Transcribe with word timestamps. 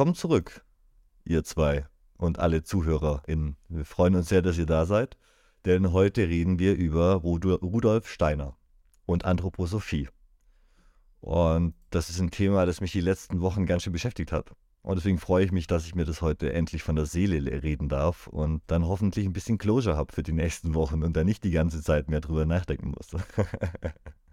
Willkommen 0.00 0.16
zurück, 0.16 0.64
ihr 1.26 1.44
zwei 1.44 1.86
und 2.16 2.38
alle 2.38 2.62
ZuhörerInnen. 2.62 3.58
Wir 3.68 3.84
freuen 3.84 4.14
uns 4.14 4.30
sehr, 4.30 4.40
dass 4.40 4.56
ihr 4.56 4.64
da 4.64 4.86
seid, 4.86 5.18
denn 5.66 5.92
heute 5.92 6.26
reden 6.26 6.58
wir 6.58 6.74
über 6.74 7.16
Rudolf 7.16 8.08
Steiner 8.08 8.56
und 9.04 9.26
Anthroposophie. 9.26 10.08
Und 11.20 11.74
das 11.90 12.08
ist 12.08 12.18
ein 12.18 12.30
Thema, 12.30 12.64
das 12.64 12.80
mich 12.80 12.92
die 12.92 13.02
letzten 13.02 13.42
Wochen 13.42 13.66
ganz 13.66 13.82
schön 13.82 13.92
beschäftigt 13.92 14.32
hat. 14.32 14.52
Und 14.80 14.96
deswegen 14.96 15.18
freue 15.18 15.44
ich 15.44 15.52
mich, 15.52 15.66
dass 15.66 15.84
ich 15.84 15.94
mir 15.94 16.06
das 16.06 16.22
heute 16.22 16.50
endlich 16.50 16.82
von 16.82 16.96
der 16.96 17.04
Seele 17.04 17.62
reden 17.62 17.90
darf 17.90 18.26
und 18.26 18.62
dann 18.68 18.86
hoffentlich 18.86 19.26
ein 19.26 19.34
bisschen 19.34 19.58
Closure 19.58 19.98
habe 19.98 20.14
für 20.14 20.22
die 20.22 20.32
nächsten 20.32 20.72
Wochen 20.72 21.02
und 21.02 21.14
dann 21.14 21.26
nicht 21.26 21.44
die 21.44 21.50
ganze 21.50 21.82
Zeit 21.82 22.08
mehr 22.08 22.22
drüber 22.22 22.46
nachdenken 22.46 22.94
muss. 22.96 23.10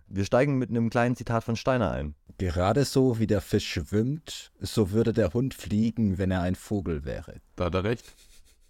Wir 0.10 0.26
steigen 0.26 0.58
mit 0.58 0.70
einem 0.70 0.90
kleinen 0.90 1.16
Zitat 1.16 1.44
von 1.44 1.56
Steiner 1.56 1.92
ein. 1.92 2.16
Gerade 2.38 2.86
so 2.86 3.20
wie 3.20 3.28
der 3.28 3.42
Fisch 3.42 3.68
schwimmt, 3.68 4.52
so 4.60 4.92
würde 4.92 5.12
der 5.12 5.34
Hund 5.34 5.54
fliegen, 5.54 6.18
wenn 6.18 6.32
er 6.32 6.42
ein 6.42 6.56
Vogel 6.56 7.04
wäre. 7.04 7.42
Da 7.56 7.66
hat 7.66 7.76
er 7.76 7.84
recht. 7.84 8.16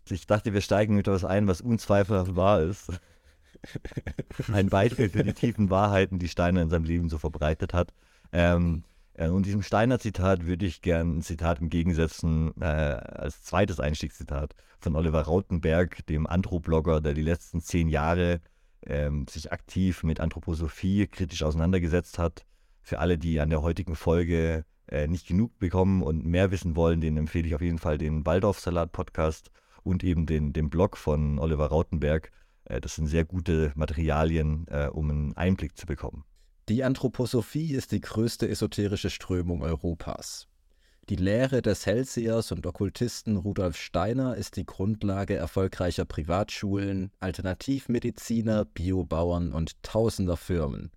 Ich 0.10 0.26
dachte, 0.26 0.54
wir 0.54 0.62
steigen 0.62 0.96
mit 0.96 1.08
etwas 1.08 1.26
ein, 1.26 1.48
was 1.48 1.62
unzweifelhaft 1.62 2.36
wahr 2.36 2.62
ist. 2.62 2.92
Ein 4.52 4.70
Beispiel 4.70 5.10
für 5.10 5.24
die 5.24 5.34
tiefen 5.34 5.70
Wahrheiten, 5.70 6.20
die 6.20 6.30
Steiner 6.30 6.62
in 6.62 6.70
seinem 6.70 6.86
Leben 6.86 7.10
so 7.10 7.18
verbreitet 7.18 7.74
hat. 7.74 7.94
Ähm, 8.32 8.84
äh, 9.14 9.30
und 9.30 9.46
diesem 9.46 9.64
Steiner-Zitat 9.64 10.46
würde 10.46 10.66
ich 10.66 10.82
gern 10.82 11.18
ein 11.18 11.22
Zitat 11.22 11.60
entgegensetzen, 11.60 12.54
äh, 12.62 12.66
als 12.66 13.44
zweites 13.44 13.80
Einstiegszitat 13.80 14.56
von 14.80 14.96
Oliver 14.96 15.22
Rautenberg, 15.24 16.06
dem 16.08 16.28
Anthroblogger, 16.28 17.02
der 17.02 17.14
die 17.14 17.24
letzten 17.24 17.62
zehn 17.62 17.90
Jahre 17.90 18.40
ähm, 18.88 19.28
sich 19.28 19.52
aktiv 19.52 20.04
mit 20.04 20.20
Anthroposophie 20.20 21.08
kritisch 21.08 21.44
auseinandergesetzt 21.44 22.20
hat. 22.20 22.46
Für 22.82 23.00
alle, 23.00 23.18
die 23.18 23.40
an 23.40 23.50
der 23.50 23.62
heutigen 23.62 23.96
Folge 23.96 24.66
äh, 24.88 25.08
nicht 25.08 25.28
genug 25.28 25.58
bekommen 25.60 26.02
und 26.02 26.26
mehr 26.26 26.52
wissen 26.52 26.76
wollen, 26.76 27.02
den 27.02 27.18
empfehle 27.18 27.48
ich 27.48 27.56
auf 27.56 27.62
jeden 27.62 27.80
Fall 27.80 27.98
den 27.98 28.26
Waldorf-Salat-Podcast 28.26 29.52
und 29.84 30.04
eben 30.04 30.26
den, 30.26 30.54
den 30.54 30.70
Blog 30.70 30.98
von 30.98 31.40
Oliver 31.40 31.68
Rautenberg. 31.68 32.32
Äh, 32.66 32.82
das 32.82 32.96
sind 32.96 33.08
sehr 33.08 33.26
gute 33.26 33.72
Materialien, 33.76 34.66
äh, 34.70 34.88
um 34.88 35.10
einen 35.10 35.38
Einblick 35.38 35.78
zu 35.78 35.86
bekommen. 35.86 36.24
Die 36.70 36.84
Anthroposophie 36.84 37.74
ist 37.74 37.92
die 37.94 38.02
größte 38.02 38.48
esoterische 38.48 39.10
Strömung 39.10 39.62
Europas. 39.62 40.48
Die 41.10 41.16
Lehre 41.16 41.62
des 41.62 41.86
Hellsehers 41.86 42.52
und 42.52 42.66
Okkultisten 42.66 43.38
Rudolf 43.38 43.78
Steiner 43.78 44.36
ist 44.36 44.58
die 44.58 44.66
Grundlage 44.66 45.36
erfolgreicher 45.36 46.04
Privatschulen, 46.04 47.12
Alternativmediziner, 47.22 48.66
Biobauern 48.66 49.54
und 49.54 49.82
tausender 49.84 50.36
Firmen. 50.36 50.92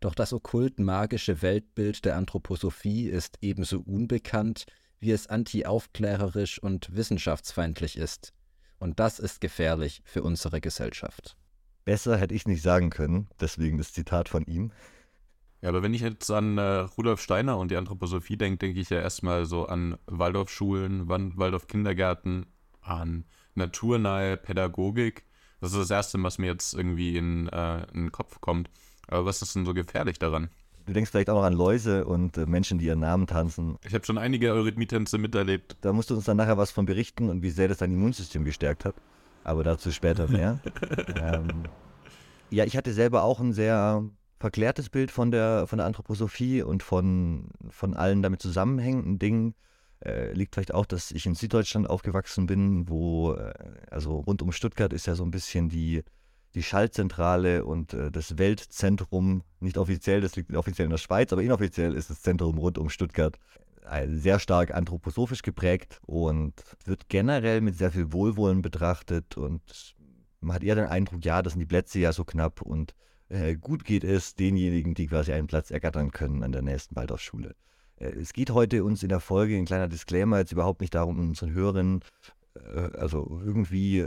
Doch 0.00 0.14
das 0.14 0.32
okkult-magische 0.32 1.42
Weltbild 1.42 2.06
der 2.06 2.16
Anthroposophie 2.16 3.08
ist 3.08 3.36
ebenso 3.42 3.80
unbekannt, 3.80 4.64
wie 5.00 5.10
es 5.10 5.26
anti-aufklärerisch 5.26 6.58
und 6.62 6.96
wissenschaftsfeindlich 6.96 7.98
ist. 7.98 8.32
Und 8.78 9.00
das 9.00 9.18
ist 9.18 9.42
gefährlich 9.42 10.00
für 10.06 10.22
unsere 10.22 10.62
Gesellschaft. 10.62 11.36
Besser 11.84 12.16
hätte 12.16 12.34
ich 12.34 12.46
nicht 12.46 12.62
sagen 12.62 12.88
können, 12.88 13.28
deswegen 13.38 13.76
das 13.76 13.92
Zitat 13.92 14.30
von 14.30 14.46
ihm. 14.46 14.72
Ja, 15.62 15.68
aber 15.68 15.82
wenn 15.82 15.94
ich 15.94 16.00
jetzt 16.00 16.28
an 16.30 16.58
äh, 16.58 16.62
Rudolf 16.98 17.20
Steiner 17.20 17.56
und 17.56 17.70
die 17.70 17.76
Anthroposophie 17.76 18.36
denke, 18.36 18.58
denke 18.58 18.80
ich 18.80 18.90
ja 18.90 19.00
erstmal 19.00 19.46
so 19.46 19.66
an 19.66 19.96
Waldorfschulen, 20.06 21.08
Waldorf-Kindergärten, 21.08 22.46
an 22.82 23.24
naturnahe 23.54 24.36
Pädagogik. 24.36 25.24
Das 25.60 25.72
ist 25.72 25.78
das 25.78 25.90
Erste, 25.90 26.20
was 26.20 26.38
mir 26.38 26.48
jetzt 26.48 26.74
irgendwie 26.74 27.16
in, 27.16 27.48
äh, 27.48 27.82
in 27.92 28.06
den 28.06 28.12
Kopf 28.12 28.40
kommt. 28.40 28.70
Aber 29.06 29.24
was 29.24 29.40
ist 29.40 29.54
denn 29.54 29.64
so 29.64 29.72
gefährlich 29.72 30.18
daran? 30.18 30.50
Du 30.84 30.92
denkst 30.92 31.12
vielleicht 31.12 31.30
auch 31.30 31.36
noch 31.36 31.44
an 31.44 31.52
Läuse 31.52 32.06
und 32.06 32.36
äh, 32.38 32.46
Menschen, 32.46 32.78
die 32.78 32.86
ihren 32.86 32.98
Namen 32.98 33.28
tanzen. 33.28 33.78
Ich 33.86 33.94
habe 33.94 34.04
schon 34.04 34.18
einige 34.18 34.52
Eurythmietänze 34.52 35.16
miterlebt. 35.16 35.76
Da 35.82 35.92
musst 35.92 36.10
du 36.10 36.16
uns 36.16 36.24
dann 36.24 36.38
nachher 36.38 36.58
was 36.58 36.72
von 36.72 36.86
berichten 36.86 37.28
und 37.28 37.42
wie 37.42 37.50
sehr 37.50 37.68
das 37.68 37.78
dein 37.78 37.92
Immunsystem 37.92 38.44
gestärkt 38.44 38.84
hat. 38.84 38.96
Aber 39.44 39.62
dazu 39.62 39.92
später 39.92 40.26
mehr. 40.26 40.58
ähm, 41.22 41.64
ja, 42.50 42.64
ich 42.64 42.76
hatte 42.76 42.92
selber 42.92 43.22
auch 43.22 43.38
ein 43.38 43.52
sehr 43.52 44.04
verklärtes 44.42 44.90
Bild 44.90 45.12
von 45.12 45.30
der, 45.30 45.68
von 45.68 45.78
der 45.78 45.86
Anthroposophie 45.86 46.62
und 46.62 46.82
von, 46.82 47.48
von 47.70 47.94
allen 47.94 48.22
damit 48.22 48.42
zusammenhängenden 48.42 49.20
Dingen. 49.20 49.54
Äh, 50.04 50.32
liegt 50.32 50.56
vielleicht 50.56 50.74
auch, 50.74 50.84
dass 50.84 51.12
ich 51.12 51.26
in 51.26 51.36
Süddeutschland 51.36 51.88
aufgewachsen 51.88 52.46
bin, 52.46 52.88
wo, 52.88 53.34
äh, 53.34 53.54
also 53.88 54.16
rund 54.16 54.42
um 54.42 54.50
Stuttgart 54.50 54.92
ist 54.92 55.06
ja 55.06 55.14
so 55.14 55.24
ein 55.24 55.30
bisschen 55.30 55.68
die, 55.68 56.02
die 56.56 56.64
Schaltzentrale 56.64 57.64
und 57.64 57.94
äh, 57.94 58.10
das 58.10 58.36
Weltzentrum, 58.36 59.44
nicht 59.60 59.78
offiziell, 59.78 60.20
das 60.20 60.34
liegt 60.34 60.52
offiziell 60.56 60.86
in 60.86 60.90
der 60.90 60.98
Schweiz, 60.98 61.32
aber 61.32 61.42
inoffiziell 61.42 61.94
ist 61.94 62.10
das 62.10 62.20
Zentrum 62.20 62.58
rund 62.58 62.78
um 62.78 62.90
Stuttgart 62.90 63.38
äh, 63.88 64.08
sehr 64.08 64.40
stark 64.40 64.74
anthroposophisch 64.74 65.42
geprägt 65.42 66.00
und 66.04 66.54
wird 66.84 67.08
generell 67.08 67.60
mit 67.60 67.78
sehr 67.78 67.92
viel 67.92 68.12
Wohlwollen 68.12 68.60
betrachtet 68.60 69.36
und 69.36 69.94
man 70.40 70.56
hat 70.56 70.64
eher 70.64 70.74
den 70.74 70.86
Eindruck, 70.86 71.24
ja, 71.24 71.42
das 71.42 71.52
sind 71.52 71.60
die 71.60 71.66
Plätze 71.66 72.00
ja 72.00 72.12
so 72.12 72.24
knapp 72.24 72.60
und 72.60 72.92
äh, 73.32 73.56
gut 73.56 73.84
geht 73.84 74.04
es 74.04 74.34
denjenigen, 74.34 74.94
die 74.94 75.06
quasi 75.06 75.32
einen 75.32 75.46
Platz 75.46 75.70
ergattern 75.70 76.10
können 76.10 76.42
an 76.42 76.52
der 76.52 76.62
nächsten 76.62 76.94
Waldorfschule. 76.94 77.54
Äh, 77.96 78.10
es 78.10 78.32
geht 78.32 78.50
heute 78.50 78.84
uns 78.84 79.02
in 79.02 79.08
der 79.08 79.20
Folge, 79.20 79.56
ein 79.56 79.64
kleiner 79.64 79.88
Disclaimer, 79.88 80.38
jetzt 80.38 80.52
überhaupt 80.52 80.80
nicht 80.80 80.94
darum, 80.94 81.18
unseren 81.18 81.52
Hörern, 81.52 82.00
äh, 82.54 82.96
also 82.98 83.40
irgendwie 83.44 84.06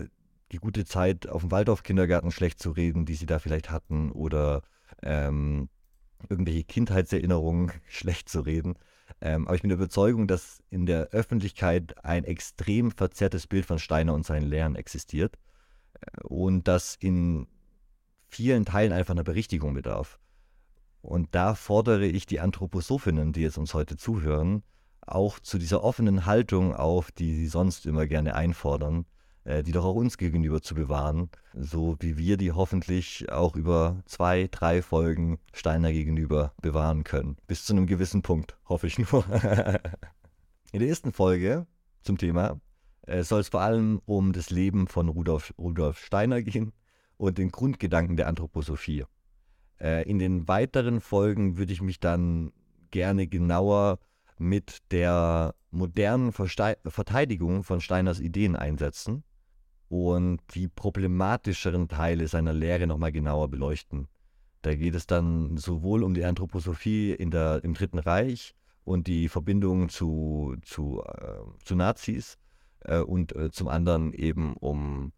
die 0.51 0.57
gute 0.57 0.85
Zeit 0.85 1.27
auf 1.27 1.41
dem 1.41 1.51
Waldorf-Kindergarten 1.51 2.31
schlecht 2.31 2.59
zu 2.59 2.71
reden, 2.71 3.05
die 3.05 3.15
sie 3.15 3.25
da 3.25 3.39
vielleicht 3.39 3.71
hatten, 3.71 4.11
oder 4.11 4.61
ähm, 5.01 5.69
irgendwelche 6.29 6.63
Kindheitserinnerungen 6.63 7.71
schlecht 7.87 8.29
zu 8.29 8.41
reden. 8.41 8.75
Ähm, 9.21 9.47
aber 9.47 9.55
ich 9.55 9.61
bin 9.61 9.69
der 9.69 9.77
Überzeugung, 9.77 10.27
dass 10.27 10.61
in 10.69 10.85
der 10.85 11.09
Öffentlichkeit 11.09 12.05
ein 12.05 12.25
extrem 12.25 12.91
verzerrtes 12.91 13.47
Bild 13.47 13.65
von 13.65 13.79
Steiner 13.79 14.13
und 14.13 14.25
seinen 14.25 14.47
Lehren 14.47 14.75
existiert 14.75 15.37
und 16.23 16.67
dass 16.67 16.95
in 16.95 17.47
vielen 18.35 18.65
Teilen 18.65 18.91
einfach 18.91 19.13
einer 19.13 19.23
Berichtigung 19.23 19.73
bedarf. 19.73 20.19
Und 21.01 21.33
da 21.33 21.55
fordere 21.55 22.05
ich 22.05 22.25
die 22.25 22.41
Anthroposophinnen, 22.41 23.31
die 23.31 23.41
jetzt 23.41 23.57
uns 23.57 23.73
heute 23.73 23.95
zuhören, 23.95 24.61
auch 25.07 25.39
zu 25.39 25.57
dieser 25.57 25.83
offenen 25.83 26.25
Haltung 26.25 26.75
auf, 26.75 27.11
die 27.11 27.33
sie 27.33 27.47
sonst 27.47 27.85
immer 27.85 28.07
gerne 28.07 28.35
einfordern, 28.35 29.05
äh, 29.45 29.63
die 29.63 29.71
doch 29.71 29.85
auch 29.85 29.95
uns 29.95 30.17
gegenüber 30.17 30.61
zu 30.61 30.75
bewahren, 30.75 31.29
so 31.53 31.95
wie 32.01 32.17
wir 32.17 32.35
die 32.35 32.51
hoffentlich 32.51 33.31
auch 33.31 33.55
über 33.55 34.01
zwei, 34.05 34.49
drei 34.51 34.81
Folgen 34.81 35.39
Steiner 35.53 35.93
gegenüber 35.93 36.53
bewahren 36.61 37.05
können. 37.05 37.37
Bis 37.47 37.63
zu 37.63 37.71
einem 37.71 37.87
gewissen 37.87 38.21
Punkt, 38.21 38.57
hoffe 38.67 38.87
ich 38.87 38.99
nur. 38.99 39.23
In 40.73 40.79
der 40.79 40.89
ersten 40.89 41.13
Folge 41.13 41.67
zum 42.01 42.17
Thema 42.17 42.59
äh, 43.03 43.23
soll 43.23 43.39
es 43.39 43.49
vor 43.49 43.61
allem 43.61 44.01
um 44.05 44.33
das 44.33 44.49
Leben 44.49 44.87
von 44.87 45.07
Rudolf, 45.07 45.53
Rudolf 45.57 45.99
Steiner 45.99 46.41
gehen 46.41 46.73
und 47.17 47.37
den 47.37 47.51
Grundgedanken 47.51 48.17
der 48.17 48.27
Anthroposophie. 48.27 49.05
Äh, 49.79 50.09
in 50.09 50.19
den 50.19 50.47
weiteren 50.47 51.01
Folgen 51.01 51.57
würde 51.57 51.73
ich 51.73 51.81
mich 51.81 51.99
dann 51.99 52.51
gerne 52.91 53.27
genauer 53.27 53.99
mit 54.37 54.79
der 54.91 55.55
modernen 55.71 56.31
Verste 56.31 56.77
Verteidigung 56.85 57.63
von 57.63 57.81
Steiners 57.81 58.19
Ideen 58.19 58.55
einsetzen 58.55 59.23
und 59.89 60.39
die 60.53 60.67
problematischeren 60.67 61.87
Teile 61.87 62.27
seiner 62.27 62.53
Lehre 62.53 62.87
nochmal 62.87 63.11
genauer 63.11 63.49
beleuchten. 63.49 64.07
Da 64.61 64.73
geht 64.75 64.95
es 64.95 65.05
dann 65.05 65.57
sowohl 65.57 66.03
um 66.03 66.13
die 66.13 66.25
Anthroposophie 66.25 67.11
in 67.11 67.29
der, 67.29 67.63
im 67.63 67.75
Dritten 67.75 67.99
Reich 67.99 68.55
und 68.83 69.07
die 69.07 69.29
Verbindung 69.29 69.89
zu, 69.89 70.55
zu, 70.63 71.03
äh, 71.05 71.41
zu 71.63 71.75
Nazis 71.75 72.37
äh, 72.79 72.99
und 72.99 73.35
äh, 73.35 73.51
zum 73.51 73.67
anderen 73.67 74.13
eben 74.13 74.55
um 74.55 75.11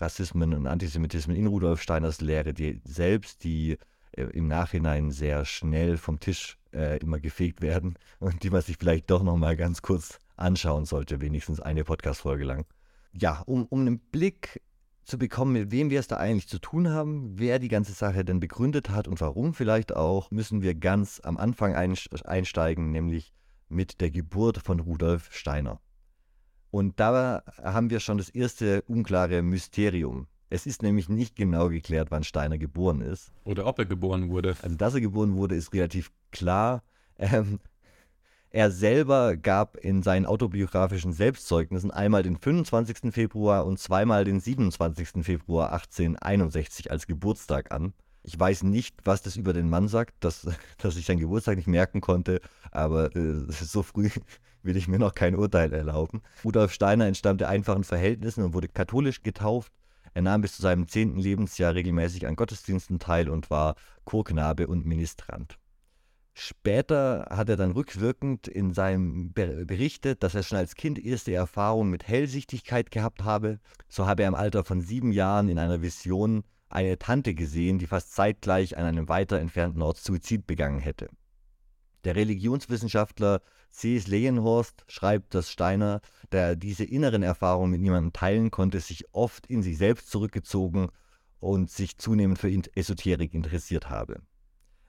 Rassismen 0.00 0.54
und 0.54 0.66
Antisemitismen 0.66 1.36
in 1.36 1.46
Rudolf 1.46 1.82
Steiners 1.82 2.20
Lehre, 2.20 2.54
die 2.54 2.80
selbst, 2.84 3.44
die 3.44 3.78
äh, 4.12 4.22
im 4.24 4.48
Nachhinein 4.48 5.10
sehr 5.10 5.44
schnell 5.44 5.96
vom 5.96 6.20
Tisch 6.20 6.58
äh, 6.72 6.98
immer 6.98 7.20
gefegt 7.20 7.60
werden 7.60 7.94
und 8.18 8.42
die 8.42 8.50
man 8.50 8.62
sich 8.62 8.76
vielleicht 8.78 9.10
doch 9.10 9.22
nochmal 9.22 9.56
ganz 9.56 9.82
kurz 9.82 10.18
anschauen 10.36 10.84
sollte, 10.84 11.20
wenigstens 11.20 11.60
eine 11.60 11.84
Podcast-Folge 11.84 12.44
lang. 12.44 12.64
Ja, 13.12 13.42
um, 13.46 13.66
um 13.66 13.80
einen 13.80 13.98
Blick 13.98 14.60
zu 15.04 15.18
bekommen, 15.18 15.52
mit 15.54 15.70
wem 15.70 15.90
wir 15.90 15.98
es 15.98 16.06
da 16.06 16.18
eigentlich 16.18 16.48
zu 16.48 16.58
tun 16.58 16.90
haben, 16.90 17.38
wer 17.38 17.58
die 17.58 17.68
ganze 17.68 17.92
Sache 17.92 18.24
denn 18.24 18.40
begründet 18.40 18.90
hat 18.90 19.08
und 19.08 19.20
warum 19.20 19.54
vielleicht 19.54 19.96
auch, 19.96 20.30
müssen 20.30 20.62
wir 20.62 20.74
ganz 20.74 21.20
am 21.24 21.38
Anfang 21.38 21.74
einsteigen, 21.74 22.92
nämlich 22.92 23.32
mit 23.68 24.00
der 24.00 24.10
Geburt 24.10 24.58
von 24.58 24.80
Rudolf 24.80 25.32
Steiner. 25.32 25.80
Und 26.70 27.00
da 27.00 27.42
haben 27.62 27.90
wir 27.90 28.00
schon 28.00 28.18
das 28.18 28.28
erste 28.28 28.82
unklare 28.82 29.42
Mysterium. 29.42 30.26
Es 30.50 30.66
ist 30.66 30.82
nämlich 30.82 31.08
nicht 31.08 31.36
genau 31.36 31.68
geklärt, 31.68 32.10
wann 32.10 32.24
Steiner 32.24 32.58
geboren 32.58 33.00
ist. 33.00 33.32
Oder 33.44 33.66
ob 33.66 33.78
er 33.78 33.86
geboren 33.86 34.30
wurde. 34.30 34.56
Also, 34.62 34.76
dass 34.76 34.94
er 34.94 35.00
geboren 35.00 35.36
wurde, 35.36 35.54
ist 35.54 35.72
relativ 35.74 36.10
klar. 36.30 36.82
Ähm, 37.18 37.58
er 38.50 38.70
selber 38.70 39.36
gab 39.36 39.76
in 39.76 40.02
seinen 40.02 40.24
autobiografischen 40.24 41.12
Selbstzeugnissen 41.12 41.90
einmal 41.90 42.22
den 42.22 42.38
25. 42.38 43.12
Februar 43.12 43.66
und 43.66 43.78
zweimal 43.78 44.24
den 44.24 44.40
27. 44.40 45.22
Februar 45.22 45.72
1861 45.72 46.90
als 46.90 47.06
Geburtstag 47.06 47.70
an. 47.72 47.92
Ich 48.22 48.38
weiß 48.38 48.62
nicht, 48.62 48.96
was 49.04 49.20
das 49.20 49.36
über 49.36 49.52
den 49.52 49.68
Mann 49.68 49.88
sagt, 49.88 50.14
dass, 50.20 50.46
dass 50.78 50.96
ich 50.96 51.04
seinen 51.04 51.20
Geburtstag 51.20 51.56
nicht 51.56 51.68
merken 51.68 52.00
konnte, 52.00 52.40
aber 52.70 53.14
äh, 53.14 53.34
so 53.50 53.82
früh 53.82 54.08
will 54.62 54.76
ich 54.76 54.88
mir 54.88 54.98
noch 54.98 55.14
kein 55.14 55.34
Urteil 55.34 55.72
erlauben. 55.72 56.22
Rudolf 56.44 56.72
Steiner 56.72 57.06
entstammte 57.06 57.48
einfachen 57.48 57.84
Verhältnissen 57.84 58.44
und 58.44 58.54
wurde 58.54 58.68
katholisch 58.68 59.22
getauft. 59.22 59.72
Er 60.14 60.22
nahm 60.22 60.40
bis 60.40 60.56
zu 60.56 60.62
seinem 60.62 60.88
zehnten 60.88 61.18
Lebensjahr 61.18 61.74
regelmäßig 61.74 62.26
an 62.26 62.36
Gottesdiensten 62.36 62.98
teil 62.98 63.28
und 63.28 63.50
war 63.50 63.74
Chorknabe 64.04 64.66
und 64.66 64.86
Ministrant. 64.86 65.58
Später 66.40 67.26
hat 67.30 67.48
er 67.48 67.56
dann 67.56 67.72
rückwirkend 67.72 68.46
in 68.46 68.72
seinem 68.72 69.32
Ber 69.32 69.64
berichtet, 69.64 70.22
dass 70.22 70.36
er 70.36 70.44
schon 70.44 70.58
als 70.58 70.76
Kind 70.76 71.04
erste 71.04 71.34
Erfahrungen 71.34 71.90
mit 71.90 72.06
Hellsichtigkeit 72.06 72.92
gehabt 72.92 73.24
habe. 73.24 73.58
So 73.88 74.06
habe 74.06 74.22
er 74.22 74.28
im 74.28 74.36
Alter 74.36 74.62
von 74.62 74.80
sieben 74.80 75.10
Jahren 75.10 75.48
in 75.48 75.58
einer 75.58 75.82
Vision 75.82 76.44
eine 76.68 76.96
Tante 76.96 77.34
gesehen, 77.34 77.78
die 77.78 77.88
fast 77.88 78.12
zeitgleich 78.12 78.76
an 78.78 78.84
einem 78.84 79.08
weiter 79.08 79.40
entfernten 79.40 79.82
Ort 79.82 79.98
Suizid 79.98 80.46
begangen 80.46 80.78
hätte. 80.78 81.08
Der 82.04 82.16
Religionswissenschaftler 82.16 83.40
C.S. 83.70 84.06
Leyenhorst 84.06 84.84
schreibt, 84.88 85.34
dass 85.34 85.50
Steiner, 85.50 86.00
der 86.32 86.56
diese 86.56 86.84
inneren 86.84 87.22
Erfahrungen 87.22 87.72
mit 87.72 87.80
niemandem 87.80 88.12
teilen 88.12 88.50
konnte, 88.50 88.80
sich 88.80 89.04
oft 89.12 89.46
in 89.46 89.62
sich 89.62 89.78
selbst 89.78 90.10
zurückgezogen 90.10 90.88
und 91.40 91.70
sich 91.70 91.98
zunehmend 91.98 92.38
für 92.38 92.50
Esoterik 92.74 93.34
interessiert 93.34 93.90
habe. 93.90 94.22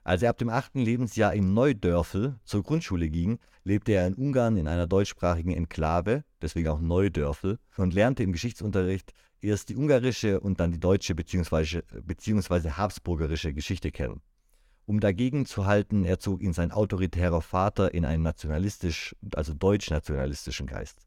Als 0.02 0.22
er 0.22 0.30
ab 0.30 0.38
dem 0.38 0.48
achten 0.48 0.80
Lebensjahr 0.80 1.34
in 1.34 1.52
Neudörfel 1.52 2.38
zur 2.44 2.62
Grundschule 2.62 3.10
ging, 3.10 3.38
lebte 3.64 3.92
er 3.92 4.06
in 4.06 4.14
Ungarn 4.14 4.56
in 4.56 4.66
einer 4.66 4.86
deutschsprachigen 4.86 5.52
Enklave, 5.52 6.24
deswegen 6.40 6.68
auch 6.68 6.80
Neudörfel, 6.80 7.58
und 7.76 7.92
lernte 7.92 8.22
im 8.22 8.32
Geschichtsunterricht 8.32 9.12
erst 9.42 9.68
die 9.68 9.76
ungarische 9.76 10.40
und 10.40 10.58
dann 10.58 10.72
die 10.72 10.80
deutsche 10.80 11.14
bzw. 11.14 12.70
habsburgerische 12.70 13.52
Geschichte 13.52 13.90
kennen. 13.90 14.22
Um 14.86 15.00
dagegen 15.00 15.46
zu 15.46 15.66
halten, 15.66 16.04
erzog 16.04 16.42
ihn 16.42 16.52
sein 16.52 16.72
autoritärer 16.72 17.42
Vater 17.42 17.94
in 17.94 18.04
einen 18.04 18.22
nationalistisch, 18.22 19.14
also 19.34 19.54
deutsch-nationalistischen 19.54 20.66
Geist. 20.66 21.06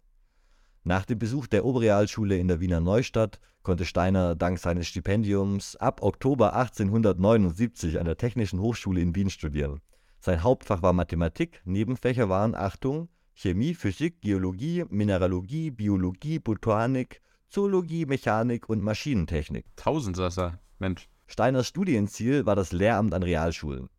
Nach 0.85 1.05
dem 1.05 1.17
Besuch 1.17 1.47
der 1.47 1.63
Oberrealschule 1.63 2.37
in 2.37 2.49
der 2.49 2.59
Wiener 2.59 2.81
Neustadt 2.81 3.39
konnte 3.61 3.85
Steiner 3.85 4.35
dank 4.35 4.59
seines 4.59 4.87
Stipendiums 4.87 5.77
ab 5.77 6.01
Oktober 6.01 6.55
1879 6.55 7.99
an 7.99 8.05
der 8.05 8.17
Technischen 8.17 8.59
Hochschule 8.59 8.99
in 8.99 9.15
Wien 9.15 9.29
studieren. 9.29 9.79
Sein 10.19 10.43
Hauptfach 10.43 10.81
war 10.81 10.93
Mathematik, 10.93 11.61
Nebenfächer 11.65 12.27
waren 12.27 12.55
Achtung, 12.55 13.07
Chemie, 13.33 13.73
Physik, 13.73 14.21
Geologie, 14.21 14.85
Mineralogie, 14.89 15.71
Biologie, 15.71 16.39
Botanik, 16.39 17.21
Zoologie, 17.49 18.05
Mechanik 18.05 18.67
und 18.67 18.83
Maschinentechnik. 18.83 19.65
Tausendsasser, 19.75 20.59
Mensch. 20.79 21.09
Steiners 21.27 21.67
Studienziel 21.67 22.45
war 22.45 22.55
das 22.55 22.71
Lehramt 22.71 23.13
an 23.13 23.23
Realschulen. 23.23 23.89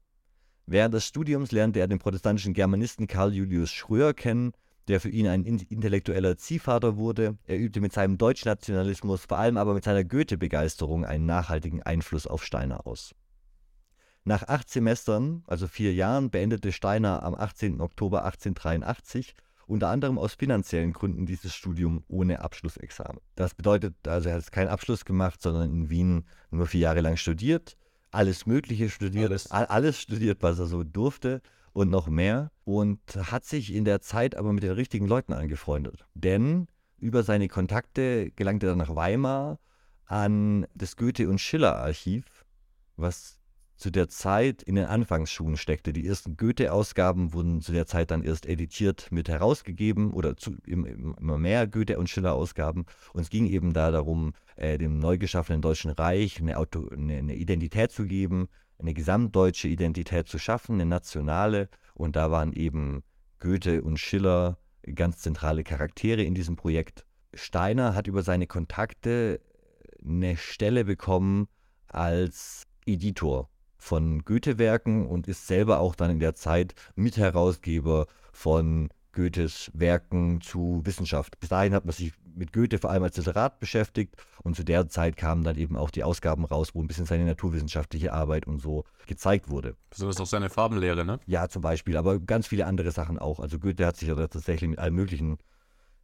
Während 0.66 0.94
des 0.94 1.06
Studiums 1.06 1.52
lernte 1.52 1.80
er 1.80 1.88
den 1.88 1.98
protestantischen 1.98 2.54
Germanisten 2.54 3.06
Karl 3.06 3.34
Julius 3.34 3.70
Schröer 3.70 4.14
kennen, 4.14 4.52
der 4.88 5.00
für 5.00 5.08
ihn 5.08 5.26
ein 5.26 5.44
intellektueller 5.44 6.36
Ziehvater 6.36 6.96
wurde. 6.96 7.38
Er 7.44 7.58
übte 7.58 7.80
mit 7.80 7.92
seinem 7.92 8.18
Deutschnationalismus, 8.18 9.24
vor 9.26 9.38
allem 9.38 9.56
aber 9.56 9.74
mit 9.74 9.84
seiner 9.84 10.04
Goethe-Begeisterung, 10.04 11.04
einen 11.04 11.26
nachhaltigen 11.26 11.82
Einfluss 11.82 12.26
auf 12.26 12.44
Steiner 12.44 12.86
aus. 12.86 13.14
Nach 14.24 14.42
acht 14.44 14.70
Semestern, 14.70 15.42
also 15.46 15.66
vier 15.66 15.92
Jahren, 15.92 16.30
beendete 16.30 16.72
Steiner 16.72 17.22
am 17.22 17.34
18. 17.34 17.80
Oktober 17.80 18.24
1883 18.24 19.34
unter 19.66 19.88
anderem 19.88 20.18
aus 20.18 20.34
finanziellen 20.34 20.92
Gründen 20.92 21.26
dieses 21.26 21.54
Studium 21.54 22.04
ohne 22.08 22.40
Abschlussexamen. 22.40 23.20
Das 23.34 23.54
bedeutet, 23.54 23.94
also 24.06 24.28
er 24.28 24.36
hat 24.36 24.52
keinen 24.52 24.68
Abschluss 24.68 25.04
gemacht, 25.04 25.42
sondern 25.42 25.70
in 25.70 25.90
Wien 25.90 26.24
nur 26.50 26.66
vier 26.66 26.80
Jahre 26.80 27.00
lang 27.00 27.16
studiert, 27.16 27.76
alles 28.10 28.46
Mögliche 28.46 28.90
studiert, 28.90 29.30
alles, 29.30 29.50
alles 29.50 30.00
studiert, 30.00 30.42
was 30.42 30.58
er 30.58 30.66
so 30.66 30.84
durfte 30.84 31.42
und 31.72 31.90
noch 31.90 32.08
mehr 32.08 32.50
und 32.64 33.00
hat 33.16 33.44
sich 33.44 33.74
in 33.74 33.84
der 33.84 34.00
Zeit 34.00 34.36
aber 34.36 34.52
mit 34.52 34.62
den 34.62 34.72
richtigen 34.72 35.06
Leuten 35.06 35.32
angefreundet. 35.32 36.06
Denn 36.14 36.68
über 36.98 37.22
seine 37.22 37.48
Kontakte 37.48 38.30
gelangte 38.30 38.68
er 38.68 38.76
nach 38.76 38.94
Weimar 38.94 39.58
an 40.06 40.66
das 40.74 40.96
Goethe- 40.96 41.28
und 41.28 41.40
Schiller-Archiv, 41.40 42.24
was 42.96 43.40
zu 43.76 43.90
der 43.90 44.08
Zeit 44.08 44.62
in 44.62 44.76
den 44.76 44.86
Anfangsschuhen 44.86 45.56
steckte. 45.56 45.92
Die 45.92 46.06
ersten 46.06 46.36
Goethe-Ausgaben 46.36 47.32
wurden 47.32 47.60
zu 47.60 47.72
der 47.72 47.86
Zeit 47.86 48.10
dann 48.10 48.22
erst 48.22 48.46
editiert 48.46 49.08
mit 49.10 49.28
herausgegeben 49.28 50.12
oder 50.12 50.36
zu, 50.36 50.56
immer 50.64 51.38
mehr 51.38 51.66
Goethe- 51.66 51.98
und 51.98 52.08
Schiller-Ausgaben. 52.08 52.86
Und 53.12 53.22
es 53.22 53.30
ging 53.30 53.46
eben 53.46 53.72
da 53.72 53.90
darum, 53.90 54.32
äh, 54.56 54.78
dem 54.78 54.98
neu 54.98 55.18
geschaffenen 55.18 55.60
Deutschen 55.60 55.90
Reich 55.90 56.40
eine, 56.40 56.56
Auto, 56.56 56.88
eine, 56.88 57.16
eine 57.16 57.34
Identität 57.34 57.90
zu 57.90 58.06
geben, 58.06 58.48
eine 58.78 58.94
gesamtdeutsche 58.94 59.68
Identität 59.68 60.28
zu 60.28 60.38
schaffen, 60.38 60.74
eine 60.74 60.86
nationale. 60.86 61.68
Und 61.94 62.16
da 62.16 62.30
waren 62.30 62.52
eben 62.52 63.02
Goethe 63.40 63.82
und 63.82 63.98
Schiller 63.98 64.58
ganz 64.94 65.18
zentrale 65.18 65.64
Charaktere 65.64 66.22
in 66.22 66.34
diesem 66.34 66.56
Projekt. 66.56 67.04
Steiner 67.34 67.94
hat 67.94 68.06
über 68.06 68.22
seine 68.22 68.46
Kontakte 68.46 69.40
eine 70.04 70.36
Stelle 70.36 70.84
bekommen 70.84 71.48
als 71.88 72.66
Editor 72.86 73.48
von 73.84 74.24
Goethe-Werken 74.24 75.06
und 75.06 75.28
ist 75.28 75.46
selber 75.46 75.78
auch 75.78 75.94
dann 75.94 76.10
in 76.10 76.18
der 76.18 76.34
Zeit 76.34 76.74
Mitherausgeber 76.96 78.06
von 78.32 78.88
Goethes 79.12 79.70
Werken 79.74 80.40
zu 80.40 80.80
Wissenschaft. 80.84 81.38
Bis 81.38 81.50
dahin 81.50 81.74
hat 81.74 81.84
man 81.84 81.92
sich 81.92 82.14
mit 82.34 82.54
Goethe 82.54 82.78
vor 82.78 82.90
allem 82.90 83.02
als 83.02 83.18
Literat 83.18 83.60
beschäftigt 83.60 84.16
und 84.42 84.56
zu 84.56 84.64
der 84.64 84.88
Zeit 84.88 85.18
kamen 85.18 85.44
dann 85.44 85.58
eben 85.58 85.76
auch 85.76 85.90
die 85.90 86.02
Ausgaben 86.02 86.46
raus, 86.46 86.70
wo 86.74 86.80
ein 86.80 86.86
bisschen 86.86 87.04
seine 87.04 87.26
naturwissenschaftliche 87.26 88.14
Arbeit 88.14 88.46
und 88.46 88.58
so 88.58 88.84
gezeigt 89.06 89.50
wurde. 89.50 89.76
Besonders 89.90 90.18
auch 90.18 90.26
seine 90.26 90.48
Farbenlehre, 90.48 91.04
ne? 91.04 91.20
Ja, 91.26 91.50
zum 91.50 91.60
Beispiel, 91.60 91.98
aber 91.98 92.18
ganz 92.18 92.46
viele 92.46 92.64
andere 92.64 92.90
Sachen 92.90 93.18
auch. 93.18 93.38
Also 93.38 93.58
Goethe 93.58 93.84
hat 93.84 93.98
sich 93.98 94.08
ja 94.08 94.14
tatsächlich 94.14 94.70
mit 94.70 94.78
allen 94.78 94.94
möglichen, 94.94 95.36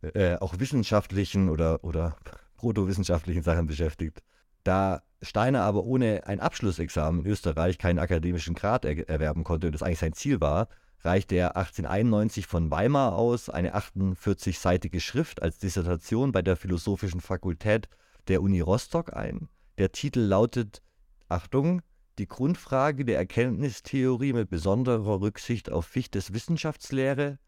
äh, 0.03 0.37
auch 0.37 0.59
wissenschaftlichen 0.59 1.49
oder, 1.49 1.83
oder 1.83 2.15
protowissenschaftlichen 2.59 3.43
Sachen 3.43 3.67
beschäftigt. 3.67 4.23
Da 4.65 5.03
Steiner 5.23 5.63
aber 5.63 5.85
ohne 5.85 6.27
ein 6.27 6.41
Abschlussexamen 6.41 7.25
in 7.25 7.31
Österreich 7.31 7.79
keinen 7.79 7.99
akademischen 7.99 8.55
Grad 8.55 8.85
er 8.85 9.09
erwerben 9.09 9.45
konnte 9.45 9.67
und 9.67 9.75
das 9.75 9.83
eigentlich 9.83 9.99
sein 9.99 10.15
Ziel 10.15 10.41
war, 10.41 10.69
reichte 11.03 11.35
er 11.35 11.57
1891 11.57 12.47
von 12.47 12.71
Weimar 12.71 13.15
aus 13.15 13.49
eine 13.49 13.75
48-seitige 13.75 15.01
Schrift 15.01 15.43
als 15.43 15.59
Dissertation 15.59 16.33
bei 16.33 16.43
der 16.43 16.57
Philosophischen 16.57 17.21
Fakultät 17.21 17.89
der 18.29 18.43
Uni 18.43 18.61
Rostock 18.61 19.15
ein. 19.15 19.49
Der 19.79 19.93
Titel 19.93 20.21
lautet, 20.21 20.83
Achtung, 21.29 21.83
die 22.19 22.29
Grundfrage 22.29 23.05
der 23.05 23.17
Erkenntnistheorie 23.17 24.33
mit 24.33 24.51
besonderer 24.51 25.21
Rücksicht 25.21 25.71
auf 25.71 25.87
Fichtes 25.87 26.35
Wissenschaftslehre, 26.35 27.39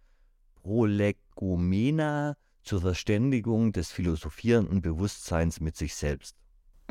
Prolegomena 0.54 2.36
zur 2.62 2.80
Verständigung 2.80 3.72
des 3.72 3.92
philosophierenden 3.92 4.80
Bewusstseins 4.80 5.60
mit 5.60 5.76
sich 5.76 5.94
selbst. 5.94 6.41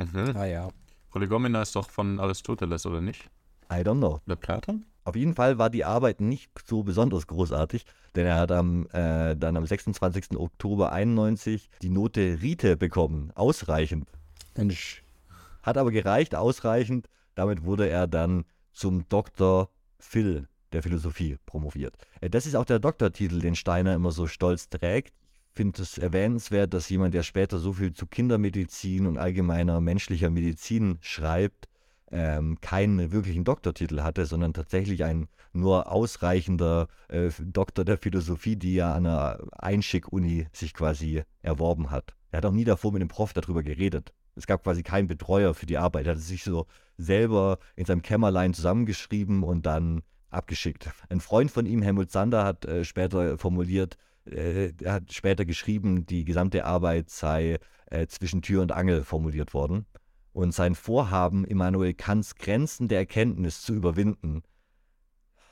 Mhm. 0.05 0.35
Ah 0.35 0.45
ja. 0.45 0.69
Prolegomena 1.09 1.61
ist 1.61 1.75
doch 1.75 1.89
von 1.89 2.19
Aristoteles, 2.19 2.85
oder 2.85 3.01
nicht? 3.01 3.29
I 3.71 3.75
don't 3.75 3.97
know. 3.97 4.19
Der 4.27 4.35
Platon? 4.35 4.85
Auf 5.03 5.15
jeden 5.15 5.33
Fall 5.33 5.57
war 5.57 5.69
die 5.69 5.83
Arbeit 5.83 6.21
nicht 6.21 6.51
so 6.65 6.83
besonders 6.83 7.25
großartig, 7.25 7.85
denn 8.15 8.27
er 8.27 8.37
hat 8.37 8.51
am, 8.51 8.87
äh, 8.91 9.35
dann 9.35 9.57
am 9.57 9.65
26. 9.65 10.37
Oktober 10.37 10.91
91 10.91 11.69
die 11.81 11.89
Note 11.89 12.39
Rite 12.41 12.77
bekommen. 12.77 13.31
Ausreichend. 13.33 14.07
Mensch. 14.55 15.03
Hat 15.63 15.77
aber 15.77 15.91
gereicht, 15.91 16.35
ausreichend. 16.35 17.07
Damit 17.35 17.63
wurde 17.63 17.89
er 17.89 18.07
dann 18.07 18.45
zum 18.73 19.07
Dr. 19.09 19.69
Phil 19.99 20.47
der 20.71 20.83
Philosophie 20.83 21.37
promoviert. 21.45 21.95
Äh, 22.21 22.29
das 22.29 22.45
ist 22.45 22.55
auch 22.55 22.65
der 22.65 22.79
Doktortitel, 22.79 23.39
den 23.39 23.55
Steiner 23.55 23.95
immer 23.95 24.11
so 24.11 24.27
stolz 24.27 24.69
trägt. 24.69 25.13
Finde 25.53 25.81
es 25.81 25.97
erwähnenswert, 25.97 26.73
dass 26.73 26.89
jemand, 26.89 27.13
der 27.13 27.23
später 27.23 27.59
so 27.59 27.73
viel 27.73 27.93
zu 27.93 28.07
Kindermedizin 28.07 29.05
und 29.05 29.17
allgemeiner 29.17 29.81
menschlicher 29.81 30.29
Medizin 30.29 30.97
schreibt, 31.01 31.67
ähm, 32.11 32.59
keinen 32.61 33.11
wirklichen 33.11 33.43
Doktortitel 33.43 34.01
hatte, 34.01 34.25
sondern 34.25 34.53
tatsächlich 34.53 35.03
ein 35.03 35.27
nur 35.53 35.91
ausreichender 35.91 36.87
äh, 37.09 37.29
Doktor 37.39 37.85
der 37.85 37.97
Philosophie, 37.97 38.55
die 38.55 38.77
er 38.77 38.93
an 38.93 39.05
einer 39.05 39.39
Einschick-Uni 39.53 40.47
sich 40.53 40.73
quasi 40.73 41.23
erworben 41.41 41.91
hat. 41.91 42.15
Er 42.31 42.37
hat 42.37 42.45
auch 42.45 42.51
nie 42.51 42.63
davor 42.63 42.93
mit 42.93 43.01
dem 43.01 43.09
Prof 43.09 43.33
darüber 43.33 43.63
geredet. 43.63 44.13
Es 44.35 44.47
gab 44.47 44.63
quasi 44.63 44.83
keinen 44.83 45.07
Betreuer 45.07 45.53
für 45.53 45.65
die 45.65 45.77
Arbeit. 45.77 46.05
Er 46.05 46.13
hat 46.13 46.21
sich 46.21 46.43
so 46.43 46.67
selber 46.97 47.59
in 47.75 47.85
seinem 47.85 48.01
Kämmerlein 48.01 48.53
zusammengeschrieben 48.53 49.43
und 49.43 49.65
dann 49.65 50.01
abgeschickt. 50.29 50.89
Ein 51.09 51.19
Freund 51.19 51.51
von 51.51 51.65
ihm, 51.65 51.81
Helmut 51.81 52.11
Sander, 52.11 52.45
hat 52.45 52.65
äh, 52.65 52.85
später 52.85 53.37
formuliert, 53.37 53.97
äh, 54.25 54.73
er 54.81 54.93
hat 54.93 55.13
später 55.13 55.45
geschrieben, 55.45 56.05
die 56.05 56.25
gesamte 56.25 56.65
Arbeit 56.65 57.09
sei 57.09 57.59
äh, 57.85 58.07
zwischen 58.07 58.41
Tür 58.41 58.61
und 58.61 58.71
Angel 58.71 59.03
formuliert 59.03 59.53
worden 59.53 59.85
und 60.33 60.53
sein 60.53 60.75
Vorhaben, 60.75 61.45
Immanuel 61.45 61.93
Kants 61.93 62.35
Grenzen 62.35 62.87
der 62.87 62.99
Erkenntnis 62.99 63.61
zu 63.61 63.73
überwinden, 63.73 64.43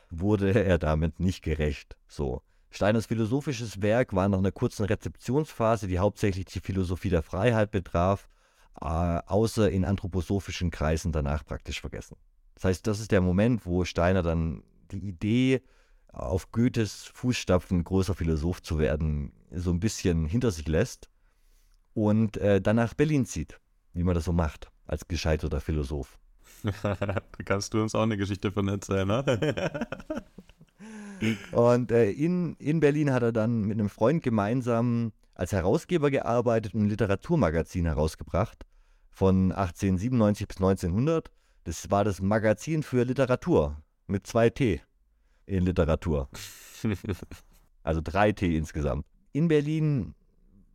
wurde 0.09 0.51
er 0.63 0.77
damit 0.77 1.19
nicht 1.19 1.43
gerecht. 1.43 1.97
So. 2.07 2.41
Steiners 2.71 3.07
philosophisches 3.07 3.81
Werk 3.81 4.13
war 4.13 4.29
nach 4.29 4.37
einer 4.37 4.51
kurzen 4.51 4.85
Rezeptionsphase, 4.85 5.87
die 5.87 5.99
hauptsächlich 5.99 6.45
die 6.45 6.59
Philosophie 6.59 7.09
der 7.09 7.23
Freiheit 7.23 7.71
betraf, 7.71 8.29
äh, 8.79 8.85
außer 8.85 9.69
in 9.71 9.85
anthroposophischen 9.85 10.69
Kreisen 10.69 11.11
danach 11.11 11.43
praktisch 11.43 11.81
vergessen. 11.81 12.15
Das 12.53 12.65
heißt, 12.65 12.87
das 12.87 12.99
ist 12.99 13.11
der 13.11 13.21
Moment, 13.21 13.65
wo 13.65 13.85
Steiner 13.85 14.21
dann 14.21 14.63
die 14.91 14.99
Idee, 14.99 15.61
auf 16.19 16.51
Goethes 16.51 17.05
Fußstapfen 17.13 17.83
großer 17.83 18.15
Philosoph 18.15 18.61
zu 18.61 18.77
werden, 18.77 19.31
so 19.51 19.71
ein 19.71 19.79
bisschen 19.79 20.25
hinter 20.25 20.51
sich 20.51 20.67
lässt 20.67 21.09
und 21.93 22.37
äh, 22.37 22.61
dann 22.61 22.75
nach 22.75 22.93
Berlin 22.93 23.25
zieht, 23.25 23.59
wie 23.93 24.03
man 24.03 24.15
das 24.15 24.25
so 24.25 24.33
macht, 24.33 24.71
als 24.85 25.07
gescheiterter 25.07 25.61
Philosoph. 25.61 26.17
da 26.83 27.21
kannst 27.45 27.73
du 27.73 27.81
uns 27.81 27.95
auch 27.95 28.03
eine 28.03 28.17
Geschichte 28.17 28.51
von 28.51 28.67
erzählen, 28.67 29.07
ne? 29.07 29.87
und 31.51 31.91
äh, 31.91 32.11
in, 32.11 32.55
in 32.55 32.79
Berlin 32.79 33.11
hat 33.11 33.23
er 33.23 33.31
dann 33.31 33.61
mit 33.61 33.79
einem 33.79 33.89
Freund 33.89 34.23
gemeinsam 34.23 35.13
als 35.35 35.53
Herausgeber 35.53 36.11
gearbeitet 36.11 36.73
und 36.73 36.83
ein 36.83 36.89
Literaturmagazin 36.89 37.85
herausgebracht 37.85 38.65
von 39.09 39.51
1897 39.51 40.47
bis 40.47 40.57
1900. 40.57 41.31
Das 41.63 41.89
war 41.91 42.03
das 42.03 42.21
Magazin 42.21 42.83
für 42.83 43.03
Literatur 43.03 43.81
mit 44.07 44.27
zwei 44.27 44.49
T 44.49 44.81
in 45.49 45.65
Literatur. 45.65 46.29
also 47.83 48.01
drei 48.01 48.31
T 48.31 48.55
insgesamt. 48.55 49.05
In 49.33 49.47
Berlin 49.47 50.13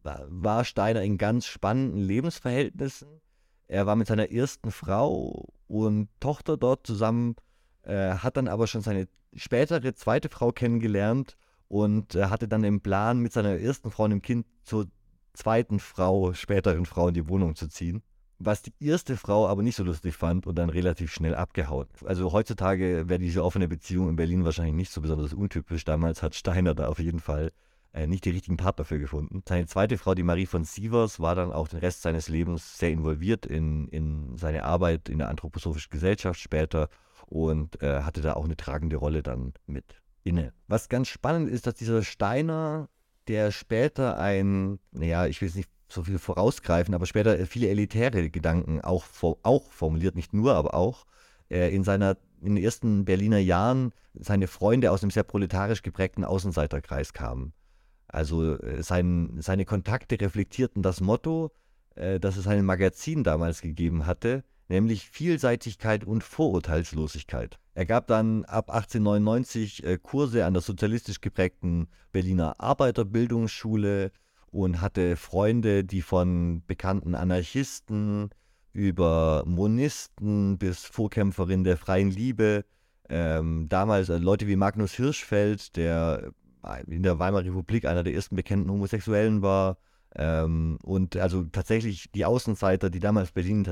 war 0.02 0.64
Steiner 0.64 1.02
in 1.02 1.16
ganz 1.16 1.46
spannenden 1.46 2.00
Lebensverhältnissen. 2.00 3.20
Er 3.68 3.86
war 3.86 3.96
mit 3.96 4.08
seiner 4.08 4.30
ersten 4.30 4.70
Frau 4.70 5.48
und 5.66 6.08
Tochter 6.20 6.56
dort 6.56 6.86
zusammen, 6.86 7.36
äh, 7.82 8.14
hat 8.14 8.36
dann 8.36 8.48
aber 8.48 8.66
schon 8.66 8.82
seine 8.82 9.08
spätere 9.34 9.94
zweite 9.94 10.28
Frau 10.28 10.52
kennengelernt 10.52 11.36
und 11.68 12.14
äh, 12.14 12.26
hatte 12.26 12.46
dann 12.46 12.62
den 12.62 12.80
Plan, 12.82 13.18
mit 13.20 13.32
seiner 13.32 13.58
ersten 13.58 13.90
Frau 13.90 14.04
und 14.04 14.10
dem 14.10 14.22
Kind 14.22 14.46
zur 14.62 14.86
zweiten 15.32 15.78
Frau, 15.78 16.34
späteren 16.34 16.84
Frau 16.84 17.08
in 17.08 17.14
die 17.14 17.28
Wohnung 17.28 17.56
zu 17.56 17.68
ziehen 17.68 18.02
was 18.38 18.62
die 18.62 18.72
erste 18.80 19.16
Frau 19.16 19.46
aber 19.48 19.62
nicht 19.62 19.76
so 19.76 19.84
lustig 19.84 20.14
fand 20.14 20.46
und 20.46 20.56
dann 20.56 20.70
relativ 20.70 21.12
schnell 21.12 21.34
abgehauen. 21.34 21.86
Also 22.04 22.32
heutzutage 22.32 23.08
wäre 23.08 23.18
diese 23.18 23.44
offene 23.44 23.68
Beziehung 23.68 24.08
in 24.08 24.16
Berlin 24.16 24.44
wahrscheinlich 24.44 24.74
nicht 24.74 24.92
so 24.92 25.00
besonders 25.00 25.32
untypisch. 25.32 25.84
Damals 25.84 26.22
hat 26.22 26.34
Steiner 26.34 26.74
da 26.74 26.88
auf 26.88 26.98
jeden 26.98 27.20
Fall 27.20 27.52
äh, 27.92 28.06
nicht 28.06 28.24
die 28.24 28.30
richtigen 28.30 28.56
Partner 28.56 28.84
für 28.84 28.98
gefunden. 28.98 29.42
Seine 29.48 29.66
zweite 29.66 29.98
Frau, 29.98 30.14
die 30.14 30.24
Marie 30.24 30.46
von 30.46 30.64
Sievers, 30.64 31.20
war 31.20 31.34
dann 31.34 31.52
auch 31.52 31.68
den 31.68 31.78
Rest 31.78 32.02
seines 32.02 32.28
Lebens 32.28 32.78
sehr 32.78 32.90
involviert 32.90 33.46
in, 33.46 33.88
in 33.88 34.36
seine 34.36 34.64
Arbeit 34.64 35.08
in 35.08 35.18
der 35.18 35.28
anthroposophischen 35.28 35.90
Gesellschaft 35.90 36.40
später 36.40 36.88
und 37.26 37.80
äh, 37.82 38.02
hatte 38.02 38.20
da 38.20 38.34
auch 38.34 38.44
eine 38.44 38.56
tragende 38.56 38.96
Rolle 38.96 39.22
dann 39.22 39.52
mit 39.66 39.84
inne. 40.24 40.52
Was 40.66 40.88
ganz 40.88 41.08
spannend 41.08 41.48
ist, 41.48 41.66
dass 41.66 41.74
dieser 41.74 42.02
Steiner, 42.02 42.88
der 43.28 43.52
später 43.52 44.18
ein, 44.18 44.80
naja, 44.90 45.26
ich 45.26 45.40
will 45.40 45.48
es 45.48 45.54
nicht 45.54 45.70
so 45.94 46.02
viel 46.02 46.18
vorausgreifen, 46.18 46.94
aber 46.94 47.06
später 47.06 47.46
viele 47.46 47.68
elitäre 47.68 48.30
Gedanken 48.30 48.80
auch, 48.80 49.04
auch 49.42 49.70
formuliert, 49.70 50.16
nicht 50.16 50.32
nur, 50.34 50.54
aber 50.54 50.74
auch 50.74 51.06
äh, 51.50 51.74
in 51.74 51.84
seiner 51.84 52.16
in 52.40 52.56
den 52.56 52.64
ersten 52.64 53.04
Berliner 53.04 53.38
Jahren 53.38 53.92
seine 54.12 54.46
Freunde 54.48 54.90
aus 54.90 55.02
einem 55.02 55.10
sehr 55.10 55.22
proletarisch 55.22 55.82
geprägten 55.82 56.24
Außenseiterkreis 56.24 57.14
kamen. 57.14 57.54
Also 58.06 58.58
äh, 58.58 58.82
sein, 58.82 59.38
seine 59.40 59.64
Kontakte 59.64 60.20
reflektierten 60.20 60.82
das 60.82 61.00
Motto, 61.00 61.52
äh, 61.94 62.20
das 62.20 62.36
es 62.36 62.46
einem 62.46 62.66
Magazin 62.66 63.24
damals 63.24 63.62
gegeben 63.62 64.06
hatte, 64.06 64.44
nämlich 64.68 65.08
Vielseitigkeit 65.08 66.04
und 66.04 66.22
Vorurteilslosigkeit. 66.22 67.58
Er 67.74 67.86
gab 67.86 68.06
dann 68.06 68.44
ab 68.44 68.70
1899 68.70 69.84
äh, 69.84 69.98
Kurse 69.98 70.44
an 70.44 70.54
der 70.54 70.62
sozialistisch 70.62 71.20
geprägten 71.20 71.88
Berliner 72.12 72.60
Arbeiterbildungsschule, 72.60 74.12
und 74.54 74.80
hatte 74.80 75.16
Freunde, 75.16 75.82
die 75.82 76.00
von 76.00 76.62
bekannten 76.66 77.16
Anarchisten 77.16 78.30
über 78.72 79.42
Monisten 79.46 80.58
bis 80.58 80.84
Vorkämpferin 80.84 81.64
der 81.64 81.76
freien 81.76 82.10
Liebe, 82.10 82.64
ähm, 83.08 83.68
damals 83.68 84.10
äh, 84.10 84.18
Leute 84.18 84.46
wie 84.46 84.54
Magnus 84.54 84.92
Hirschfeld, 84.92 85.74
der 85.76 86.30
äh, 86.64 86.84
in 86.86 87.02
der 87.02 87.18
Weimarer 87.18 87.44
Republik 87.44 87.84
einer 87.84 88.04
der 88.04 88.14
ersten 88.14 88.36
bekannten 88.36 88.70
Homosexuellen 88.70 89.42
war, 89.42 89.76
ähm, 90.14 90.78
und 90.84 91.16
also 91.16 91.42
tatsächlich 91.42 92.12
die 92.12 92.24
Außenseiter, 92.24 92.90
die 92.90 93.00
damals 93.00 93.32
Berlin 93.32 93.66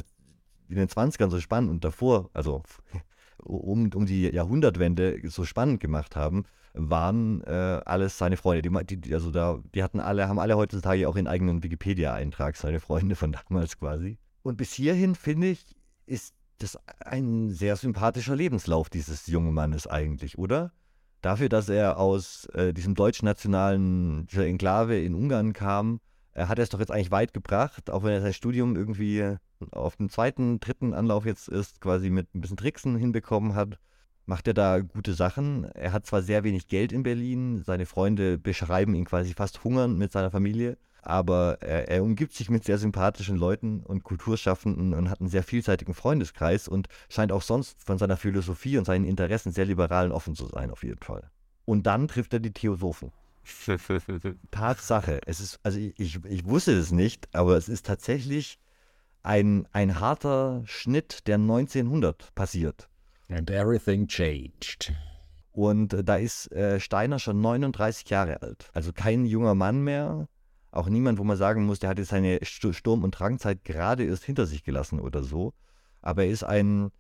in 0.69 0.77
den 0.77 0.89
20ern 0.89 1.31
so 1.31 1.39
spannend 1.39 1.71
und 1.71 1.85
davor, 1.85 2.29
also 2.35 2.65
um, 3.39 3.89
um 3.95 4.07
die 4.07 4.23
Jahrhundertwende 4.23 5.21
so 5.29 5.45
spannend 5.45 5.79
gemacht 5.79 6.17
haben, 6.17 6.43
waren 6.75 7.43
äh, 7.45 7.81
alles 7.85 8.19
seine 8.19 8.37
Freunde. 8.37 8.62
Die, 8.62 9.00
die, 9.00 9.14
also 9.14 9.31
da, 9.31 9.61
die 9.75 9.83
hatten 9.83 10.00
alle, 10.00 10.29
haben 10.29 10.38
alle 10.38 10.57
heutzutage 10.57 11.09
auch 11.09 11.17
ihren 11.17 11.26
eigenen 11.26 11.62
Wikipedia-Eintrag, 11.62 12.57
seine 12.57 12.81
Freunde 12.81 13.14
von 13.14 13.33
damals 13.49 13.79
quasi. 13.79 14.19
Und 14.43 14.57
bis 14.57 14.73
hierhin, 14.73 15.14
finde 15.14 15.49
ich, 15.49 15.76
ist 16.07 16.35
das 16.59 16.79
ein 17.00 17.50
sehr 17.50 17.76
sympathischer 17.76 18.37
Lebenslauf 18.37 18.88
dieses 18.88 19.26
jungen 19.26 19.55
Mannes 19.55 19.87
eigentlich, 19.87 20.38
oder? 20.38 20.73
Dafür, 21.21 21.49
dass 21.49 21.69
er 21.69 21.99
aus 21.99 22.47
äh, 22.47 22.73
diesem 22.73 22.95
deutsch-nationalen 22.95 24.26
Enklave 24.29 24.99
in 24.99 25.14
Ungarn 25.14 25.52
kam, 25.52 26.00
äh, 26.33 26.47
hat 26.47 26.59
er 26.59 26.64
es 26.64 26.71
doch 26.71 26.81
jetzt 26.81 26.91
eigentlich 26.91 27.12
weit 27.12 27.33
gebracht, 27.33 27.91
auch 27.91 28.02
wenn 28.02 28.12
er 28.12 28.23
sein 28.23 28.33
Studium 28.33 28.75
irgendwie 28.75 29.37
auf 29.71 29.97
dem 29.97 30.09
zweiten, 30.09 30.59
dritten 30.59 30.95
Anlauf 30.95 31.25
jetzt 31.25 31.49
ist, 31.49 31.81
quasi 31.81 32.11
mit 32.11 32.35
ein 32.35 32.41
bisschen 32.41 32.57
Tricksen 32.57 32.97
hinbekommen 32.97 33.55
hat 33.55 33.79
macht 34.26 34.47
er 34.47 34.55
da 34.55 34.81
gute 34.81 35.14
Sachen. 35.14 35.64
Er 35.73 35.93
hat 35.93 36.07
zwar 36.07 36.23
sehr 36.23 36.45
wenig 36.45 36.69
Geld 36.69 36.93
in 36.93 37.02
Berlin, 37.02 37.62
seine 37.64 37.87
Freunde 37.87 38.38
beschreiben 38.38 38.95
ihn 38.95 39.05
quasi 39.05 39.35
fast 39.35 39.64
hungern 39.64 39.97
mit 39.97 40.12
seiner 40.12 40.31
Familie, 40.31 40.79
aber 41.02 41.59
er, 41.61 41.88
er, 41.88 42.02
umgibt 42.05 42.33
sich 42.33 42.49
mit 42.49 42.64
sehr 42.64 42.79
sympathischen 42.79 43.37
Leuten 43.37 43.81
und 43.81 44.05
Kulturschaffenden 44.05 44.95
und 44.95 45.11
hat 45.11 45.21
einen 45.21 45.29
sehr 45.29 45.43
vielseitigen 45.43 45.95
Freundeskreis 45.95 46.69
und 46.69 46.88
scheint 47.09 47.33
auch 47.33 47.43
sonst 47.43 47.83
von 47.83 47.99
seiner 47.99 48.17
Philosophie 48.17 48.79
und 48.79 48.85
seinen 48.85 49.05
Interessen 49.05 49.52
sehr 49.52 49.64
liberal 49.64 50.07
und 50.07 50.12
offen 50.12 50.37
zu 50.37 50.47
sein, 50.47 50.71
auf 50.71 50.85
jeden 50.85 51.02
Fall. 51.02 51.31
Und 51.64 51.87
dann 51.87 52.07
trifft 52.07 52.33
er 52.33 52.41
die 52.41 52.52
Theosophen. 52.52 53.12
Tatsache. 54.52 55.21
Es 55.26 55.41
ist, 55.41 55.59
also 55.64 55.79
ich, 55.79 56.25
ich 56.25 56.45
wusste 56.45 56.73
es 56.73 56.93
nicht, 56.93 57.35
aber 57.35 57.57
es 57.57 57.69
ist 57.69 57.87
tatsächlich 57.87 58.61
ein, 59.25 59.67
ein 59.73 60.00
harter 60.00 60.62
Schnitt, 60.67 61.26
der 61.26 61.37
1900 61.37 62.33
passiert. 62.35 62.88
And 63.33 63.51
everything 63.51 64.07
changed. 64.07 64.93
Und 65.53 65.95
äh, 65.95 66.05
da 66.05 66.17
ist 66.17 66.53
äh, 66.53 66.79
Steiner 66.81 67.19
schon 67.19 67.41
39 67.41 68.11
Jahre 68.11 68.43
alt. 68.43 68.71
Also 68.75 68.93
kein 68.93 69.25
junger 69.25 69.55
Mann 69.55 69.83
mehr. 69.83 70.29
Auch 70.71 70.89
niemand, 70.89 71.19
wo 71.19 71.25
man 71.25 71.37
sagen 71.37 71.65
muss, 71.65 71.79
der 71.79 71.91
hat 71.91 71.99
jetzt 71.99 72.09
seine 72.09 72.39
Sturm- 72.43 73.05
und 73.05 73.12
Drangzeit 73.12 73.65
gerade 73.65 74.05
erst 74.05 74.25
hinter 74.25 74.47
sich 74.47 74.65
gelassen 74.65 75.01
oder 75.01 75.23
so. 75.23 75.55
Aber 76.03 76.25
er 76.25 76.31
ist 76.31 76.45
ein, 76.45 76.91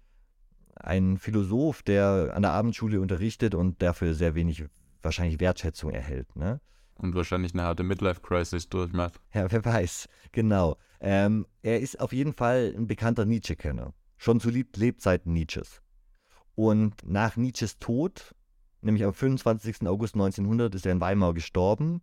ein 0.76 1.18
Philosoph, 1.18 1.82
der 1.82 2.32
an 2.34 2.42
der 2.42 2.52
Abendschule 2.52 3.00
unterrichtet 3.00 3.54
und 3.54 3.82
dafür 3.82 4.14
sehr 4.14 4.34
wenig 4.34 4.64
wahrscheinlich 5.02 5.38
Wertschätzung 5.38 5.90
erhält. 5.90 6.34
Ne? 6.34 6.60
Und 6.94 7.14
wahrscheinlich 7.14 7.52
eine 7.52 7.64
harte 7.64 7.82
Midlife-Crisis 7.82 8.68
durchmacht. 8.68 9.20
Ja, 9.34 9.50
wer 9.50 9.64
weiß. 9.64 10.08
Genau. 10.32 10.76
Ähm, 11.00 11.46
er 11.62 11.80
ist 11.80 12.00
auf 12.00 12.12
jeden 12.12 12.32
Fall 12.32 12.72
ein 12.74 12.86
bekannter 12.86 13.26
Nietzsche-Kenner. 13.26 13.92
Schon 14.16 14.40
zu 14.40 14.50
Lebzeiten 14.50 15.32
Nietzsches. 15.32 15.82
Und 16.54 16.94
nach 17.04 17.36
Nietzsches 17.36 17.78
Tod, 17.78 18.34
nämlich 18.80 19.04
am 19.04 19.14
25. 19.14 19.86
August 19.86 20.14
1900, 20.14 20.74
ist 20.74 20.86
er 20.86 20.92
in 20.92 21.00
Weimar 21.00 21.34
gestorben, 21.34 22.02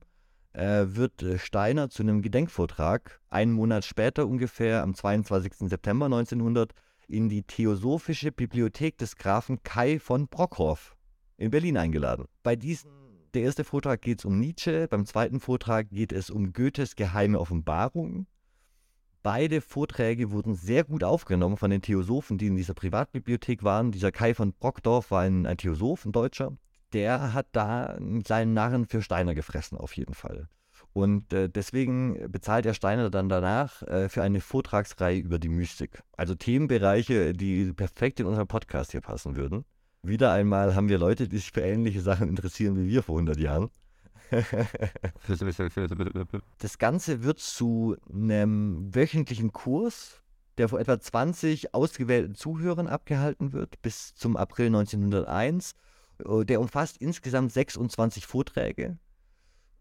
äh, 0.54 0.86
wird 0.88 1.22
äh, 1.22 1.38
Steiner 1.38 1.90
zu 1.90 2.04
einem 2.04 2.22
Gedenkvortrag 2.22 3.22
einen 3.30 3.54
Monat 3.54 3.86
später 3.86 4.28
ungefähr, 4.28 4.82
am 4.82 4.96
22. 4.96 5.70
September 5.70 6.06
1900, 6.06 6.74
in 7.08 7.30
die 7.30 7.44
Theosophische 7.44 8.32
Bibliothek 8.32 8.98
des 8.98 9.16
Grafen 9.16 9.62
Kai 9.64 10.00
von 10.00 10.28
Brockhoff 10.28 10.96
in 11.38 11.52
Berlin 11.52 11.78
eingeladen. 11.78 12.26
Bei 12.44 12.56
diesem, 12.56 12.92
der 13.34 13.44
erste 13.44 13.64
Vortrag 13.64 14.02
geht 14.02 14.20
es 14.20 14.26
um 14.26 14.40
Nietzsche, 14.40 14.88
beim 14.88 15.06
zweiten 15.06 15.40
Vortrag 15.40 15.90
geht 15.90 16.12
es 16.12 16.30
um 16.30 16.54
Goethes 16.54 16.96
geheime 16.96 17.40
Offenbarung 17.40 18.28
Beide 19.22 19.60
Vorträge 19.60 20.32
wurden 20.32 20.56
sehr 20.56 20.86
gut 20.86 21.04
aufgenommen 21.04 21.58
von 21.58 21.70
den 21.70 21.82
Theosophen, 21.82 22.38
die 22.38 22.48
in 22.48 22.56
dieser 22.56 22.74
Privatbibliothek 22.74 23.64
waren. 23.64 23.92
Dieser 23.92 24.12
Kai 24.12 24.34
von 24.34 24.54
Brockdorf 24.54 25.12
war 25.12 25.22
ein, 25.22 25.46
ein 25.46 25.58
Theosoph, 25.58 26.06
ein 26.06 26.14
Deutscher. 26.14 26.54
Der 26.94 27.34
hat 27.34 27.48
da 27.52 27.86
einen 27.86 28.24
kleinen 28.24 28.54
Narren 28.54 28.86
für 28.86 29.02
Steiner 29.02 29.36
gefressen, 29.36 29.78
auf 29.78 29.96
jeden 29.98 30.14
Fall. 30.14 30.48
Und 30.94 31.34
äh, 31.34 31.50
deswegen 31.50 32.32
bezahlt 32.32 32.66
der 32.66 32.74
Steiner 32.74 33.10
dann 33.10 33.30
danach 33.30 33.84
äh, 33.84 34.10
für 34.10 34.24
eine 34.24 34.42
Vortragsreihe 34.42 35.20
über 35.20 35.38
die 35.38 35.50
Mystik. 35.50 36.02
Also 36.18 36.34
Themenbereiche, 36.34 37.34
die 37.34 37.74
perfekt 37.74 38.20
in 38.20 38.26
unseren 38.26 38.48
Podcast 38.48 38.92
hier 38.92 39.02
passen 39.02 39.36
würden. 39.36 39.66
Wieder 40.02 40.32
einmal 40.32 40.76
haben 40.76 40.88
wir 40.88 40.98
Leute, 40.98 41.28
die 41.28 41.38
sich 41.38 41.52
für 41.52 41.62
ähnliche 41.62 42.02
Sachen 42.02 42.30
interessieren 42.30 42.78
wie 42.78 42.88
wir 42.88 43.04
vor 43.04 43.16
100 43.16 43.38
Jahren. 43.38 43.70
Das 46.58 46.78
Ganze 46.78 47.24
wird 47.24 47.40
zu 47.40 47.96
einem 48.12 48.94
wöchentlichen 48.94 49.52
Kurs, 49.52 50.22
der 50.58 50.70
vor 50.70 50.80
etwa 50.80 51.00
20 51.00 51.74
ausgewählten 51.74 52.36
Zuhörern 52.36 52.88
abgehalten 52.88 53.54
wird, 53.54 53.82
bis 53.82 54.14
zum 54.14 54.38
April 54.38 54.68
1901. 54.68 55.74
Äh, 56.26 56.46
der 56.46 56.62
umfasst 56.62 56.98
insgesamt 56.98 57.52
26 57.52 58.26
Vorträge 58.26 58.98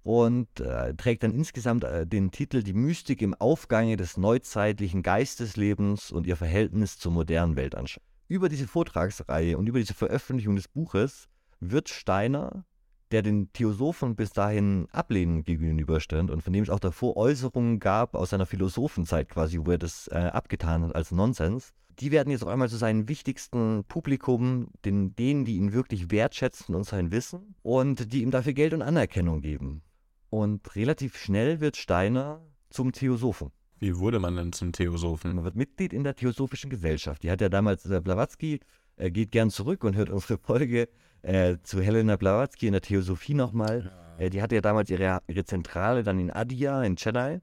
und 0.02 0.60
äh, 0.60 0.94
trägt 0.94 1.22
dann 1.22 1.32
insgesamt 1.32 1.84
äh, 1.84 2.06
den 2.06 2.30
Titel 2.30 2.62
Die 2.62 2.72
Mystik 2.72 3.20
im 3.22 3.34
Aufgange 3.34 3.96
des 3.96 4.16
neuzeitlichen 4.16 5.02
Geisteslebens 5.02 6.12
und 6.12 6.26
ihr 6.26 6.36
Verhältnis 6.36 6.98
zur 6.98 7.12
modernen 7.12 7.56
Weltanschauung. 7.56 8.04
Über 8.28 8.48
diese 8.48 8.68
Vortragsreihe 8.68 9.56
und 9.58 9.66
über 9.68 9.78
diese 9.78 9.94
Veröffentlichung 9.94 10.56
des 10.56 10.68
Buches 10.68 11.28
wird 11.60 11.88
Steiner 11.88 12.64
der 13.10 13.22
den 13.22 13.52
Theosophen 13.52 14.16
bis 14.16 14.30
dahin 14.30 14.86
ablehnend 14.92 15.46
gegenüberstand 15.46 16.30
und 16.30 16.42
von 16.42 16.52
dem 16.52 16.62
es 16.62 16.70
auch 16.70 16.80
davor 16.80 17.16
Äußerungen 17.16 17.80
gab 17.80 18.14
aus 18.14 18.30
seiner 18.30 18.46
Philosophenzeit 18.46 19.28
quasi, 19.28 19.60
wo 19.62 19.70
er 19.70 19.78
das 19.78 20.08
äh, 20.08 20.16
abgetan 20.16 20.84
hat 20.84 20.94
als 20.94 21.10
Nonsens, 21.10 21.72
die 22.00 22.12
werden 22.12 22.30
jetzt 22.30 22.42
auf 22.42 22.48
einmal 22.48 22.68
zu 22.68 22.76
seinem 22.76 23.08
wichtigsten 23.08 23.84
Publikum, 23.84 24.68
den, 24.84 25.16
denen, 25.16 25.44
die 25.44 25.56
ihn 25.56 25.72
wirklich 25.72 26.10
wertschätzen 26.10 26.74
und 26.74 26.84
sein 26.84 27.10
Wissen 27.10 27.54
und 27.62 28.12
die 28.12 28.22
ihm 28.22 28.30
dafür 28.30 28.52
Geld 28.52 28.72
und 28.72 28.82
Anerkennung 28.82 29.40
geben. 29.40 29.82
Und 30.30 30.76
relativ 30.76 31.16
schnell 31.16 31.60
wird 31.60 31.76
Steiner 31.76 32.40
zum 32.70 32.92
Theosophen. 32.92 33.50
Wie 33.80 33.96
wurde 33.96 34.18
man 34.18 34.36
denn 34.36 34.52
zum 34.52 34.72
Theosophen? 34.72 35.34
Man 35.34 35.44
wird 35.44 35.56
Mitglied 35.56 35.92
in 35.92 36.04
der 36.04 36.14
Theosophischen 36.14 36.70
Gesellschaft. 36.70 37.22
Die 37.22 37.30
hat 37.30 37.40
ja 37.40 37.48
damals 37.48 37.84
der 37.84 38.00
Blavatsky, 38.00 38.60
äh, 38.96 39.10
geht 39.10 39.32
gern 39.32 39.50
zurück 39.50 39.84
und 39.84 39.96
hört 39.96 40.10
unsere 40.10 40.38
Folge 40.38 40.88
äh, 41.22 41.56
zu 41.62 41.80
Helena 41.80 42.16
Blavatsky 42.16 42.66
in 42.66 42.72
der 42.72 42.82
Theosophie 42.82 43.34
nochmal. 43.34 43.90
Ja. 44.18 44.24
Äh, 44.24 44.30
die 44.30 44.42
hatte 44.42 44.54
ja 44.54 44.60
damals 44.60 44.90
ihre, 44.90 45.20
ihre 45.26 45.44
Zentrale 45.44 46.02
dann 46.02 46.18
in 46.18 46.30
Adia, 46.30 46.82
in 46.82 46.96
Chennai, 46.96 47.40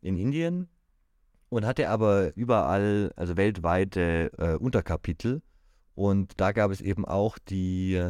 in 0.00 0.16
Indien 0.16 0.68
und 1.48 1.64
hatte 1.64 1.88
aber 1.88 2.36
überall, 2.36 3.12
also 3.16 3.36
weltweite 3.36 4.30
äh, 4.38 4.54
Unterkapitel. 4.54 5.42
Und 5.94 6.40
da 6.40 6.52
gab 6.52 6.70
es 6.70 6.80
eben 6.80 7.04
auch 7.04 7.38
die, 7.38 8.02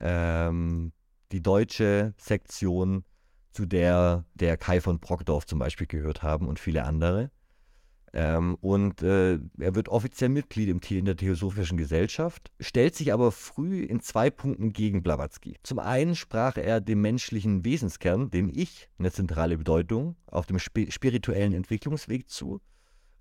ähm, 0.00 0.92
die 1.32 1.42
deutsche 1.42 2.14
Sektion, 2.16 3.04
zu 3.50 3.66
der 3.66 4.24
der 4.34 4.56
Kai 4.56 4.80
von 4.80 5.00
Brockdorf 5.00 5.46
zum 5.46 5.58
Beispiel 5.58 5.86
gehört 5.86 6.22
haben 6.22 6.46
und 6.46 6.60
viele 6.60 6.84
andere. 6.84 7.30
Ähm, 8.20 8.56
und 8.60 9.00
äh, 9.00 9.38
er 9.60 9.76
wird 9.76 9.88
offiziell 9.88 10.28
Mitglied 10.28 10.68
im, 10.68 10.80
in 10.90 11.04
der 11.04 11.16
Theosophischen 11.16 11.78
Gesellschaft, 11.78 12.50
stellt 12.58 12.96
sich 12.96 13.12
aber 13.12 13.30
früh 13.30 13.84
in 13.84 14.00
zwei 14.00 14.28
Punkten 14.28 14.72
gegen 14.72 15.04
Blavatsky. 15.04 15.56
Zum 15.62 15.78
einen 15.78 16.16
sprach 16.16 16.56
er 16.56 16.80
dem 16.80 17.00
menschlichen 17.00 17.64
Wesenskern, 17.64 18.28
dem 18.28 18.50
Ich, 18.52 18.88
eine 18.98 19.12
zentrale 19.12 19.56
Bedeutung, 19.56 20.16
auf 20.26 20.46
dem 20.46 20.56
sp 20.58 20.90
spirituellen 20.90 21.52
Entwicklungsweg 21.52 22.28
zu. 22.28 22.60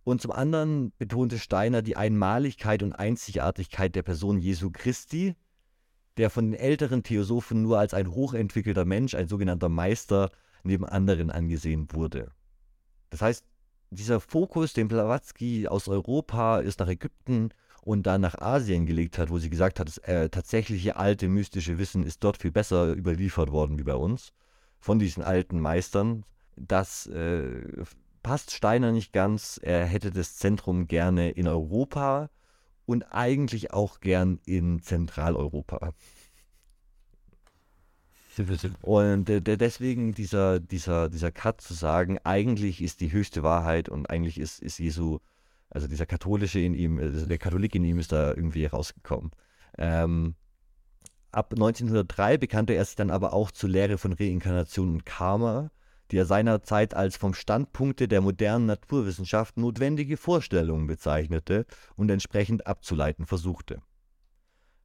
Und 0.04 0.20
zum 0.20 0.32
anderen 0.32 0.92
betonte 0.98 1.38
Steiner 1.38 1.84
die 1.84 1.96
Einmaligkeit 1.96 2.82
und 2.82 2.94
Einzigartigkeit 2.94 3.94
der 3.94 4.02
Person 4.02 4.40
Jesu 4.40 4.72
Christi, 4.74 5.36
der 6.18 6.32
von 6.32 6.50
den 6.50 6.60
älteren 6.60 7.04
Theosophen 7.04 7.62
nur 7.62 7.78
als 7.78 7.94
ein 7.94 8.10
hochentwickelter 8.10 8.86
Mensch, 8.86 9.14
ein 9.14 9.28
sogenannter 9.28 9.70
Meister, 9.70 10.32
neben 10.64 10.86
anderen 10.86 11.30
angesehen 11.30 11.88
wurde. 11.92 12.32
Das 13.12 13.22
heißt, 13.22 13.46
dieser 13.90 14.20
Fokus, 14.20 14.74
den 14.74 14.88
Blavatsky 14.88 15.68
aus 15.68 15.88
Europa 15.88 16.60
ist 16.60 16.80
nach 16.80 16.88
Ägypten 16.88 17.50
und 17.82 18.04
dann 18.06 18.22
nach 18.22 18.38
Asien 18.38 18.86
gelegt 18.86 19.18
hat, 19.18 19.30
wo 19.30 19.38
sie 19.38 19.50
gesagt 19.50 19.80
hat, 19.80 19.88
das 19.88 19.98
äh, 20.00 20.30
tatsächliche 20.30 20.98
alte 20.98 21.28
mystische 21.30 21.78
Wissen 21.78 22.04
ist 22.04 22.24
dort 22.24 22.38
viel 22.38 22.52
besser 22.52 22.94
überliefert 22.94 23.52
worden 23.52 23.80
wie 23.80 23.84
bei 23.84 23.96
uns, 23.96 24.34
von 24.80 25.00
diesen 25.00 25.24
alten 25.24 25.60
Meistern, 25.60 26.24
das 26.58 27.08
äh, 27.08 27.62
passt 28.24 28.52
Steiner 28.52 28.92
nicht 28.92 29.14
ganz. 29.14 29.60
Er 29.64 29.86
hätte 29.86 30.12
das 30.12 30.36
Zentrum 30.36 30.88
gerne 30.88 31.30
in 31.32 31.48
Europa 31.48 32.30
und 32.86 33.04
eigentlich 33.14 33.72
auch 33.72 34.02
gern 34.02 34.40
in 34.46 34.82
Zentraleuropa. 34.82 35.94
Und 38.82 39.30
äh, 39.30 39.42
deswegen 39.42 40.14
dieser, 40.14 40.60
dieser, 40.60 41.10
dieser 41.10 41.32
Cut 41.32 41.62
zu 41.62 41.74
sagen, 41.74 42.20
eigentlich 42.24 42.82
ist 42.82 43.02
die 43.02 43.12
höchste 43.12 43.44
Wahrheit 43.44 43.90
und 43.90 44.10
eigentlich 44.10 44.40
ist, 44.40 44.62
ist 44.62 44.80
Jesu, 44.80 45.20
also 45.70 45.88
dieser 45.88 46.06
katholische 46.06 46.60
in 46.60 46.74
ihm, 46.74 47.00
also 47.00 47.26
der 47.26 47.38
Katholik 47.38 47.76
in 47.76 47.84
ihm 47.84 48.00
ist 48.00 48.12
da 48.12 48.30
irgendwie 48.30 48.66
rausgekommen. 48.66 49.32
Ähm, 49.78 50.36
ab 51.32 51.54
1903 51.54 52.38
bekannte 52.38 52.74
er 52.74 52.86
sich 52.86 52.96
dann 52.96 53.12
aber 53.12 53.34
auch 53.34 53.52
zur 53.52 53.70
Lehre 53.70 53.98
von 53.98 54.14
Reinkarnation 54.14 54.92
und 54.92 55.06
Karma, 55.06 55.72
die 56.12 56.18
er 56.18 56.26
seinerzeit 56.26 56.94
als 56.94 57.18
vom 57.18 57.34
Standpunkte 57.34 58.08
der 58.08 58.22
modernen 58.22 58.66
Naturwissenschaft 58.66 59.58
notwendige 59.58 60.18
Vorstellungen 60.18 60.88
bezeichnete 60.88 61.66
und 61.96 62.10
entsprechend 62.10 62.66
abzuleiten 62.66 63.26
versuchte. 63.26 63.82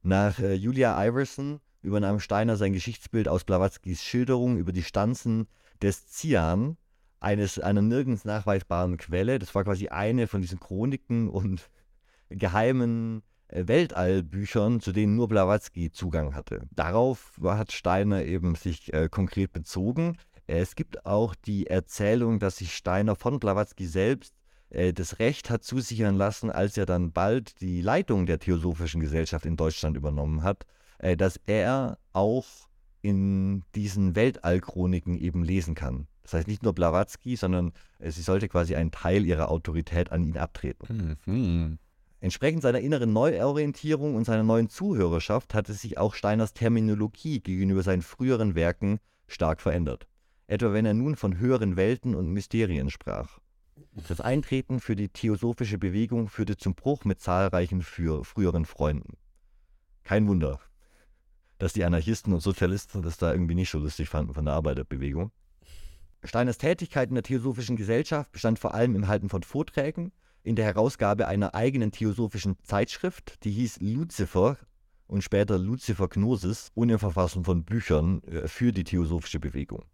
Nach 0.01 0.39
äh, 0.39 0.53
Julia 0.53 1.01
Iverson 1.05 1.61
übernahm 1.83 2.19
Steiner 2.19 2.55
sein 2.55 2.73
Geschichtsbild 2.73 3.27
aus 3.27 3.43
Blawatzkis 3.43 4.03
Schilderung 4.03 4.57
über 4.57 4.71
die 4.71 4.83
Stanzen 4.83 5.47
des 5.81 6.07
Zian, 6.07 6.77
eines, 7.19 7.59
einer 7.59 7.81
nirgends 7.81 8.25
nachweisbaren 8.25 8.97
Quelle. 8.97 9.39
Das 9.39 9.53
war 9.55 9.63
quasi 9.63 9.89
eine 9.89 10.27
von 10.27 10.41
diesen 10.41 10.59
Chroniken 10.59 11.29
und 11.29 11.69
geheimen 12.29 13.23
äh, 13.47 13.67
Weltallbüchern, 13.67 14.81
zu 14.81 14.91
denen 14.91 15.15
nur 15.15 15.27
Blavatsky 15.27 15.91
Zugang 15.91 16.35
hatte. 16.35 16.67
Darauf 16.71 17.39
hat 17.43 17.71
Steiner 17.71 18.23
eben 18.23 18.55
sich 18.55 18.93
äh, 18.93 19.07
konkret 19.09 19.53
bezogen. 19.53 20.17
Es 20.47 20.75
gibt 20.75 21.05
auch 21.05 21.35
die 21.35 21.67
Erzählung, 21.67 22.39
dass 22.39 22.57
sich 22.57 22.75
Steiner 22.75 23.15
von 23.15 23.39
Blavatsky 23.39 23.87
selbst 23.87 24.33
äh, 24.69 24.91
das 24.91 25.19
Recht 25.19 25.49
hat 25.49 25.63
zusichern 25.63 26.15
lassen, 26.15 26.51
als 26.51 26.77
er 26.77 26.85
dann 26.85 27.13
bald 27.13 27.61
die 27.61 27.81
Leitung 27.81 28.25
der 28.25 28.39
Theosophischen 28.39 28.99
Gesellschaft 28.99 29.45
in 29.45 29.55
Deutschland 29.55 29.95
übernommen 29.95 30.43
hat, 30.43 30.65
äh, 31.03 31.17
dass 31.17 31.39
er 31.45 31.97
auch 32.13 32.45
in 33.01 33.63
diesen 33.75 34.15
Weltallchroniken 34.15 35.17
eben 35.17 35.43
lesen 35.43 35.75
kann. 35.75 36.07
Das 36.21 36.33
heißt 36.33 36.47
nicht 36.47 36.63
nur 36.63 36.73
Blavatsky, 36.73 37.35
sondern 37.35 37.73
äh, 37.99 38.09
sie 38.09 38.21
sollte 38.21 38.47
quasi 38.47 38.75
einen 38.75 38.91
Teil 38.91 39.25
ihrer 39.25 39.51
Autorität 39.51 40.13
an 40.13 40.23
ihn 40.23 40.37
abtreten. 40.37 41.17
Mhm. 41.25 41.77
Entsprechend 42.21 42.61
seiner 42.61 42.79
inneren 42.79 43.11
Neuorientierung 43.11 44.15
und 44.15 44.23
seiner 44.23 44.43
neuen 44.43 44.69
Zuhörerschaft 44.69 45.53
hatte 45.53 45.73
sich 45.73 45.97
auch 45.97 46.13
Steiners 46.13 46.53
Terminologie 46.53 47.41
gegenüber 47.41 47.83
seinen 47.83 48.01
früheren 48.01 48.55
Werken 48.55 48.99
stark 49.27 49.59
verändert. 49.59 50.07
Etwa 50.47 50.71
wenn 50.71 50.85
er 50.85 50.93
nun 50.93 51.17
von 51.17 51.37
höheren 51.37 51.75
Welten 51.75 52.15
und 52.15 52.31
Mysterien 52.31 52.89
sprach. 52.89 53.39
Das 54.07 54.21
Eintreten 54.21 54.79
für 54.79 54.95
die 54.95 55.09
theosophische 55.09 55.77
Bewegung 55.77 56.29
führte 56.29 56.55
zum 56.55 56.75
Bruch 56.75 57.03
mit 57.03 57.19
zahlreichen 57.19 57.81
früheren 57.81 58.63
Freunden. 58.65 59.17
Kein 60.05 60.27
Wunder, 60.27 60.59
dass 61.63 61.71
die 61.71 61.85
Anarchisten 61.85 62.33
und 62.33 62.41
Sozialisten 62.41 63.03
das 63.03 63.17
da 63.17 63.31
irgendwie 63.31 63.55
nicht 63.55 63.69
so 63.69 63.79
lustig 63.79 64.09
fanden 64.09 64.33
von 64.33 64.43
der 64.43 64.53
Arbeiterbewegung. 64.53 65.31
Steiners 66.21 66.57
Tätigkeit 66.57 67.07
in 67.07 67.15
der 67.15 67.23
Theosophischen 67.23 67.77
Gesellschaft 67.77 68.33
bestand 68.33 68.59
vor 68.59 68.73
allem 68.73 68.97
im 68.97 69.07
Halten 69.07 69.29
von 69.29 69.43
Vorträgen, 69.43 70.11
in 70.43 70.57
der 70.57 70.65
Herausgabe 70.65 71.25
einer 71.25 71.55
eigenen 71.55 71.93
theosophischen 71.93 72.57
Zeitschrift, 72.63 73.45
die 73.45 73.51
hieß 73.51 73.79
Lucifer 73.79 74.57
und 75.07 75.23
später 75.23 75.57
Lucifer 75.57 76.09
Gnosis, 76.09 76.69
und 76.73 76.89
im 76.89 76.99
Verfassen 76.99 77.45
von 77.45 77.63
Büchern 77.63 78.21
äh, 78.23 78.49
für 78.49 78.73
die 78.73 78.83
theosophische 78.83 79.39
Bewegung. 79.39 79.85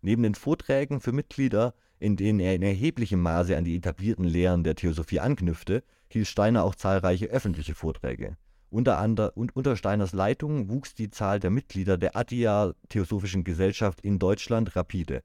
Neben 0.00 0.22
den 0.22 0.34
Vorträgen 0.34 1.02
für 1.02 1.12
Mitglieder, 1.12 1.74
in 1.98 2.16
denen 2.16 2.40
er 2.40 2.54
in 2.54 2.62
erheblichem 2.62 3.20
Maße 3.20 3.58
an 3.58 3.64
die 3.64 3.76
etablierten 3.76 4.24
Lehren 4.24 4.64
der 4.64 4.74
Theosophie 4.74 5.20
anknüpfte, 5.20 5.82
hielt 6.08 6.28
Steiner 6.28 6.64
auch 6.64 6.74
zahlreiche 6.74 7.26
öffentliche 7.26 7.74
Vorträge. 7.74 8.38
Unter, 8.70 8.98
ander, 8.98 9.36
und 9.36 9.54
unter 9.56 9.76
Steiners 9.76 10.12
Leitung 10.12 10.70
wuchs 10.70 10.94
die 10.94 11.10
Zahl 11.10 11.40
der 11.40 11.50
Mitglieder 11.50 11.98
der 11.98 12.16
Attia 12.16 12.72
Theosophischen 12.88 13.42
Gesellschaft 13.42 14.00
in 14.00 14.20
Deutschland 14.20 14.76
rapide. 14.76 15.24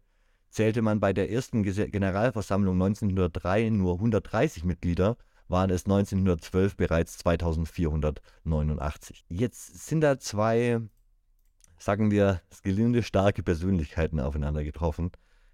Zählte 0.50 0.82
man 0.82 1.00
bei 1.00 1.14
der 1.14 1.32
ersten 1.32 1.62
Generalversammlung 1.64 2.82
1903 2.82 3.70
nur 3.70 3.94
130 3.96 4.64
Mitglieder, 4.64 5.18
waren 5.48 5.70
es 5.70 5.86
1912 5.86 6.76
bereits 6.76 7.20
2489. 7.20 9.26
Jetzt 9.30 9.88
sind 9.88 10.02
da 10.02 10.18
zwei, 10.18 10.82
sagen 11.78 12.10
wir, 12.10 12.42
gelinde 12.64 13.04
starke 13.04 13.44
Persönlichkeiten 13.44 14.20
aufeinander 14.20 14.64
getroffen 14.64 15.12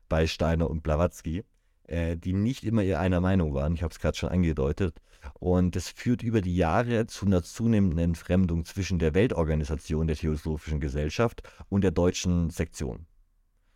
bei 0.07 0.27
Steiner 0.27 0.69
und 0.69 0.83
Blavatsky, 0.83 1.43
äh, 1.87 2.15
die 2.15 2.31
nicht 2.33 2.63
immer 2.63 2.83
einer 2.99 3.21
Meinung 3.21 3.53
waren. 3.53 3.73
Ich 3.73 3.83
habe 3.83 3.91
es 3.91 3.99
gerade 3.99 4.17
schon 4.17 4.29
angedeutet. 4.29 5.01
Und 5.39 5.75
das 5.75 5.89
führt 5.89 6.23
über 6.23 6.41
die 6.41 6.55
Jahre 6.55 7.05
zu 7.07 7.25
einer 7.25 7.43
zunehmenden 7.43 7.99
Entfremdung 7.99 8.65
zwischen 8.65 8.99
der 8.99 9.13
Weltorganisation 9.13 10.07
der 10.07 10.15
Theosophischen 10.15 10.79
Gesellschaft 10.79 11.43
und 11.69 11.83
der 11.83 11.91
deutschen 11.91 12.49
Sektion. 12.49 13.05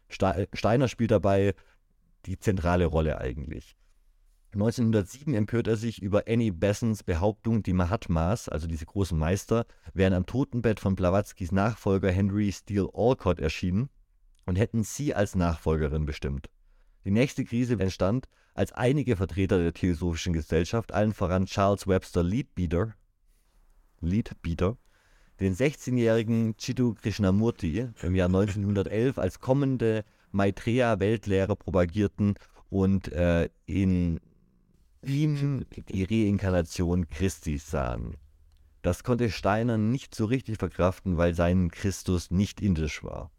Steiner 0.10 0.88
spielt 0.88 1.12
dabei 1.12 1.54
die 2.26 2.40
zentrale 2.40 2.86
Rolle 2.86 3.20
eigentlich. 3.20 3.76
1907 4.54 5.34
empört 5.34 5.68
er 5.68 5.76
sich 5.76 6.02
über 6.02 6.24
Annie 6.28 6.54
Bessons 6.54 7.04
Behauptung, 7.04 7.62
die 7.62 7.74
Mahatmas, 7.74 8.48
also 8.48 8.68
diese 8.68 8.86
großen 8.86 9.18
Meister, 9.18 9.66
wären 9.94 10.14
am 10.14 10.26
Totenbett 10.26 10.80
von 10.80 10.96
Blavatskys 10.96 11.52
Nachfolger 11.52 12.10
Henry 12.10 12.52
Steele 12.54 12.90
Alcott 12.94 13.40
erschienen 13.40 13.90
und 14.46 14.56
hätten 14.56 14.84
sie 14.84 15.14
als 15.14 15.36
Nachfolgerin 15.36 16.06
bestimmt. 16.06 16.50
Die 17.04 17.12
nächste 17.12 17.44
Krise 17.44 17.74
entstand, 17.74 18.30
als 18.56 18.72
einige 18.72 19.16
Vertreter 19.16 19.60
der 19.60 19.74
Theosophischen 19.74 20.34
Gesellschaft, 20.34 20.94
allen 20.94 21.14
voran 21.14 21.46
Charles 21.46 21.88
Webster 21.88 22.24
Leadbeater, 22.24 22.96
Leadbeater 24.02 24.78
den 25.40 25.54
16-jährigen 25.54 26.56
Chidu 26.58 26.94
Krishnamurti 26.94 27.90
im 28.02 28.16
Jahr 28.16 28.28
1911 28.28 29.18
als 29.18 29.40
kommende 29.42 30.06
Maitreya-Weltlehrer 30.32 31.56
propagierten 31.56 32.36
und 32.70 33.12
äh, 33.12 33.50
in 33.66 34.22
ihm 35.02 35.66
die 35.90 36.04
Reinkarnation 36.04 37.10
Christi 37.10 37.58
sahen. 37.58 38.16
Das 38.82 39.04
konnte 39.04 39.30
Steiner 39.30 39.78
nicht 39.78 40.16
so 40.16 40.26
richtig 40.26 40.58
verkraften, 40.58 41.18
weil 41.18 41.34
sein 41.34 41.70
Christus 41.72 42.32
nicht 42.32 42.62
indisch 42.62 43.04
war. 43.04 43.32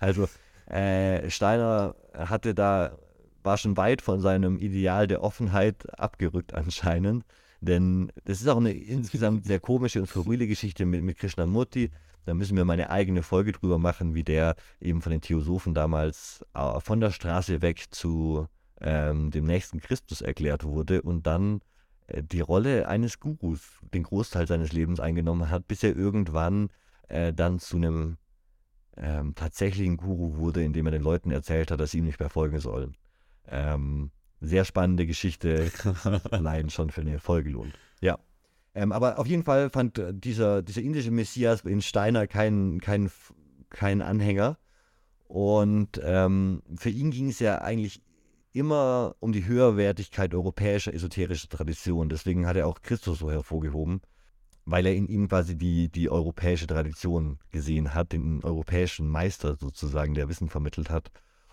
Also 0.00 0.28
äh, 0.70 1.30
Steiner 1.30 1.94
hatte 2.14 2.54
da, 2.54 2.96
war 3.42 3.56
schon 3.56 3.76
weit 3.76 4.02
von 4.02 4.20
seinem 4.20 4.58
Ideal 4.58 5.06
der 5.06 5.22
Offenheit 5.22 5.98
abgerückt 5.98 6.54
anscheinend. 6.54 7.24
Denn 7.60 8.12
das 8.24 8.40
ist 8.40 8.48
auch 8.48 8.58
eine 8.58 8.72
insgesamt 8.72 9.46
sehr 9.46 9.60
komische 9.60 10.00
und 10.00 10.06
verrühle 10.06 10.46
Geschichte 10.46 10.86
mit, 10.86 11.02
mit 11.02 11.18
Krishnamurti. 11.18 11.90
Da 12.24 12.34
müssen 12.34 12.56
wir 12.56 12.64
mal 12.64 12.74
eine 12.74 12.90
eigene 12.90 13.22
Folge 13.22 13.52
drüber 13.52 13.78
machen, 13.78 14.14
wie 14.14 14.22
der 14.22 14.54
eben 14.80 15.00
von 15.00 15.10
den 15.10 15.22
Theosophen 15.22 15.74
damals 15.74 16.44
äh, 16.54 16.80
von 16.80 17.00
der 17.00 17.10
Straße 17.10 17.62
weg 17.62 17.86
zu 17.90 18.46
ähm, 18.80 19.30
dem 19.30 19.44
nächsten 19.44 19.80
Christus 19.80 20.20
erklärt 20.20 20.64
wurde 20.64 21.02
und 21.02 21.26
dann 21.26 21.60
äh, 22.06 22.22
die 22.22 22.40
Rolle 22.40 22.86
eines 22.86 23.18
Gurus 23.18 23.80
den 23.94 24.02
Großteil 24.02 24.46
seines 24.46 24.72
Lebens 24.72 25.00
eingenommen 25.00 25.50
hat, 25.50 25.66
bis 25.66 25.82
er 25.82 25.96
irgendwann 25.96 26.68
äh, 27.08 27.32
dann 27.32 27.58
zu 27.58 27.76
einem 27.76 28.18
ähm, 29.00 29.34
tatsächlichen 29.34 29.96
Guru 29.96 30.36
wurde, 30.36 30.62
indem 30.62 30.86
er 30.86 30.92
den 30.92 31.02
Leuten 31.02 31.30
erzählt 31.30 31.70
hat, 31.70 31.80
dass 31.80 31.92
sie 31.92 31.98
ihm 31.98 32.04
nicht 32.04 32.20
mehr 32.20 32.30
folgen 32.30 32.60
sollen. 32.60 32.96
Ähm, 33.46 34.10
sehr 34.40 34.64
spannende 34.64 35.06
Geschichte, 35.06 35.70
allein 36.30 36.70
schon 36.70 36.90
für 36.90 37.00
eine 37.00 37.18
Folge 37.18 37.50
lohnt. 37.50 37.74
Ja. 38.00 38.18
Ähm, 38.74 38.92
aber 38.92 39.18
auf 39.18 39.26
jeden 39.26 39.42
Fall 39.42 39.70
fand 39.70 40.00
dieser, 40.10 40.62
dieser 40.62 40.82
indische 40.82 41.10
Messias 41.10 41.62
in 41.62 41.82
Steiner 41.82 42.26
keinen 42.26 42.80
kein, 42.80 43.10
kein 43.70 44.02
Anhänger. 44.02 44.58
Und 45.26 46.00
ähm, 46.02 46.62
für 46.76 46.90
ihn 46.90 47.10
ging 47.10 47.28
es 47.28 47.38
ja 47.38 47.58
eigentlich 47.58 48.02
immer 48.52 49.14
um 49.20 49.32
die 49.32 49.46
Höherwertigkeit 49.46 50.34
europäischer 50.34 50.94
esoterischer 50.94 51.48
Tradition. 51.48 52.08
Deswegen 52.08 52.46
hat 52.46 52.56
er 52.56 52.66
auch 52.66 52.80
Christus 52.80 53.18
so 53.18 53.30
hervorgehoben 53.30 54.00
weil 54.70 54.84
er 54.84 54.94
in 54.94 55.08
ihm 55.08 55.28
quasi 55.28 55.56
die, 55.56 55.88
die 55.88 56.10
europäische 56.10 56.66
Tradition 56.66 57.38
gesehen 57.50 57.94
hat, 57.94 58.12
den 58.12 58.44
europäischen 58.44 59.08
Meister 59.08 59.56
sozusagen, 59.56 60.12
der 60.12 60.28
Wissen 60.28 60.50
vermittelt 60.50 60.90
hat. 60.90 61.10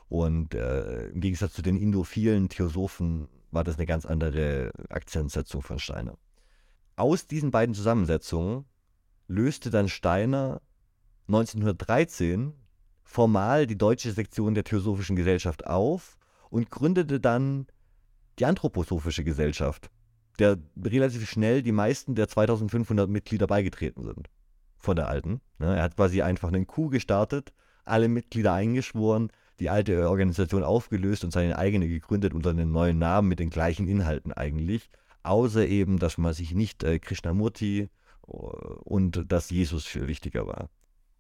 Und 0.10 0.54
äh, 0.54 1.08
im 1.08 1.22
Gegensatz 1.22 1.54
zu 1.54 1.62
den 1.62 1.78
indophilen 1.78 2.50
Theosophen 2.50 3.30
war 3.52 3.64
das 3.64 3.78
eine 3.78 3.86
ganz 3.86 4.06
andere 4.06 4.72
Akzentsetzung 4.90 5.62
von 5.62 5.80
Steiner. 5.80 6.18
Aus 6.98 7.26
diesen 7.26 7.52
beiden 7.52 7.74
Zusammensetzungen 7.74 8.66
löste 9.28 9.70
dann 9.70 9.88
Steiner 9.88 10.62
1913 11.28 12.54
formal 13.06 13.66
die 13.66 13.78
deutsche 13.78 14.12
Sektion 14.12 14.56
der 14.56 14.66
Theosophischen 14.66 15.16
Gesellschaft 15.16 15.66
auf 15.66 16.18
und 16.50 16.70
gründete 16.70 17.22
dann 17.22 17.68
die 18.40 18.46
Anthroposophische 18.46 19.24
Gesellschaft, 19.24 19.90
der 20.40 20.58
relativ 20.84 21.30
schnell 21.30 21.62
die 21.62 21.72
meisten 21.72 22.16
der 22.16 22.28
2500 22.28 23.10
Mitglieder 23.10 23.48
beigetreten 23.48 24.04
sind. 24.04 24.30
Von 24.78 24.96
der 24.96 25.08
alten. 25.08 25.42
Ne? 25.58 25.76
Er 25.76 25.84
hat 25.84 25.96
quasi 25.96 26.22
einfach 26.22 26.50
einen 26.50 26.68
Coup 26.68 26.92
gestartet, 26.92 27.54
alle 27.86 28.08
Mitglieder 28.08 28.54
eingeschworen, 28.54 29.32
die 29.60 29.70
alte 29.70 30.10
Organisation 30.10 30.64
aufgelöst 30.64 31.24
und 31.24 31.32
seine 31.32 31.58
eigene 31.58 31.88
gegründet 31.88 32.34
unter 32.34 32.50
einem 32.50 32.72
neuen 32.72 33.00
Namen 33.00 33.30
mit 33.30 33.40
den 33.40 33.50
gleichen 33.50 33.88
Inhalten 33.88 34.34
eigentlich. 34.34 34.90
Außer 35.24 35.66
eben, 35.66 35.98
dass 35.98 36.18
man 36.18 36.34
sich 36.34 36.54
nicht 36.54 36.84
äh, 36.84 37.00
Krishnamurti 37.00 37.80
äh, 37.80 37.90
und 38.28 39.32
dass 39.32 39.50
Jesus 39.50 39.86
viel 39.86 40.08
wichtiger 40.08 40.46
war. 40.46 40.70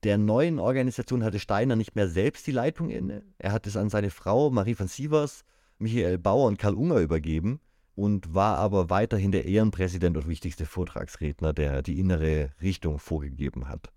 Der 0.04 0.17
neuen 0.19 0.60
Organisation 0.60 1.23
hatte 1.23 1.39
Steiner 1.39 1.75
nicht 1.75 1.95
mehr 1.95 2.08
selbst 2.08 2.45
die 2.45 2.51
Leitung 2.51 2.89
inne. 2.89 3.23
Er 3.39 3.51
hat 3.51 3.65
es 3.65 3.78
an 3.78 3.89
seine 3.89 4.12
Frau 4.12 4.51
Marie 4.51 4.75
von 4.75 4.88
Sievers, 4.88 5.43
Michael 5.80 6.19
Bauer 6.19 6.47
und 6.47 6.60
Karl 6.60 6.75
Unger 6.75 6.99
übergeben 6.99 7.60
und 7.96 8.34
war 8.34 8.58
aber 8.58 8.90
weiterhin 8.90 9.32
der 9.32 9.46
Ehrenpräsident 9.46 10.18
und 10.18 10.28
wichtigste 10.28 10.66
Vortragsredner, 10.66 11.54
der 11.54 11.82
die 11.82 12.00
innere 12.00 12.52
Richtung 12.62 13.00
vorgegeben 13.00 13.70
hat. 13.70 13.92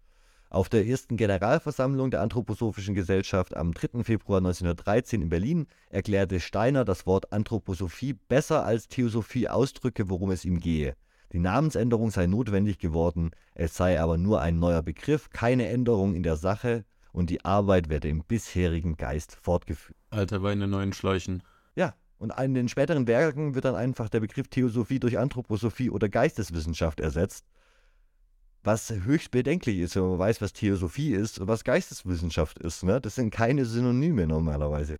Auf 0.50 0.70
der 0.70 0.86
ersten 0.86 1.18
Generalversammlung 1.18 2.10
der 2.10 2.22
Anthroposophischen 2.22 2.94
Gesellschaft 2.94 3.54
am 3.54 3.74
3. 3.74 4.02
Februar 4.02 4.38
1913 4.38 5.20
in 5.20 5.28
Berlin 5.28 5.66
erklärte 5.90 6.40
Steiner 6.40 6.86
das 6.86 7.04
Wort 7.04 7.32
Anthroposophie 7.32 8.14
besser 8.14 8.64
als 8.64 8.88
Theosophie 8.88 9.48
ausdrücke, 9.48 10.08
worum 10.08 10.30
es 10.30 10.46
ihm 10.46 10.58
gehe. 10.58 10.94
Die 11.34 11.38
Namensänderung 11.38 12.10
sei 12.10 12.26
notwendig 12.26 12.78
geworden, 12.78 13.32
es 13.54 13.76
sei 13.76 14.00
aber 14.00 14.16
nur 14.16 14.40
ein 14.40 14.58
neuer 14.58 14.82
Begriff, 14.82 15.28
keine 15.28 15.68
Änderung 15.68 16.14
in 16.14 16.22
der 16.22 16.36
Sache 16.36 16.86
und 17.12 17.28
die 17.28 17.44
Arbeit 17.44 17.90
werde 17.90 18.08
im 18.08 18.24
bisherigen 18.24 18.96
Geist 18.96 19.36
fortgeführt. 19.42 19.98
Alter 20.08 20.42
Wein 20.42 20.62
in 20.62 20.70
neuen 20.70 20.94
Schläuchen. 20.94 21.42
Ja, 21.74 21.94
und 22.18 22.32
in 22.38 22.54
den 22.54 22.68
späteren 22.68 23.06
Werken 23.06 23.54
wird 23.54 23.64
dann 23.64 23.74
einfach 23.74 24.08
der 24.08 24.20
Begriff 24.20 24.48
Theosophie 24.48 24.98
durch 24.98 25.18
Anthroposophie 25.18 25.90
oder 25.90 26.08
Geisteswissenschaft 26.08 27.00
ersetzt, 27.00 27.46
was 28.64 28.90
höchst 28.90 29.30
bedenklich 29.30 29.78
ist, 29.78 29.96
wenn 29.96 30.08
man 30.08 30.18
weiß, 30.18 30.40
was 30.40 30.52
Theosophie 30.52 31.12
ist 31.12 31.38
und 31.38 31.46
was 31.46 31.64
Geisteswissenschaft 31.64 32.58
ist. 32.58 32.82
Ne? 32.82 33.00
Das 33.00 33.14
sind 33.14 33.30
keine 33.30 33.64
Synonyme 33.64 34.26
normalerweise. 34.26 34.96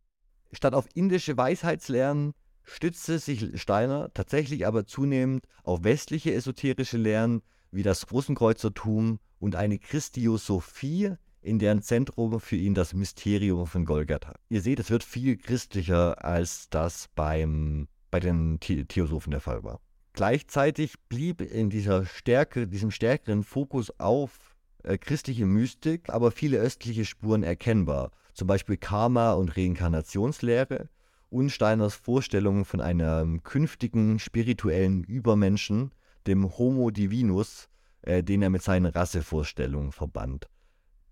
Statt 0.52 0.74
auf 0.74 0.86
indische 0.94 1.36
Weisheitslehren 1.36 2.34
stützte 2.62 3.18
sich 3.18 3.60
Steiner 3.60 4.12
tatsächlich 4.14 4.66
aber 4.66 4.86
zunehmend 4.86 5.44
auf 5.64 5.84
westliche 5.84 6.32
esoterische 6.32 6.98
Lehren 6.98 7.42
wie 7.70 7.82
das 7.82 8.10
Rosenkreuzertum 8.10 9.18
und 9.40 9.56
eine 9.56 9.78
Christiosophie, 9.78 11.14
in 11.40 11.58
deren 11.58 11.82
Zentrum 11.82 12.40
für 12.40 12.56
ihn 12.56 12.74
das 12.74 12.94
Mysterium 12.94 13.66
von 13.66 13.84
Golgatha. 13.84 14.34
Ihr 14.48 14.60
seht, 14.60 14.80
es 14.80 14.90
wird 14.90 15.04
viel 15.04 15.36
christlicher, 15.36 16.24
als 16.24 16.68
das 16.70 17.08
beim, 17.14 17.88
bei 18.10 18.20
den 18.20 18.58
The 18.62 18.84
Theosophen 18.84 19.30
der 19.30 19.40
Fall 19.40 19.62
war. 19.64 19.80
Gleichzeitig 20.12 20.98
blieb 21.08 21.40
in 21.40 21.70
dieser 21.70 22.04
Stärke, 22.04 22.66
diesem 22.66 22.90
stärkeren 22.90 23.44
Fokus 23.44 23.92
auf 24.00 24.56
äh, 24.82 24.98
christliche 24.98 25.46
Mystik, 25.46 26.08
aber 26.08 26.30
viele 26.30 26.58
östliche 26.58 27.04
Spuren 27.04 27.42
erkennbar. 27.42 28.10
Zum 28.34 28.48
Beispiel 28.48 28.76
Karma 28.76 29.32
und 29.32 29.56
Reinkarnationslehre 29.56 30.88
und 31.30 31.50
Steiners 31.50 31.94
Vorstellungen 31.94 32.64
von 32.64 32.80
einem 32.80 33.42
künftigen 33.42 34.18
spirituellen 34.18 35.04
Übermenschen, 35.04 35.92
dem 36.26 36.58
Homo 36.58 36.90
Divinus, 36.90 37.68
äh, 38.02 38.22
den 38.22 38.42
er 38.42 38.50
mit 38.50 38.62
seinen 38.62 38.86
Rassevorstellungen 38.86 39.92
verband. 39.92 40.48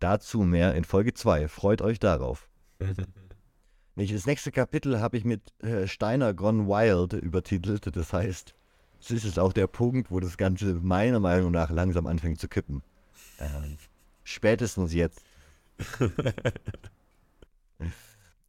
Dazu 0.01 0.41
mehr 0.41 0.75
in 0.75 0.85
Folge 0.85 1.15
2. 1.15 1.49
Freut 1.49 1.83
euch 1.83 1.99
darauf. 1.99 2.49
Das 3.99 4.27
nächste 4.27 4.53
Kapitel 4.53 5.01
habe 5.01 5.17
ich 5.17 5.25
mit 5.25 5.41
äh, 5.63 5.87
Steiner 5.87 6.35
Gone 6.35 6.69
Wild 6.69 7.15
übertitelt. 7.15 7.97
Das 7.97 8.13
heißt, 8.13 8.55
es 9.01 9.11
ist 9.11 9.25
jetzt 9.25 9.39
auch 9.39 9.55
der 9.55 9.67
Punkt, 9.69 10.11
wo 10.11 10.21
das 10.21 10.37
Ganze 10.37 10.75
meiner 10.75 11.19
Meinung 11.19 11.51
nach 11.51 11.71
langsam 11.71 12.07
anfängt 12.07 12.39
zu 12.39 12.47
kippen. 12.47 12.83
Ähm, 13.39 13.79
spätestens 14.23 14.93
jetzt. 14.93 15.25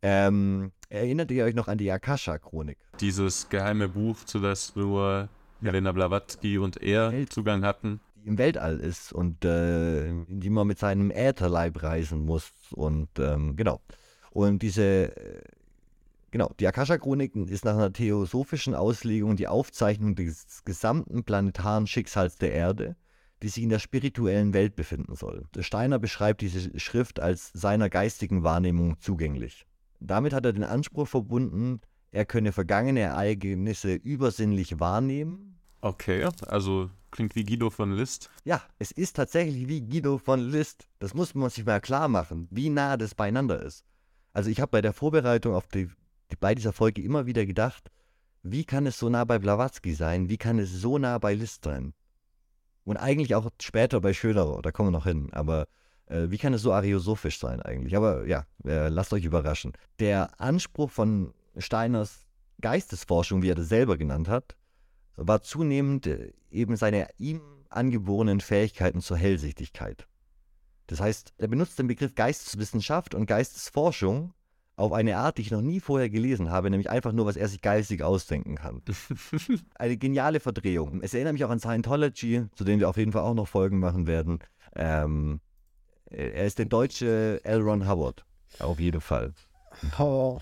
ähm, 0.01 0.73
erinnert 0.89 1.31
ihr 1.31 1.45
euch 1.45 1.55
noch 1.55 1.69
an 1.69 1.77
die 1.77 1.91
Akasha-Chronik? 1.91 2.77
Dieses 2.99 3.47
geheime 3.47 3.87
Buch, 3.87 4.17
zu 4.25 4.39
das 4.39 4.75
nur 4.75 5.29
Helena 5.61 5.93
Blavatsky 5.93 6.57
und 6.57 6.81
er 6.83 7.13
Zugang 7.29 7.63
hatten. 7.63 8.01
Im 8.27 8.37
Weltall 8.37 8.79
ist 8.79 9.13
und 9.13 9.45
äh, 9.45 10.07
in 10.09 10.39
die 10.41 10.49
man 10.49 10.67
mit 10.67 10.79
seinem 10.79 11.11
Ätherleib 11.11 11.81
reisen 11.81 12.25
muss. 12.25 12.51
Und 12.71 13.07
ähm, 13.19 13.55
genau. 13.55 13.79
Und 14.31 14.61
diese 14.61 15.15
äh, 15.15 15.41
Genau, 16.29 16.51
die 16.59 16.67
Akasha-Chroniken 16.67 17.47
ist 17.47 17.63
nach 17.63 17.75
einer 17.75 17.93
theosophischen 17.93 18.75
Auslegung 18.75 19.37
die 19.37 19.47
Aufzeichnung 19.47 20.13
des 20.13 20.65
gesamten 20.65 21.23
planetaren 21.23 21.87
Schicksals 21.87 22.37
der 22.37 22.51
Erde, 22.51 22.97
die 23.41 23.47
sich 23.47 23.63
in 23.63 23.69
der 23.69 23.79
spirituellen 23.79 24.53
Welt 24.53 24.75
befinden 24.75 25.15
soll. 25.15 25.45
Steiner 25.59 25.99
beschreibt 25.99 26.41
diese 26.41 26.77
Schrift 26.79 27.21
als 27.21 27.51
seiner 27.53 27.89
geistigen 27.89 28.43
Wahrnehmung 28.43 28.99
zugänglich. 28.99 29.65
Damit 30.01 30.33
hat 30.33 30.45
er 30.45 30.53
den 30.53 30.65
Anspruch 30.65 31.07
verbunden, 31.07 31.79
er 32.11 32.25
könne 32.25 32.51
vergangene 32.51 32.99
Ereignisse 32.99 33.93
übersinnlich 33.93 34.79
wahrnehmen. 34.79 35.57
Okay, 35.81 36.27
also 36.45 36.89
klingt 37.17 37.35
wie 37.35 37.43
Guido 37.43 37.71
von 37.71 37.91
List. 37.93 38.29
Ja, 38.45 38.61
es 38.77 38.91
ist 38.91 39.15
tatsächlich 39.15 39.67
wie 39.67 39.81
Guido 39.81 40.19
von 40.19 40.39
List. 40.39 40.87
Das 40.99 41.15
muss 41.15 41.33
man 41.33 41.49
sich 41.49 41.65
mal 41.65 41.81
klar 41.81 42.07
machen, 42.07 42.47
wie 42.51 42.69
nah 42.69 42.95
das 42.95 43.15
beieinander 43.15 43.59
ist. 43.61 43.83
Also 44.33 44.51
ich 44.51 44.61
habe 44.61 44.69
bei 44.69 44.81
der 44.81 44.93
Vorbereitung 44.93 45.55
auf 45.55 45.67
die 45.67 45.89
bei 46.39 46.53
dieser 46.53 46.73
Folge 46.73 47.01
immer 47.01 47.25
wieder 47.25 47.45
gedacht, 47.45 47.89
wie 48.43 48.65
kann 48.65 48.85
es 48.85 48.99
so 48.99 49.09
nah 49.09 49.23
bei 49.23 49.39
Blavatsky 49.39 49.93
sein? 49.93 50.29
Wie 50.29 50.37
kann 50.37 50.59
es 50.59 50.71
so 50.71 50.99
nah 50.99 51.17
bei 51.17 51.33
Liszt 51.33 51.63
sein? 51.63 51.93
Und 52.83 52.97
eigentlich 52.97 53.33
auch 53.33 53.49
später 53.59 53.99
bei 53.99 54.13
Schöderer, 54.13 54.61
da 54.61 54.71
kommen 54.71 54.89
wir 54.89 54.97
noch 54.99 55.05
hin. 55.05 55.29
Aber 55.31 55.67
äh, 56.05 56.29
wie 56.29 56.37
kann 56.37 56.53
es 56.53 56.61
so 56.61 56.71
ariosophisch 56.71 57.39
sein 57.39 57.63
eigentlich? 57.63 57.95
Aber 57.97 58.27
ja, 58.27 58.45
äh, 58.63 58.89
lasst 58.89 59.11
euch 59.11 59.25
überraschen. 59.25 59.73
Der 59.99 60.39
Anspruch 60.39 60.91
von 60.91 61.33
Steiners 61.57 62.27
Geistesforschung, 62.61 63.41
wie 63.41 63.49
er 63.49 63.55
das 63.55 63.69
selber 63.69 63.97
genannt 63.97 64.27
hat, 64.27 64.55
war 65.17 65.41
zunehmend 65.41 66.07
äh, 66.07 66.33
eben 66.49 66.75
seine 66.75 67.07
ihm 67.17 67.41
angeborenen 67.69 68.39
Fähigkeiten 68.39 69.01
zur 69.01 69.17
Hellsichtigkeit. 69.17 70.07
Das 70.87 71.01
heißt, 71.01 71.33
er 71.37 71.47
benutzt 71.49 71.77
den 71.77 71.87
Begriff 71.87 72.15
Geisteswissenschaft 72.15 73.13
und 73.13 73.25
Geistesforschung 73.25 74.33
auf 74.77 74.93
eine 74.93 75.17
Art, 75.17 75.37
die 75.37 75.41
ich 75.41 75.51
noch 75.51 75.61
nie 75.61 75.79
vorher 75.79 76.09
gelesen 76.09 76.51
habe, 76.51 76.69
nämlich 76.69 76.89
einfach 76.89 77.11
nur, 77.11 77.25
was 77.25 77.35
er 77.35 77.47
sich 77.47 77.61
geistig 77.61 78.03
ausdenken 78.03 78.55
kann. 78.55 78.83
eine 79.75 79.97
geniale 79.97 80.39
Verdrehung. 80.39 81.01
Es 81.01 81.13
erinnert 81.13 81.33
mich 81.33 81.43
auch 81.43 81.49
an 81.49 81.59
Scientology, 81.59 82.45
zu 82.55 82.63
dem 82.63 82.79
wir 82.79 82.87
auf 82.87 82.97
jeden 82.97 83.11
Fall 83.11 83.23
auch 83.23 83.33
noch 83.33 83.47
Folgen 83.47 83.79
machen 83.79 84.05
werden. 84.07 84.39
Ähm, 84.75 85.41
er 86.05 86.45
ist 86.45 86.59
der 86.59 86.67
deutsche 86.67 87.41
L. 87.43 87.61
Ron 87.61 87.89
Hubbard. 87.89 88.23
Auf 88.59 88.79
jeden 88.79 89.01
Fall. 89.01 89.33
Oh. 89.99 90.39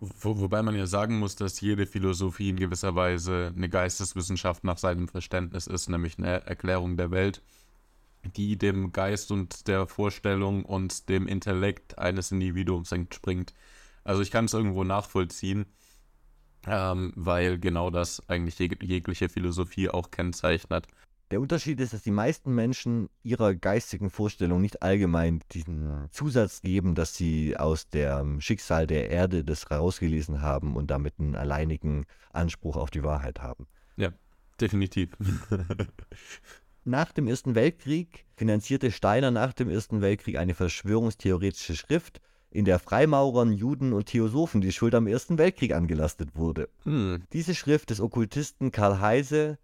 Wo, 0.00 0.38
wobei 0.40 0.62
man 0.62 0.74
ja 0.74 0.86
sagen 0.86 1.18
muss, 1.18 1.36
dass 1.36 1.60
jede 1.60 1.86
Philosophie 1.86 2.50
in 2.50 2.56
gewisser 2.56 2.94
Weise 2.94 3.52
eine 3.56 3.68
Geisteswissenschaft 3.68 4.64
nach 4.64 4.78
seinem 4.78 5.08
Verständnis 5.08 5.66
ist, 5.66 5.88
nämlich 5.88 6.18
eine 6.18 6.46
Erklärung 6.46 6.96
der 6.96 7.10
Welt, 7.10 7.42
die 8.36 8.58
dem 8.58 8.92
Geist 8.92 9.30
und 9.30 9.68
der 9.68 9.86
Vorstellung 9.86 10.64
und 10.64 11.08
dem 11.08 11.26
Intellekt 11.26 11.98
eines 11.98 12.30
Individuums 12.32 12.92
entspringt. 12.92 13.54
Also 14.04 14.22
ich 14.22 14.30
kann 14.30 14.46
es 14.46 14.54
irgendwo 14.54 14.84
nachvollziehen, 14.84 15.66
ähm, 16.66 17.12
weil 17.16 17.58
genau 17.58 17.90
das 17.90 18.28
eigentlich 18.28 18.58
jeg 18.58 18.82
jegliche 18.82 19.28
Philosophie 19.28 19.88
auch 19.88 20.10
kennzeichnet. 20.10 20.86
Der 21.32 21.40
Unterschied 21.40 21.80
ist, 21.80 21.92
dass 21.92 22.02
die 22.02 22.12
meisten 22.12 22.54
Menschen 22.54 23.08
ihrer 23.24 23.54
geistigen 23.54 24.10
Vorstellung 24.10 24.60
nicht 24.60 24.82
allgemein 24.82 25.40
diesen 25.50 26.06
Zusatz 26.10 26.62
geben, 26.62 26.94
dass 26.94 27.16
sie 27.16 27.56
aus 27.56 27.88
dem 27.88 28.40
Schicksal 28.40 28.86
der 28.86 29.10
Erde 29.10 29.42
das 29.42 29.70
rausgelesen 29.70 30.40
haben 30.40 30.76
und 30.76 30.88
damit 30.90 31.14
einen 31.18 31.34
alleinigen 31.34 32.06
Anspruch 32.32 32.76
auf 32.76 32.90
die 32.90 33.02
Wahrheit 33.02 33.40
haben. 33.40 33.66
Ja, 33.96 34.12
definitiv. 34.60 35.10
nach 36.84 37.10
dem 37.10 37.26
Ersten 37.26 37.56
Weltkrieg 37.56 38.24
finanzierte 38.36 38.92
Steiner 38.92 39.32
nach 39.32 39.52
dem 39.52 39.68
Ersten 39.68 40.02
Weltkrieg 40.02 40.36
eine 40.36 40.54
verschwörungstheoretische 40.54 41.74
Schrift, 41.74 42.20
in 42.50 42.64
der 42.64 42.78
Freimaurern, 42.78 43.52
Juden 43.52 43.92
und 43.92 44.06
Theosophen 44.06 44.60
die 44.60 44.72
Schuld 44.72 44.94
am 44.94 45.06
Ersten 45.06 45.36
Weltkrieg 45.36 45.74
angelastet 45.74 46.36
wurde. 46.36 46.68
Hm. 46.84 47.24
Diese 47.32 47.54
Schrift 47.54 47.90
des 47.90 48.00
Okkultisten 48.00 48.70
Karl 48.70 49.00
Heise 49.00 49.58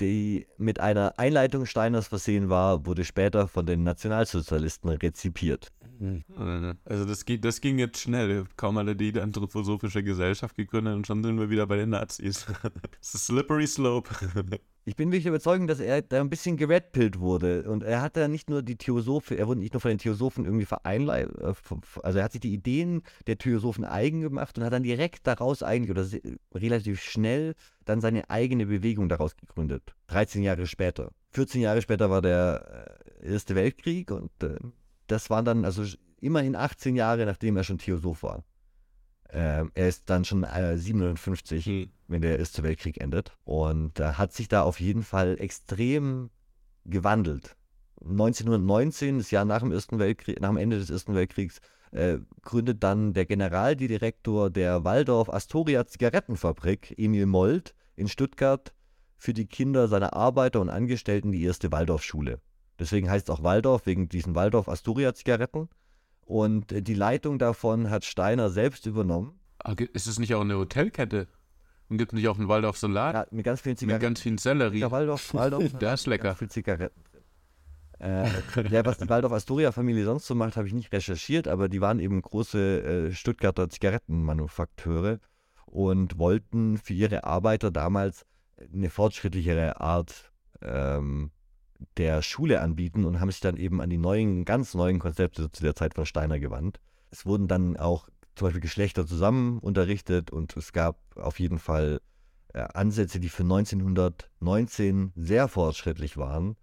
die 0.00 0.46
mit 0.56 0.80
einer 0.80 1.18
Einleitung 1.18 1.66
Steiners 1.66 2.08
versehen 2.08 2.48
war, 2.48 2.86
wurde 2.86 3.04
später 3.04 3.48
von 3.48 3.66
den 3.66 3.82
Nationalsozialisten 3.82 4.90
rezipiert. 4.90 5.72
Also 6.84 7.04
das, 7.04 7.24
geht, 7.24 7.44
das 7.44 7.60
ging 7.60 7.78
jetzt 7.78 7.98
schnell. 7.98 8.44
Kaum 8.56 8.78
alle 8.78 8.94
die 8.94 9.18
anthroposophische 9.20 10.04
Gesellschaft 10.04 10.56
gegründet 10.56 10.94
und 10.94 11.06
schon 11.06 11.24
sind 11.24 11.38
wir 11.38 11.50
wieder 11.50 11.66
bei 11.66 11.76
den 11.76 11.90
Nazis. 11.90 12.46
Das 13.00 13.14
ist 13.14 13.26
slippery 13.26 13.66
slope. 13.66 14.10
Ich 14.84 14.96
bin 14.96 15.12
wirklich 15.12 15.26
überzeugt, 15.26 15.68
dass 15.68 15.80
er 15.80 16.00
da 16.00 16.20
ein 16.20 16.30
bisschen 16.30 16.56
geredpillt 16.56 17.18
wurde. 17.18 17.70
Und 17.70 17.82
er 17.82 18.00
hat 18.00 18.16
da 18.16 18.26
nicht 18.26 18.48
nur 18.48 18.62
die 18.62 18.76
Theosophen, 18.76 19.36
er 19.36 19.46
wurde 19.46 19.60
nicht 19.60 19.74
nur 19.74 19.82
von 19.82 19.90
den 19.90 19.98
Theosophen 19.98 20.46
irgendwie 20.46 20.64
vereinleibt, 20.64 21.38
äh, 21.38 21.52
also 22.02 22.18
er 22.18 22.24
hat 22.24 22.32
sich 22.32 22.40
die 22.40 22.54
Ideen 22.54 23.02
der 23.26 23.36
Theosophen 23.36 23.84
eigen 23.84 24.22
gemacht 24.22 24.56
und 24.56 24.64
hat 24.64 24.72
dann 24.72 24.82
direkt 24.82 25.26
daraus 25.26 25.62
eigentlich, 25.62 25.90
oder 25.90 26.06
relativ 26.54 27.02
schnell, 27.02 27.54
dann 27.88 28.00
seine 28.00 28.28
eigene 28.30 28.66
Bewegung 28.66 29.08
daraus 29.08 29.36
gegründet. 29.36 29.94
13 30.08 30.42
Jahre 30.42 30.66
später. 30.66 31.12
14 31.30 31.60
Jahre 31.60 31.82
später 31.82 32.10
war 32.10 32.22
der 32.22 32.98
äh, 33.20 33.32
Erste 33.32 33.54
Weltkrieg 33.54 34.10
und 34.10 34.30
äh, 34.42 34.56
das 35.06 35.30
waren 35.30 35.44
dann 35.44 35.64
also 35.64 35.84
immerhin 36.20 36.54
18 36.54 36.96
Jahre, 36.96 37.26
nachdem 37.26 37.56
er 37.56 37.64
schon 37.64 37.78
Theosoph 37.78 38.22
war. 38.22 38.44
Ähm, 39.30 39.70
er 39.74 39.88
ist 39.88 40.08
dann 40.08 40.24
schon 40.24 40.44
äh, 40.44 40.78
57, 40.78 41.66
hm. 41.66 41.90
wenn 42.06 42.22
der 42.22 42.38
Erste 42.38 42.62
Weltkrieg 42.62 43.00
endet. 43.00 43.36
Und 43.44 44.00
äh, 44.00 44.12
hat 44.12 44.32
sich 44.32 44.48
da 44.48 44.62
auf 44.62 44.80
jeden 44.80 45.02
Fall 45.02 45.36
extrem 45.38 46.30
gewandelt. 46.84 47.56
1919, 48.00 49.18
das 49.18 49.30
Jahr 49.30 49.44
nach 49.44 49.60
dem, 49.60 49.72
Ersten 49.72 49.98
Weltkrieg, 49.98 50.40
nach 50.40 50.50
dem 50.50 50.56
Ende 50.56 50.78
des 50.78 50.90
Ersten 50.90 51.14
Weltkriegs, 51.14 51.60
äh, 51.90 52.18
gründet 52.42 52.82
dann 52.82 53.12
der 53.12 53.26
Generaldirektor 53.26 54.50
der 54.50 54.84
Waldorf 54.84 55.28
Astoria 55.28 55.86
Zigarettenfabrik, 55.86 56.94
Emil 56.96 57.26
Molt, 57.26 57.74
in 57.98 58.08
Stuttgart 58.08 58.72
für 59.16 59.34
die 59.34 59.46
Kinder 59.46 59.88
seiner 59.88 60.14
Arbeiter 60.14 60.60
und 60.60 60.70
Angestellten 60.70 61.32
die 61.32 61.42
erste 61.42 61.72
Waldorfschule. 61.72 62.40
Deswegen 62.78 63.10
heißt 63.10 63.28
es 63.28 63.34
auch 63.34 63.42
Waldorf, 63.42 63.86
wegen 63.86 64.08
diesen 64.08 64.34
Waldorf 64.34 64.68
Astoria 64.68 65.12
Zigaretten. 65.12 65.68
Und 66.24 66.72
äh, 66.72 66.82
die 66.82 66.94
Leitung 66.94 67.38
davon 67.38 67.90
hat 67.90 68.04
Steiner 68.04 68.50
selbst 68.50 68.86
übernommen. 68.86 69.40
Ah, 69.58 69.74
ist 69.92 70.06
es 70.06 70.18
nicht 70.18 70.34
auch 70.34 70.42
eine 70.42 70.56
Hotelkette? 70.56 71.26
Und 71.88 71.98
gibt 71.98 72.12
es 72.12 72.16
nicht 72.16 72.28
auch 72.28 72.38
einen 72.38 72.48
Waldorf 72.48 72.76
Salat? 72.76 73.14
Ja, 73.14 73.26
mit 73.30 73.44
ganz 73.44 73.62
vielen 73.62 73.76
Zigaretten. 73.76 74.02
Mit 74.02 74.08
ganz 74.08 74.20
vielen 74.20 74.38
Sellerie. 74.38 74.78
Ja, 74.78 74.90
Waldorf, 74.90 75.34
Waldorf. 75.34 75.72
das 75.80 76.00
ist 76.00 76.06
lecker. 76.06 76.24
Ganz 76.24 76.38
viele 76.38 76.50
Zigaretten. 76.50 77.00
Äh, 77.98 78.28
ja, 78.70 78.84
was 78.86 78.98
die 78.98 79.08
Waldorf 79.08 79.32
Astoria 79.32 79.72
Familie 79.72 80.04
sonst 80.04 80.26
so 80.26 80.36
macht, 80.36 80.56
habe 80.56 80.68
ich 80.68 80.74
nicht 80.74 80.92
recherchiert, 80.92 81.48
aber 81.48 81.68
die 81.68 81.80
waren 81.80 81.98
eben 81.98 82.22
große 82.22 83.08
äh, 83.08 83.12
Stuttgarter 83.12 83.68
Zigarettenmanufakteure 83.68 85.18
und 85.70 86.18
wollten 86.18 86.78
für 86.78 86.94
ihre 86.94 87.24
Arbeiter 87.24 87.70
damals 87.70 88.24
eine 88.72 88.90
fortschrittlichere 88.90 89.80
Art 89.80 90.32
ähm, 90.62 91.30
der 91.96 92.22
Schule 92.22 92.60
anbieten 92.60 93.04
und 93.04 93.20
haben 93.20 93.30
sich 93.30 93.40
dann 93.40 93.56
eben 93.56 93.80
an 93.80 93.90
die 93.90 93.98
neuen, 93.98 94.44
ganz 94.44 94.74
neuen 94.74 94.98
Konzepte 94.98 95.50
zu 95.52 95.62
der 95.62 95.76
Zeit 95.76 95.94
von 95.94 96.06
Steiner 96.06 96.40
gewandt. 96.40 96.80
Es 97.10 97.24
wurden 97.24 97.48
dann 97.48 97.76
auch 97.76 98.08
zum 98.34 98.46
Beispiel 98.46 98.60
Geschlechter 98.60 99.06
zusammen 99.06 99.58
unterrichtet 99.58 100.30
und 100.30 100.56
es 100.56 100.72
gab 100.72 100.98
auf 101.16 101.38
jeden 101.38 101.58
Fall 101.58 102.00
äh, 102.52 102.60
Ansätze, 102.60 103.20
die 103.20 103.28
für 103.28 103.42
1919 103.42 105.12
sehr 105.14 105.48
fortschrittlich 105.48 106.16
waren. 106.16 106.56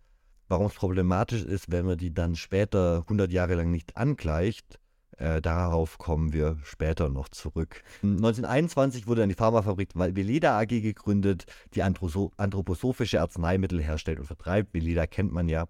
Warum 0.47 0.67
es 0.67 0.73
problematisch 0.73 1.43
ist, 1.43 1.71
wenn 1.71 1.85
man 1.85 1.97
die 1.97 2.13
dann 2.13 2.35
später 2.35 2.99
100 3.01 3.31
Jahre 3.31 3.55
lang 3.55 3.71
nicht 3.71 3.97
angleicht, 3.97 4.79
äh, 5.17 5.41
darauf 5.41 5.97
kommen 5.97 6.33
wir 6.33 6.57
später 6.63 7.09
noch 7.09 7.29
zurück. 7.29 7.83
1921 8.03 9.07
wurde 9.07 9.21
dann 9.21 9.29
die 9.29 9.35
Pharmafabrik 9.35 9.89
Veleda 9.95 10.59
AG 10.59 10.67
gegründet, 10.67 11.45
die 11.73 11.83
anthroposophische 11.83 13.21
Arzneimittel 13.21 13.81
herstellt 13.81 14.19
und 14.19 14.25
vertreibt. 14.25 14.73
Veleda 14.73 15.07
kennt 15.07 15.31
man 15.31 15.47
ja. 15.47 15.65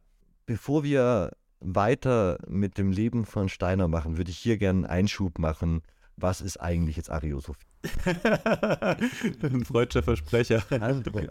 Bevor 0.46 0.84
wir 0.84 1.32
weiter 1.60 2.38
mit 2.48 2.78
dem 2.78 2.92
Leben 2.92 3.26
von 3.26 3.50
Steiner 3.50 3.88
machen, 3.88 4.18
würde 4.18 4.32
ich 4.32 4.38
hier 4.38 4.58
gerne 4.58 4.80
einen 4.80 5.00
Einschub 5.02 5.40
machen. 5.40 5.82
Was 6.18 6.42
ist 6.42 6.58
eigentlich 6.58 6.98
jetzt 6.98 7.10
Ariosophie? 7.10 7.66
Ein 8.06 9.66
freudscher 9.66 10.02
Versprecher. 10.02 10.64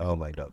oh 0.00 0.16
mein 0.16 0.32
Gott. 0.32 0.52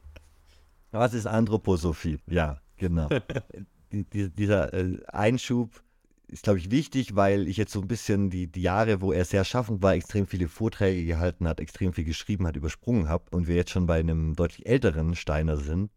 Was 0.91 1.13
ist 1.13 1.27
Anthroposophie? 1.27 2.19
Ja, 2.27 2.59
genau. 2.77 3.09
dieser 3.91 4.73
äh, 4.73 4.97
Einschub 5.07 5.81
ist, 6.31 6.43
glaube 6.43 6.59
ich, 6.59 6.71
wichtig, 6.71 7.15
weil 7.15 7.47
ich 7.47 7.57
jetzt 7.57 7.73
so 7.73 7.81
ein 7.81 7.87
bisschen 7.87 8.29
die, 8.29 8.47
die 8.47 8.61
Jahre, 8.61 9.01
wo 9.01 9.11
er 9.11 9.25
sehr 9.25 9.43
schaffend 9.43 9.83
war, 9.83 9.93
extrem 9.93 10.27
viele 10.27 10.47
Vorträge 10.47 11.05
gehalten 11.05 11.47
hat, 11.47 11.59
extrem 11.59 11.93
viel 11.93 12.05
geschrieben 12.05 12.47
hat, 12.47 12.55
übersprungen 12.55 13.09
habe 13.09 13.25
und 13.31 13.47
wir 13.47 13.55
jetzt 13.55 13.71
schon 13.71 13.85
bei 13.85 13.99
einem 13.99 14.35
deutlich 14.35 14.65
älteren 14.65 15.15
Steiner 15.15 15.57
sind 15.57 15.91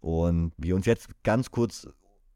und 0.00 0.52
wir 0.56 0.74
uns 0.74 0.86
jetzt 0.86 1.08
ganz 1.22 1.50
kurz 1.50 1.88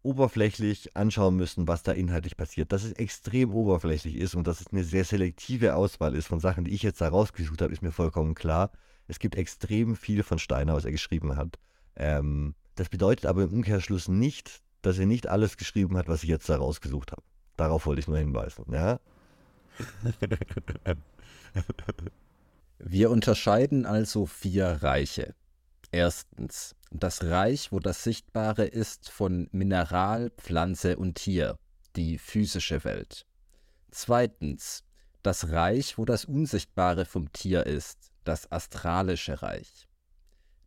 oberflächlich 0.02 0.96
anschauen 0.96 1.36
müssen, 1.36 1.68
was 1.68 1.82
da 1.82 1.92
inhaltlich 1.92 2.36
passiert. 2.36 2.72
Dass 2.72 2.84
es 2.84 2.92
extrem 2.92 3.52
oberflächlich 3.52 4.16
ist 4.16 4.34
und 4.34 4.46
dass 4.46 4.60
es 4.60 4.68
eine 4.68 4.84
sehr 4.84 5.04
selektive 5.04 5.74
Auswahl 5.74 6.14
ist 6.14 6.26
von 6.26 6.40
Sachen, 6.40 6.64
die 6.64 6.72
ich 6.72 6.82
jetzt 6.82 7.00
da 7.00 7.08
rausgesucht 7.08 7.62
habe, 7.62 7.72
ist 7.72 7.82
mir 7.82 7.92
vollkommen 7.92 8.34
klar. 8.34 8.72
Es 9.06 9.18
gibt 9.18 9.36
extrem 9.36 9.96
viel 9.96 10.22
von 10.22 10.38
Steiner, 10.38 10.74
was 10.74 10.84
er 10.84 10.92
geschrieben 10.92 11.36
hat. 11.36 11.58
Ähm, 11.96 12.54
das 12.74 12.88
bedeutet 12.88 13.26
aber 13.26 13.44
im 13.44 13.52
Umkehrschluss 13.52 14.08
nicht, 14.08 14.62
dass 14.80 14.98
er 14.98 15.06
nicht 15.06 15.26
alles 15.28 15.56
geschrieben 15.56 15.96
hat, 15.96 16.08
was 16.08 16.22
ich 16.22 16.28
jetzt 16.28 16.48
da 16.48 16.56
rausgesucht 16.56 17.12
habe. 17.12 17.22
Darauf 17.56 17.86
wollte 17.86 18.00
ich 18.00 18.08
nur 18.08 18.18
hinweisen. 18.18 18.64
Ja? 18.70 19.00
Wir 22.78 23.10
unterscheiden 23.10 23.86
also 23.86 24.26
vier 24.26 24.66
Reiche. 24.82 25.34
Erstens 25.90 26.74
das 26.90 27.22
Reich, 27.24 27.72
wo 27.72 27.78
das 27.78 28.02
Sichtbare 28.02 28.64
ist 28.64 29.10
von 29.10 29.48
Mineral, 29.52 30.30
Pflanze 30.30 30.96
und 30.96 31.16
Tier, 31.16 31.58
die 31.96 32.18
physische 32.18 32.84
Welt. 32.84 33.26
Zweitens 33.90 34.84
das 35.22 35.50
Reich, 35.50 35.98
wo 35.98 36.04
das 36.04 36.24
Unsichtbare 36.24 37.04
vom 37.04 37.32
Tier 37.32 37.66
ist, 37.66 38.10
das 38.24 38.50
astralische 38.50 39.42
Reich. 39.42 39.88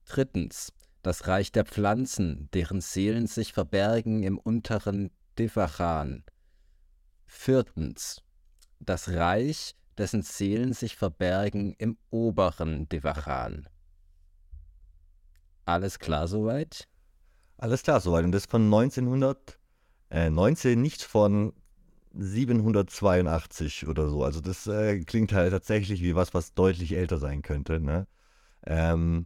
Drittens 0.06 0.72
das 1.02 1.28
Reich 1.28 1.52
der 1.52 1.66
Pflanzen, 1.66 2.50
deren 2.54 2.82
Seelen 2.82 3.28
sich 3.28 3.54
verbergen 3.54 4.24
im 4.24 4.38
unteren 4.38 5.12
Devachan, 5.38 6.24
Viertens. 7.26 8.22
Das 8.80 9.10
Reich, 9.10 9.76
dessen 9.98 10.22
Seelen 10.22 10.74
sich 10.74 10.96
verbergen 10.96 11.74
im 11.78 11.98
oberen 12.10 12.88
Devachan. 12.90 13.68
Alles 15.66 16.00
klar 16.00 16.28
soweit? 16.28 16.88
Alles 17.58 17.84
klar 17.84 18.00
soweit. 18.00 18.26
Und 18.26 18.32
das 18.32 18.46
von 18.46 18.66
1919, 18.66 19.56
äh, 20.10 20.76
nicht 20.76 21.02
von 21.02 21.54
782 22.14 23.88
oder 23.88 24.08
so. 24.10 24.24
Also 24.24 24.42
das 24.42 24.68
äh, 24.68 25.00
klingt 25.02 25.34
halt 25.34 25.52
tatsächlich 25.52 26.02
wie 26.02 26.16
was, 26.16 26.34
was 26.34 26.54
deutlich 26.54 26.94
älter 26.94 27.18
sein 27.18 27.42
könnte. 27.42 27.80
Ne? 27.80 28.08
Ähm, 28.66 29.26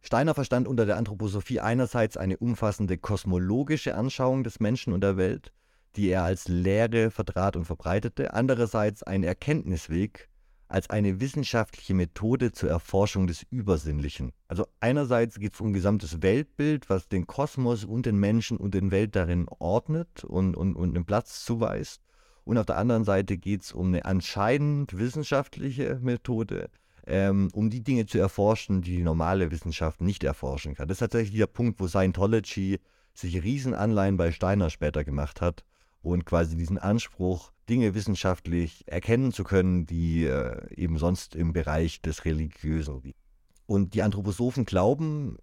Steiner 0.00 0.34
verstand 0.34 0.68
unter 0.68 0.84
der 0.84 0.96
Anthroposophie 0.96 1.60
einerseits 1.60 2.16
eine 2.16 2.36
umfassende 2.36 2.98
kosmologische 2.98 3.94
Anschauung 3.94 4.44
des 4.44 4.60
Menschen 4.60 4.92
und 4.92 5.00
der 5.00 5.16
Welt, 5.16 5.52
die 5.96 6.08
er 6.08 6.24
als 6.24 6.48
Lehre 6.48 7.10
vertrat 7.10 7.56
und 7.56 7.64
verbreitete, 7.64 8.34
andererseits 8.34 9.02
ein 9.02 9.22
Erkenntnisweg 9.22 10.28
als 10.68 10.90
eine 10.90 11.20
wissenschaftliche 11.20 11.94
Methode 11.94 12.52
zur 12.52 12.70
Erforschung 12.70 13.26
des 13.26 13.44
Übersinnlichen. 13.50 14.32
Also 14.48 14.66
einerseits 14.80 15.38
geht 15.38 15.54
es 15.54 15.60
um 15.60 15.68
ein 15.68 15.72
gesamtes 15.72 16.22
Weltbild, 16.22 16.90
was 16.90 17.08
den 17.08 17.26
Kosmos 17.26 17.84
und 17.84 18.06
den 18.06 18.16
Menschen 18.16 18.56
und 18.56 18.74
den 18.74 18.90
Welt 18.90 19.14
darin 19.14 19.46
ordnet 19.48 20.24
und, 20.24 20.56
und, 20.56 20.74
und 20.74 20.96
einen 20.96 21.04
Platz 21.04 21.44
zuweist. 21.44 22.02
Und 22.44 22.58
auf 22.58 22.66
der 22.66 22.76
anderen 22.76 23.04
Seite 23.04 23.36
geht 23.36 23.62
es 23.62 23.72
um 23.72 23.88
eine 23.88 24.04
anscheinend 24.04 24.98
wissenschaftliche 24.98 25.98
Methode, 26.02 26.70
ähm, 27.06 27.50
um 27.52 27.70
die 27.70 27.82
Dinge 27.82 28.06
zu 28.06 28.18
erforschen, 28.18 28.82
die 28.82 28.96
die 28.96 29.02
normale 29.02 29.50
Wissenschaft 29.50 30.00
nicht 30.00 30.24
erforschen 30.24 30.74
kann. 30.74 30.88
Das 30.88 30.96
ist 30.96 31.00
tatsächlich 31.00 31.38
der 31.38 31.46
Punkt, 31.46 31.78
wo 31.78 31.86
Scientology 31.86 32.80
sich 33.14 33.42
Riesenanleihen 33.42 34.16
bei 34.16 34.32
Steiner 34.32 34.70
später 34.70 35.04
gemacht 35.04 35.40
hat 35.40 35.64
und 36.04 36.26
quasi 36.26 36.56
diesen 36.56 36.78
Anspruch, 36.78 37.52
Dinge 37.68 37.94
wissenschaftlich 37.94 38.84
erkennen 38.86 39.32
zu 39.32 39.42
können, 39.42 39.86
die 39.86 40.24
äh, 40.24 40.74
eben 40.74 40.98
sonst 40.98 41.34
im 41.34 41.52
Bereich 41.52 42.02
des 42.02 42.24
Religiösen 42.24 43.00
liegen. 43.02 43.18
Und 43.66 43.94
die 43.94 44.02
Anthroposophen 44.02 44.66
glauben, 44.66 45.38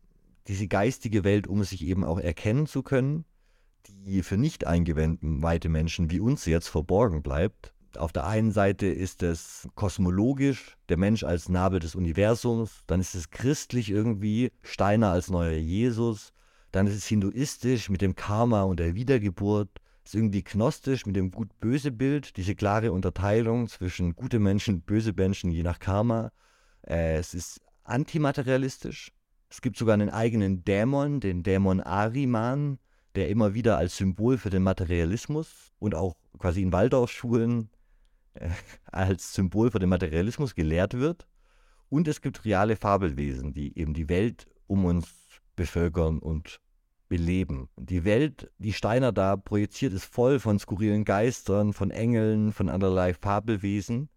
diese 0.48 0.68
geistige 0.68 1.24
Welt, 1.24 1.48
um 1.48 1.64
sich 1.64 1.84
eben 1.84 2.04
auch 2.04 2.20
erkennen 2.20 2.68
zu 2.68 2.84
können, 2.84 3.26
die 3.88 4.22
für 4.22 4.38
nicht 4.38 4.68
eingeweihte 4.68 5.70
Menschen 5.70 6.12
wie 6.12 6.20
uns 6.20 6.46
jetzt 6.46 6.68
verborgen 6.68 7.24
bleibt. 7.24 7.74
Auf 7.98 8.14
der 8.14 8.28
einen 8.28 8.52
Seite 8.52 8.86
ist 8.86 9.24
es 9.24 9.68
kosmologisch, 9.76 10.78
der 10.90 10.98
Mensch 10.98 11.24
als 11.24 11.50
Nabel 11.50 11.80
des 11.80 11.96
Universums, 11.96 12.84
dann 12.86 13.02
ist 13.02 13.16
es 13.16 13.32
christlich 13.32 13.90
irgendwie, 13.90 14.52
Steiner 14.62 15.10
als 15.10 15.30
neuer 15.30 15.58
Jesus, 15.58 16.32
dann 16.72 16.88
ist 16.88 16.96
es 16.96 17.06
hinduistisch 17.06 17.90
mit 17.90 18.02
dem 18.02 18.16
Karma 18.16 18.64
und 18.64 18.80
der 18.80 18.96
Wiedergeburt, 18.96 19.81
ist 20.12 20.16
irgendwie 20.16 20.44
gnostisch 20.44 21.06
mit 21.06 21.16
dem 21.16 21.32
Gut-Böse 21.32 21.90
Bild, 21.90 22.36
diese 22.36 22.54
klare 22.54 22.92
Unterteilung 22.92 23.70
zwischen 23.70 24.14
gute 24.14 24.40
Menschen, 24.40 24.82
böse 24.82 25.14
Menschen, 25.14 25.52
je 25.52 25.64
nach 25.64 25.80
Karma. 25.80 26.34
Äh, 26.86 27.16
es 27.16 27.34
ist 27.34 27.62
antimaterialistisch. 27.86 29.14
Es 29.50 29.62
gibt 29.62 29.78
sogar 29.78 29.94
einen 29.94 30.10
eigenen 30.10 30.66
Dämon, 30.66 31.22
den 31.22 31.44
Dämon 31.44 31.80
Ariman, 31.80 32.78
der 33.16 33.30
immer 33.30 33.54
wieder 33.54 33.78
als 33.78 33.96
Symbol 33.96 34.38
für 34.38 34.50
den 34.50 34.64
Materialismus 34.64 35.72
und 35.80 35.96
auch 35.96 36.18
quasi 36.38 36.62
in 36.62 36.74
Waldorfschulen 36.74 37.70
äh, 38.34 38.50
als 38.92 39.34
Symbol 39.34 39.72
für 39.72 39.80
den 39.80 39.88
Materialismus 39.88 40.56
gelehrt 40.56 40.94
wird. 40.96 41.26
Und 41.88 42.10
es 42.10 42.20
gibt 42.20 42.44
reale 42.44 42.76
Fabelwesen, 42.76 43.54
die 43.54 43.80
eben 43.80 43.94
die 43.94 44.10
Welt 44.10 44.46
um 44.68 44.84
uns 44.84 45.08
bevölkern 45.56 46.20
und 46.20 46.60
beleben. 47.12 47.68
Die 47.76 48.06
Welt, 48.06 48.50
die 48.58 48.72
Steiner 48.72 49.12
da 49.12 49.36
projiziert, 49.36 49.92
ist 49.92 50.06
voll 50.06 50.40
von 50.40 50.60
skurrilen 50.60 51.04
Geistern, 51.04 51.74
von 51.74 51.92
Engeln, 51.92 52.54
von 52.54 52.70
allerlei 52.70 53.14
Fabelwesen. 53.14 54.08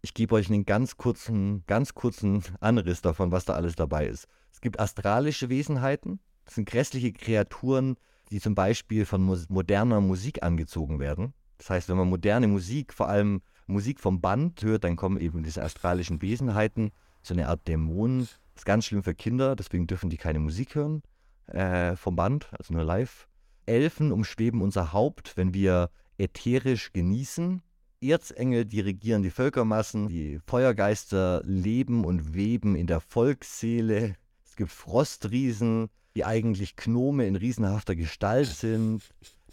Ich 0.00 0.14
gebe 0.14 0.34
euch 0.34 0.48
einen 0.48 0.64
ganz 0.64 0.96
kurzen, 0.96 1.64
ganz 1.66 1.92
kurzen 1.92 2.42
Anriss 2.60 3.02
davon, 3.02 3.30
was 3.30 3.44
da 3.44 3.52
alles 3.52 3.76
dabei 3.76 4.06
ist. 4.06 4.26
Es 4.50 4.62
gibt 4.62 4.80
astralische 4.80 5.50
Wesenheiten, 5.50 6.18
das 6.46 6.54
sind 6.54 6.66
grässliche 6.66 7.12
Kreaturen, 7.12 7.96
die 8.30 8.40
zum 8.40 8.54
Beispiel 8.54 9.04
von 9.04 9.22
moderner 9.50 10.00
Musik 10.00 10.42
angezogen 10.42 10.98
werden. 10.98 11.34
Das 11.58 11.68
heißt, 11.68 11.90
wenn 11.90 11.98
man 11.98 12.08
moderne 12.08 12.48
Musik, 12.48 12.94
vor 12.94 13.10
allem 13.10 13.42
Musik 13.66 14.00
vom 14.00 14.22
Band 14.22 14.62
hört, 14.62 14.84
dann 14.84 14.96
kommen 14.96 15.20
eben 15.20 15.42
diese 15.42 15.62
astralischen 15.62 16.22
Wesenheiten, 16.22 16.90
so 17.20 17.34
eine 17.34 17.48
Art 17.48 17.68
Dämonen. 17.68 18.20
Das 18.20 18.62
ist 18.62 18.64
ganz 18.64 18.86
schlimm 18.86 19.02
für 19.02 19.14
Kinder, 19.14 19.56
deswegen 19.56 19.86
dürfen 19.86 20.08
die 20.08 20.16
keine 20.16 20.38
Musik 20.38 20.74
hören 20.74 21.02
äh, 21.46 21.96
vom 21.96 22.16
Band, 22.16 22.48
also 22.52 22.74
nur 22.74 22.84
live. 22.84 23.28
Elfen 23.66 24.12
umschweben 24.12 24.60
unser 24.60 24.92
Haupt, 24.92 25.36
wenn 25.36 25.54
wir 25.54 25.90
ätherisch 26.18 26.92
genießen. 26.92 27.62
Erzengel 28.00 28.64
dirigieren 28.64 29.22
die 29.22 29.30
Völkermassen, 29.30 30.08
die 30.08 30.40
Feuergeister 30.46 31.42
leben 31.44 32.04
und 32.04 32.34
weben 32.34 32.74
in 32.74 32.86
der 32.86 33.00
Volksseele. 33.00 34.16
Es 34.44 34.56
gibt 34.56 34.70
Frostriesen, 34.70 35.88
die 36.16 36.24
eigentlich 36.24 36.76
Gnome 36.76 37.26
in 37.26 37.36
riesenhafter 37.36 37.94
Gestalt 37.94 38.48
sind. 38.48 39.02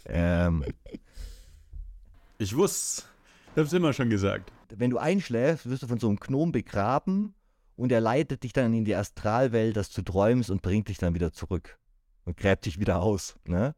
Ähm, 0.04 0.64
ich 2.38 2.56
wusste, 2.56 3.04
ich 3.54 3.60
hab's 3.60 3.72
immer 3.72 3.92
schon 3.92 4.10
gesagt. 4.10 4.52
Wenn 4.74 4.90
du 4.90 4.98
einschläfst, 4.98 5.68
wirst 5.68 5.84
du 5.84 5.86
von 5.86 6.00
so 6.00 6.08
einem 6.08 6.18
Gnom 6.18 6.52
begraben 6.52 7.34
und 7.76 7.92
er 7.92 8.00
leitet 8.00 8.42
dich 8.42 8.52
dann 8.52 8.74
in 8.74 8.84
die 8.84 8.94
Astralwelt, 8.94 9.76
dass 9.76 9.90
du 9.90 10.02
träumst 10.02 10.50
und 10.50 10.62
bringt 10.62 10.88
dich 10.88 10.98
dann 10.98 11.14
wieder 11.14 11.32
zurück 11.32 11.79
und 12.24 12.36
gräbt 12.36 12.66
dich 12.66 12.78
wieder 12.78 13.00
aus. 13.00 13.36
Ne? 13.44 13.74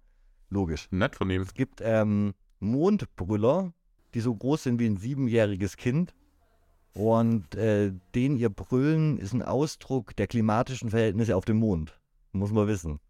Logisch. 0.51 0.89
Nett 0.91 1.17
von 1.17 1.31
ihm. 1.31 1.43
Es 1.43 1.55
gibt 1.55 1.81
ähm, 1.83 2.35
Mondbrüller, 2.61 3.73
die 4.15 4.21
so 4.21 4.35
groß 4.35 4.65
sind 4.65 4.79
wie 4.79 4.87
ein 4.87 4.97
siebenjähriges 4.97 5.77
Kind. 5.77 6.15
Und 6.95 7.55
äh, 7.55 7.93
den 8.15 8.37
ihr 8.37 8.51
Brüllen 8.51 9.17
ist 9.17 9.33
ein 9.33 9.43
Ausdruck 9.43 10.15
der 10.17 10.27
klimatischen 10.27 10.91
Verhältnisse 10.91 11.37
auf 11.37 11.47
dem 11.47 11.57
Mond. 11.57 11.99
Muss 12.33 12.53
man 12.53 12.67
wissen. 12.67 13.01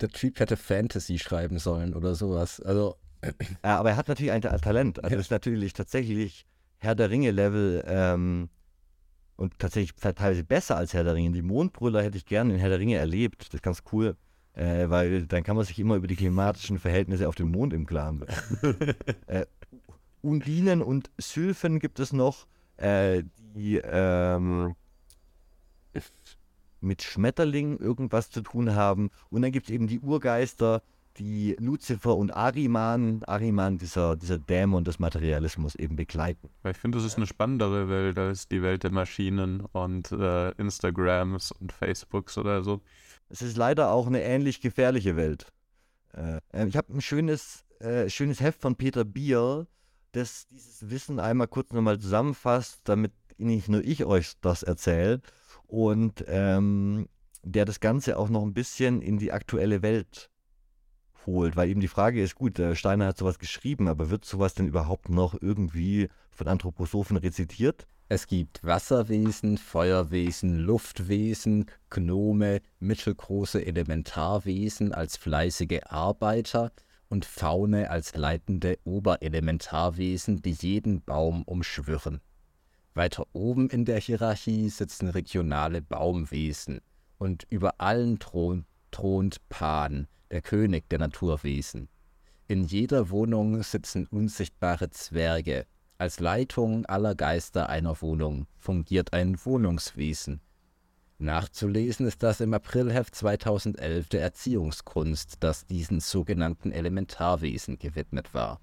Der 0.00 0.08
Typ 0.08 0.40
hätte 0.40 0.56
Fantasy 0.56 1.18
schreiben 1.18 1.58
sollen 1.58 1.94
oder 1.94 2.14
sowas. 2.14 2.60
Also. 2.60 2.96
Ja, 3.64 3.78
aber 3.78 3.90
er 3.90 3.96
hat 3.96 4.08
natürlich 4.08 4.32
ein 4.32 4.42
Talent. 4.42 5.02
Also 5.02 5.16
ja. 5.16 5.20
ist 5.20 5.30
natürlich 5.30 5.72
tatsächlich 5.72 6.46
Herr 6.78 6.94
der 6.94 7.10
Ringe-Level 7.10 7.84
ähm, 7.86 8.48
und 9.36 9.58
tatsächlich 9.58 9.94
teilweise 9.96 10.44
besser 10.44 10.76
als 10.76 10.94
Herr 10.94 11.04
der 11.04 11.14
Ringe. 11.14 11.32
Die 11.32 11.42
Mondbrüller 11.42 12.02
hätte 12.02 12.16
ich 12.16 12.24
gerne 12.24 12.54
in 12.54 12.60
Herr 12.60 12.68
der 12.68 12.78
Ringe 12.78 12.96
erlebt. 12.96 13.48
Das 13.48 13.54
ist 13.54 13.62
ganz 13.62 13.82
cool 13.92 14.16
äh, 14.58 14.90
weil 14.90 15.26
dann 15.26 15.44
kann 15.44 15.56
man 15.56 15.64
sich 15.64 15.78
immer 15.78 15.94
über 15.94 16.08
die 16.08 16.16
klimatischen 16.16 16.78
Verhältnisse 16.78 17.28
auf 17.28 17.36
dem 17.36 17.50
Mond 17.50 17.72
im 17.72 17.86
Klaren 17.86 18.20
werden. 18.20 18.86
äh, 19.26 19.46
Undinen 20.20 20.82
und 20.82 21.10
Sylphen 21.16 21.78
gibt 21.78 22.00
es 22.00 22.12
noch, 22.12 22.48
äh, 22.76 23.22
die 23.54 23.76
ähm, 23.76 24.74
mit 26.80 27.02
Schmetterlingen 27.02 27.78
irgendwas 27.78 28.30
zu 28.30 28.40
tun 28.40 28.74
haben. 28.74 29.10
Und 29.30 29.42
dann 29.42 29.52
gibt 29.52 29.68
es 29.68 29.74
eben 29.74 29.86
die 29.86 30.00
Urgeister, 30.00 30.82
die 31.18 31.56
Lucifer 31.58 32.16
und 32.16 32.30
Ariman, 32.30 33.22
Ariman, 33.24 33.78
dieser, 33.78 34.16
dieser 34.16 34.38
Dämon 34.38 34.84
des 34.84 34.98
Materialismus 34.98 35.74
eben 35.74 35.96
begleiten. 35.96 36.48
Ich 36.64 36.76
finde, 36.76 36.98
das 36.98 37.06
ist 37.06 37.16
eine 37.16 37.26
spannendere 37.26 37.88
Welt 37.88 38.18
als 38.18 38.48
die 38.48 38.62
Welt 38.62 38.84
der 38.84 38.92
Maschinen 38.92 39.60
und 39.72 40.12
äh, 40.12 40.50
Instagrams 40.52 41.52
und 41.52 41.72
Facebooks 41.72 42.38
oder 42.38 42.62
so. 42.62 42.80
Es 43.28 43.42
ist 43.42 43.56
leider 43.56 43.90
auch 43.90 44.06
eine 44.06 44.22
ähnlich 44.22 44.60
gefährliche 44.60 45.16
Welt. 45.16 45.52
Äh, 46.14 46.40
ähm, 46.52 46.68
ich 46.68 46.76
habe 46.76 46.92
ein 46.94 47.00
schönes, 47.00 47.64
äh, 47.80 48.08
schönes 48.08 48.40
Heft 48.40 48.60
von 48.60 48.76
Peter 48.76 49.04
Bier, 49.04 49.66
das 50.12 50.46
dieses 50.48 50.88
Wissen 50.88 51.20
einmal 51.20 51.48
kurz 51.48 51.72
nochmal 51.72 51.98
zusammenfasst, 51.98 52.80
damit 52.84 53.12
nicht 53.36 53.68
nur 53.68 53.84
ich 53.84 54.04
euch 54.04 54.32
das 54.40 54.62
erzähle 54.62 55.20
und 55.66 56.24
ähm, 56.26 57.08
der 57.42 57.64
das 57.64 57.80
Ganze 57.80 58.18
auch 58.18 58.28
noch 58.30 58.42
ein 58.42 58.54
bisschen 58.54 59.00
in 59.02 59.18
die 59.18 59.32
aktuelle 59.32 59.82
Welt 59.82 60.30
holt, 61.26 61.56
weil 61.56 61.68
eben 61.68 61.80
die 61.80 61.88
Frage 61.88 62.22
ist, 62.22 62.34
gut, 62.34 62.60
Steiner 62.74 63.06
hat 63.06 63.18
sowas 63.18 63.38
geschrieben, 63.38 63.88
aber 63.88 64.10
wird 64.10 64.24
sowas 64.24 64.54
denn 64.54 64.68
überhaupt 64.68 65.08
noch 65.08 65.34
irgendwie 65.40 66.08
von 66.30 66.48
Anthroposophen 66.48 67.16
rezitiert? 67.16 67.86
Es 68.10 68.26
gibt 68.26 68.64
Wasserwesen, 68.64 69.58
Feuerwesen, 69.58 70.56
Luftwesen, 70.58 71.66
Gnome, 71.90 72.62
mittelgroße 72.80 73.64
Elementarwesen 73.64 74.94
als 74.94 75.18
fleißige 75.18 75.80
Arbeiter 75.84 76.72
und 77.10 77.26
Faune 77.26 77.90
als 77.90 78.16
leitende 78.16 78.78
Oberelementarwesen, 78.84 80.40
die 80.40 80.52
jeden 80.52 81.02
Baum 81.02 81.42
umschwirren. 81.42 82.20
Weiter 82.94 83.26
oben 83.32 83.68
in 83.68 83.84
der 83.84 84.00
Hierarchie 84.00 84.70
sitzen 84.70 85.08
regionale 85.08 85.82
Baumwesen 85.82 86.80
und 87.18 87.46
über 87.50 87.74
allen 87.78 88.18
thron 88.18 88.64
thront 88.90 89.46
Pan, 89.50 90.08
der 90.30 90.42
König 90.42 90.88
der 90.88 90.98
Naturwesen. 90.98 91.88
In 92.46 92.64
jeder 92.64 93.10
Wohnung 93.10 93.62
sitzen 93.62 94.06
unsichtbare 94.06 94.90
Zwerge, 94.90 95.66
als 95.98 96.20
Leitung 96.20 96.86
aller 96.86 97.14
Geister 97.14 97.68
einer 97.68 98.00
Wohnung 98.00 98.46
fungiert 98.56 99.12
ein 99.12 99.36
Wohnungswesen. 99.44 100.40
Nachzulesen 101.18 102.06
ist 102.06 102.22
das 102.22 102.40
im 102.40 102.54
Aprilheft 102.54 103.14
2011 103.16 104.08
der 104.08 104.22
Erziehungskunst, 104.22 105.38
das 105.40 105.66
diesen 105.66 105.98
sogenannten 105.98 106.70
Elementarwesen 106.70 107.78
gewidmet 107.78 108.32
war. 108.34 108.60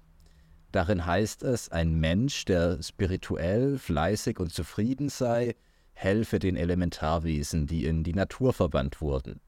Darin 0.72 1.04
heißt 1.04 1.42
es, 1.42 1.68
ein 1.68 2.00
Mensch, 2.00 2.46
der 2.46 2.82
spirituell, 2.82 3.78
fleißig 3.78 4.40
und 4.40 4.52
zufrieden 4.52 5.10
sei, 5.10 5.54
helfe 5.92 6.38
den 6.38 6.56
Elementarwesen, 6.56 7.66
die 7.66 7.84
in 7.84 8.02
die 8.02 8.14
Natur 8.14 8.54
verbannt 8.54 9.00
wurden. 9.02 9.40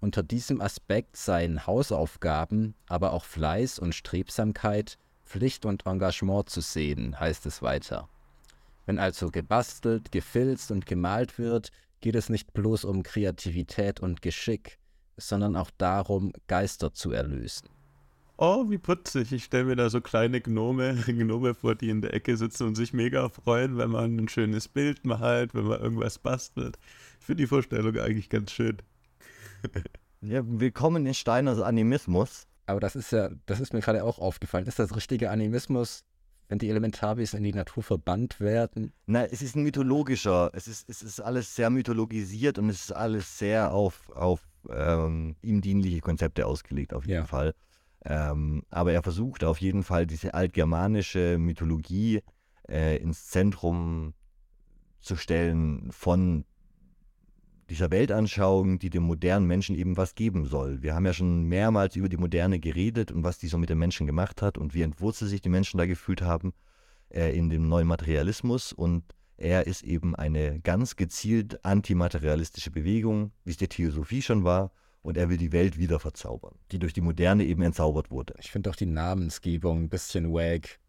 Unter 0.00 0.22
diesem 0.22 0.60
Aspekt 0.60 1.16
seien 1.16 1.66
Hausaufgaben, 1.66 2.74
aber 2.88 3.12
auch 3.12 3.24
Fleiß 3.24 3.78
und 3.78 3.94
Strebsamkeit 3.94 4.98
Pflicht 5.26 5.66
und 5.66 5.84
Engagement 5.86 6.48
zu 6.48 6.60
sehen, 6.60 7.18
heißt 7.18 7.46
es 7.46 7.60
weiter. 7.60 8.08
Wenn 8.86 8.98
also 8.98 9.30
gebastelt, 9.30 10.12
gefilzt 10.12 10.70
und 10.70 10.86
gemalt 10.86 11.38
wird, 11.38 11.70
geht 12.00 12.14
es 12.14 12.28
nicht 12.28 12.52
bloß 12.52 12.84
um 12.84 13.02
Kreativität 13.02 14.00
und 14.00 14.22
Geschick, 14.22 14.78
sondern 15.16 15.56
auch 15.56 15.70
darum, 15.76 16.32
Geister 16.46 16.94
zu 16.94 17.10
erlösen. 17.10 17.68
oh, 18.36 18.70
wie 18.70 18.78
putzig. 18.78 19.32
Ich 19.32 19.44
stelle 19.44 19.64
mir 19.64 19.76
da 19.76 19.90
so 19.90 20.00
kleine 20.00 20.40
Gnome, 20.40 20.94
Gnome 21.06 21.54
vor, 21.54 21.74
die 21.74 21.88
in 21.88 22.02
der 22.02 22.14
Ecke 22.14 22.36
sitzen 22.36 22.68
und 22.68 22.76
sich 22.76 22.92
mega 22.92 23.28
freuen, 23.28 23.76
wenn 23.78 23.90
man 23.90 24.16
ein 24.16 24.28
schönes 24.28 24.68
Bild 24.68 25.04
malt, 25.04 25.54
wenn 25.54 25.64
man 25.64 25.80
irgendwas 25.80 26.18
bastelt. 26.18 26.78
Ich 27.18 27.26
finde 27.26 27.42
die 27.42 27.48
Vorstellung 27.48 27.96
eigentlich 27.98 28.28
ganz 28.28 28.52
schön. 28.52 28.76
Ja, 30.22 30.42
willkommen 30.44 31.06
in 31.06 31.14
Steiners 31.14 31.60
Animismus. 31.60 32.46
Aber 32.64 32.80
das 32.80 32.96
ist 32.96 33.12
ja, 33.12 33.30
das 33.44 33.60
ist 33.60 33.72
mir 33.72 33.80
gerade 33.80 34.02
auch 34.02 34.18
aufgefallen. 34.18 34.66
Ist 34.66 34.78
das 34.78 34.96
richtige 34.96 35.30
Animismus, 35.30 36.04
wenn 36.48 36.58
die 36.58 36.68
Elementarwesen 36.70 37.36
in 37.38 37.44
die 37.44 37.52
Natur 37.52 37.82
verbannt 37.82 38.40
werden? 38.40 38.92
Na, 39.06 39.24
es 39.26 39.42
ist 39.42 39.54
ein 39.54 39.62
mythologischer, 39.62 40.50
es 40.54 40.66
ist, 40.66 40.88
es 40.88 41.02
ist 41.02 41.20
alles 41.20 41.54
sehr 41.54 41.70
mythologisiert 41.70 42.58
und 42.58 42.70
es 42.70 42.80
ist 42.80 42.92
alles 42.92 43.38
sehr 43.38 43.72
auf, 43.72 44.10
auf 44.10 44.40
ähm, 44.70 45.36
ihm 45.42 45.60
dienliche 45.60 46.00
Konzepte 46.00 46.46
ausgelegt, 46.46 46.92
auf 46.94 47.04
jeden 47.06 47.20
Ja. 47.20 47.26
Fall. 47.26 47.54
Ähm, 48.04 48.62
aber 48.70 48.92
er 48.92 49.02
versucht 49.02 49.44
auf 49.44 49.60
jeden 49.60 49.82
Fall 49.82 50.06
diese 50.06 50.34
altgermanische 50.34 51.36
Mythologie 51.38 52.22
äh, 52.68 52.96
ins 52.96 53.26
Zentrum 53.28 54.14
zu 55.00 55.14
stellen 55.14 55.92
von 55.92 56.44
dieser 57.70 57.90
Weltanschauung, 57.90 58.78
die 58.78 58.90
dem 58.90 59.02
modernen 59.02 59.46
Menschen 59.46 59.74
eben 59.74 59.96
was 59.96 60.14
geben 60.14 60.44
soll. 60.44 60.82
Wir 60.82 60.94
haben 60.94 61.06
ja 61.06 61.12
schon 61.12 61.44
mehrmals 61.44 61.96
über 61.96 62.08
die 62.08 62.16
Moderne 62.16 62.60
geredet 62.60 63.10
und 63.10 63.24
was 63.24 63.38
die 63.38 63.48
so 63.48 63.58
mit 63.58 63.70
den 63.70 63.78
Menschen 63.78 64.06
gemacht 64.06 64.42
hat 64.42 64.56
und 64.56 64.74
wie 64.74 64.82
entwurzelt 64.82 65.30
sich 65.30 65.40
die 65.40 65.48
Menschen 65.48 65.78
da 65.78 65.86
gefühlt 65.86 66.22
haben 66.22 66.52
äh, 67.10 67.36
in 67.36 67.50
dem 67.50 67.68
neuen 67.68 67.88
Materialismus. 67.88 68.72
Und 68.72 69.04
er 69.36 69.66
ist 69.66 69.82
eben 69.82 70.14
eine 70.14 70.60
ganz 70.60 70.96
gezielt 70.96 71.64
antimaterialistische 71.64 72.70
Bewegung, 72.70 73.32
wie 73.44 73.50
es 73.50 73.56
der 73.56 73.68
Theosophie 73.68 74.22
schon 74.22 74.44
war. 74.44 74.70
Und 75.02 75.16
er 75.16 75.28
will 75.28 75.36
die 75.36 75.52
Welt 75.52 75.78
wieder 75.78 76.00
verzaubern, 76.00 76.56
die 76.72 76.80
durch 76.80 76.92
die 76.92 77.00
Moderne 77.00 77.44
eben 77.44 77.62
entzaubert 77.62 78.10
wurde. 78.10 78.34
Ich 78.40 78.50
finde 78.50 78.70
auch 78.70 78.76
die 78.76 78.86
Namensgebung 78.86 79.84
ein 79.84 79.88
bisschen 79.88 80.32
wack. 80.32 80.80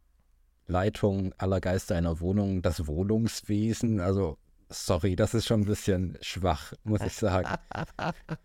Leitung 0.65 1.33
aller 1.37 1.61
Geister 1.61 1.95
einer 1.95 2.19
Wohnung, 2.19 2.61
das 2.61 2.87
Wohnungswesen. 2.87 3.99
Also, 3.99 4.37
sorry, 4.69 5.15
das 5.15 5.33
ist 5.33 5.45
schon 5.45 5.61
ein 5.61 5.65
bisschen 5.65 6.17
schwach, 6.21 6.73
muss 6.83 7.01
ich 7.01 7.13
sagen. 7.13 7.47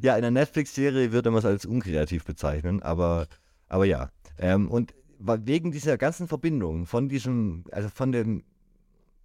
Ja, 0.00 0.14
in 0.14 0.22
der 0.22 0.30
Netflix-Serie 0.30 1.10
würde 1.10 1.30
man 1.32 1.40
es 1.40 1.44
als 1.44 1.66
unkreativ 1.66 2.24
bezeichnen, 2.24 2.82
aber, 2.82 3.26
aber 3.68 3.84
ja. 3.84 4.10
Ähm, 4.38 4.70
und 4.70 4.94
wegen 5.18 5.72
dieser 5.72 5.98
ganzen 5.98 6.28
Verbindung 6.28 6.86
von 6.86 7.08
diesem, 7.08 7.64
also 7.72 7.88
von 7.88 8.12
dem 8.12 8.44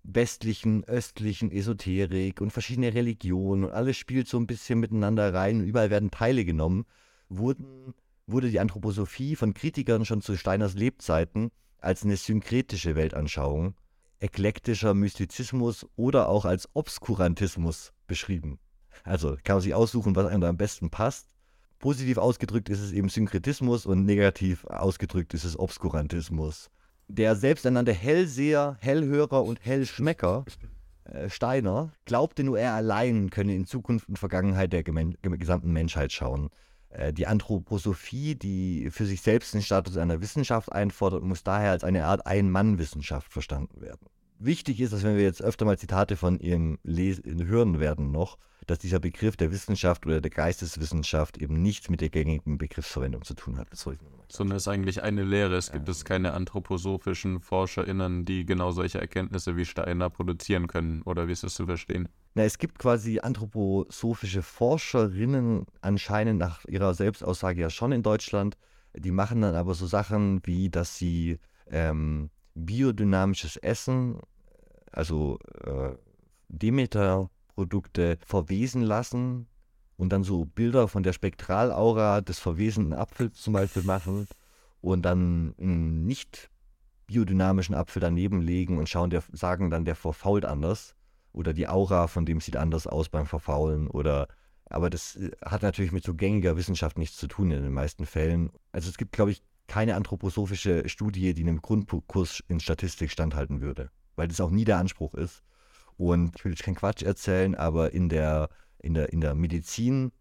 westlichen, 0.04 0.84
östlichen 0.86 1.52
Esoterik 1.52 2.42
und 2.42 2.52
verschiedene 2.52 2.94
Religionen 2.94 3.66
und 3.66 3.72
alles 3.72 3.98
spielt 3.98 4.28
so 4.28 4.38
ein 4.38 4.48
bisschen 4.48 4.80
miteinander 4.80 5.34
rein 5.34 5.60
und 5.60 5.68
überall 5.68 5.90
werden 5.90 6.12
Teile 6.12 6.44
genommen, 6.44 6.86
wurden, 7.30 7.94
wurde 8.26 8.50
die 8.50 8.60
Anthroposophie 8.60 9.36
von 9.36 9.54
Kritikern 9.54 10.06
schon 10.06 10.22
zu 10.22 10.38
Steiners 10.38 10.74
Lebzeiten 10.74 11.52
als 11.80 12.04
eine 12.04 12.18
synkretische 12.18 12.96
Weltanschauung, 12.96 13.76
eklektischer 14.22 14.94
Mystizismus 14.94 15.86
oder 15.96 16.30
auch 16.30 16.46
als 16.46 16.70
Obskurantismus 16.74 17.92
beschrieben. 18.08 18.60
Also 19.04 19.38
kann 19.44 19.56
man 19.56 19.62
sich 19.62 19.74
aussuchen, 19.74 20.16
was 20.16 20.28
einem 20.28 20.42
da 20.42 20.50
am 20.50 20.58
besten 20.58 20.90
passt. 20.90 21.28
Positiv 21.80 22.18
ausgedrückt 22.18 22.70
ist 22.70 22.80
es 22.80 22.92
eben 22.92 23.10
Synkretismus 23.10 23.86
und 23.86 24.06
negativ 24.06 24.66
ausgedrückt 24.66 25.34
ist 25.34 25.44
es 25.44 25.58
Obskurantismus. 25.58 26.70
Der 27.08 27.36
selbsternannte 27.36 27.94
Hellseher, 27.94 28.78
Hellhörer 28.80 29.44
und 29.44 29.66
Hellschmecker 29.66 30.46
äh, 31.06 31.30
Steiner 31.30 31.92
glaubte 32.06 32.44
nur 32.44 32.60
er 32.60 32.74
allein 32.74 33.32
könne 33.32 33.56
in 33.56 33.66
Zukunft 33.66 34.08
und 34.08 34.20
Vergangenheit 34.20 34.72
der 34.72 34.84
gesamten 34.84 35.74
Menschheit 35.74 36.12
schauen. 36.12 36.50
Äh, 36.92 37.14
Die 37.14 37.28
Anthroposophie, 37.28 38.36
die 38.36 38.89
für 38.92 39.06
sich 39.06 39.22
selbst 39.22 39.54
den 39.54 39.62
Status 39.62 39.98
einer 39.98 40.22
Wissenschaft 40.22 40.72
einfordert, 40.72 41.24
muss 41.24 41.44
daher 41.44 41.72
als 41.72 41.84
eine 41.84 42.06
Art 42.06 42.26
Ein-Mann-Wissenschaft 42.26 43.32
verstanden 43.32 43.82
werden. 43.82 44.08
Wichtig 44.39 44.80
ist, 44.82 44.92
dass 44.92 45.04
wenn 45.04 45.18
wir 45.18 45.24
jetzt 45.24 45.42
öfter 45.42 45.66
mal 45.66 45.78
Zitate 45.78 46.16
von 46.18 46.39
ihm 46.39 46.80
les 46.84 47.22
hören 47.24 47.80
werden 47.80 48.12
noch, 48.12 48.38
dass 48.68 48.80
dieser 48.80 48.99
Begriff 48.99 49.38
der 49.38 49.51
Wissenschaft 49.51 50.05
oder 50.05 50.22
der 50.22 50.32
Geisteswissenschaft 50.32 51.38
eben 51.38 51.62
nichts 51.62 51.89
mit 51.89 52.01
der 52.01 52.09
gängigen 52.09 52.57
Begriffsverwendung 52.57 53.24
zu 53.24 53.34
tun 53.34 53.57
hat. 53.57 53.68
Sondern 54.28 54.57
es 54.57 54.64
ist 54.64 54.68
eigentlich 54.68 55.03
eine 55.03 55.24
Lehre. 55.24 55.55
Es 55.55 55.72
gibt 55.72 55.89
es 55.89 56.05
keine 56.05 56.34
anthroposophischen 56.34 57.41
ForscherInnen, 57.41 58.26
die 58.26 58.45
genau 58.45 58.72
solche 58.72 58.99
Erkenntnisse 59.01 59.57
wie 59.57 59.66
Steiner 59.66 60.09
produzieren 60.09 60.68
können. 60.68 61.01
Oder 61.03 61.28
wie 61.28 61.34
ist 61.34 61.43
das 61.43 61.55
zu 61.55 61.66
verstehen? 61.66 62.07
Na, 62.34 62.43
es 62.43 62.57
gibt 62.57 62.80
quasi 62.80 63.20
anthroposophische 63.20 64.41
Forscherinnen 64.41 65.66
anscheinend 65.82 66.39
nach 66.39 66.64
ihrer 66.66 66.93
Selbstaussage 66.93 67.62
ja 67.62 67.70
schon 67.70 67.91
in 67.91 68.03
Deutschland. 68.03 68.57
Die 68.95 69.12
machen 69.12 69.41
dann 69.41 69.55
aber 69.55 69.74
so 69.74 69.88
Sachen 69.88 70.41
wie, 70.45 70.70
dass 70.70 70.97
sie 70.97 71.39
ähm, 71.70 72.30
biodynamisches 72.55 73.57
Essen, 73.57 74.20
also 74.91 75.39
äh, 75.66 75.95
Demeter-Produkte 77.62 78.18
verwesen 78.26 78.82
lassen 78.82 79.47
und 79.97 80.12
dann 80.12 80.24
so 80.24 80.45
Bilder 80.45 80.88
von 80.88 81.03
der 81.03 81.14
Spektralaura 81.14 82.22
des 82.22 82.39
verwesenden 82.39 82.93
Apfels 82.93 83.41
zum 83.41 83.53
Beispiel 83.53 83.84
machen 83.84 84.28
und 84.82 85.03
dann 85.03 85.53
einen 85.59 86.05
nicht 86.05 86.49
biodynamischen 87.07 87.76
Apfel 87.76 87.99
daneben 87.99 88.41
legen 88.41 88.78
und 88.78 88.89
schauen, 88.89 89.09
der, 89.09 89.24
sagen 89.32 89.70
dann, 89.70 89.86
der 89.86 89.95
verfault 89.95 90.45
anders 90.45 90.95
oder 91.34 91.53
die 91.53 91.68
Aura 91.68 92.07
von 92.07 92.26
dem 92.26 92.41
sieht 92.41 92.57
anders 92.57 92.88
aus 92.88 93.09
beim 93.09 93.26
Verfaulen 93.26 93.88
oder 93.88 94.28
aber 94.66 94.89
das 94.89 95.18
äh, 95.18 95.32
hat 95.43 95.64
natürlich 95.64 95.91
mit 95.91 96.05
so 96.05 96.14
gängiger 96.14 96.55
Wissenschaft 96.55 96.97
nichts 96.97 97.18
zu 97.18 97.28
tun 97.28 97.51
in 97.51 97.62
den 97.62 97.74
meisten 97.74 98.05
Fällen. 98.05 98.51
Also 98.72 98.89
es 98.89 98.97
gibt, 98.97 99.12
glaube 99.12 99.32
ich, 99.32 99.43
keine 99.68 99.95
anthroposophische 99.95 100.88
Studie, 100.88 101.34
die 101.34 101.41
einem 101.41 101.62
Grundkurs 101.62 102.41
in 102.47 102.62
Statistik 102.62 103.12
standhalten 103.12 103.59
würde, 103.59 103.91
weil 104.16 104.30
das 104.30 104.39
auch 104.39 104.49
nie 104.49 104.64
der 104.64 104.78
Anspruch 104.78 105.14
ist. 105.14 105.43
Und 105.98 106.36
ich 106.36 106.46
will 106.46 106.52
jetzt 106.52 106.64
keinen 106.64 106.76
Quatsch 106.76 107.04
erzählen, 107.04 107.56
aber 107.56 107.94
in 107.94 108.10
der, 108.10 108.50
in 108.80 108.94
der, 108.94 109.12
in 109.14 109.22
der 109.22 109.36
Medizin 109.36 110.12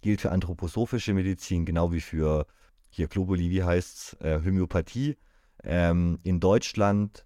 gilt 0.00 0.20
für 0.20 0.32
anthroposophische 0.32 1.14
Medizin 1.14 1.64
genau 1.64 1.92
wie 1.92 2.00
für 2.00 2.46
hier 2.88 3.06
Globuli, 3.06 3.50
wie 3.50 3.62
heißt's, 3.62 4.14
äh, 4.20 4.40
Homöopathie, 4.44 5.16
ähm, 5.62 6.18
in 6.22 6.40
Deutschland, 6.40 7.24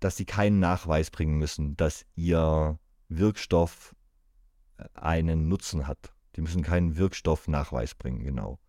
dass 0.00 0.16
sie 0.16 0.24
keinen 0.24 0.60
Nachweis 0.60 1.10
bringen 1.10 1.38
müssen, 1.38 1.76
dass 1.76 2.06
ihr 2.14 2.78
Wirkstoff 3.08 3.94
äh, 4.76 4.84
einen 4.94 5.48
Nutzen 5.48 5.86
hat. 5.86 6.12
Die 6.36 6.42
müssen 6.42 6.62
keinen 6.62 6.96
Wirkstoffnachweis 6.96 7.94
bringen, 7.94 8.22
genau. 8.22 8.60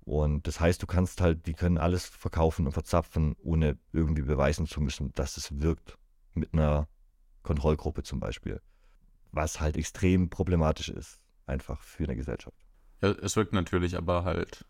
Und 0.00 0.46
das 0.46 0.60
heißt, 0.60 0.80
du 0.80 0.86
kannst 0.86 1.20
halt, 1.20 1.46
die 1.46 1.54
können 1.54 1.78
alles 1.78 2.06
verkaufen 2.06 2.66
und 2.66 2.72
verzapfen, 2.72 3.34
ohne 3.42 3.76
irgendwie 3.92 4.22
beweisen 4.22 4.66
zu 4.66 4.80
müssen, 4.80 5.12
dass 5.14 5.36
es 5.36 5.60
wirkt. 5.60 5.98
Mit 6.34 6.52
einer 6.52 6.86
Kontrollgruppe 7.46 8.02
zum 8.02 8.20
Beispiel. 8.20 8.60
Was 9.32 9.60
halt 9.60 9.76
extrem 9.76 10.28
problematisch 10.28 10.88
ist, 10.88 11.20
einfach 11.46 11.82
für 11.82 12.04
eine 12.04 12.16
Gesellschaft. 12.16 12.56
Ja, 13.02 13.10
es 13.10 13.36
wirkt 13.36 13.52
natürlich, 13.52 13.96
aber 13.96 14.24
halt, 14.24 14.64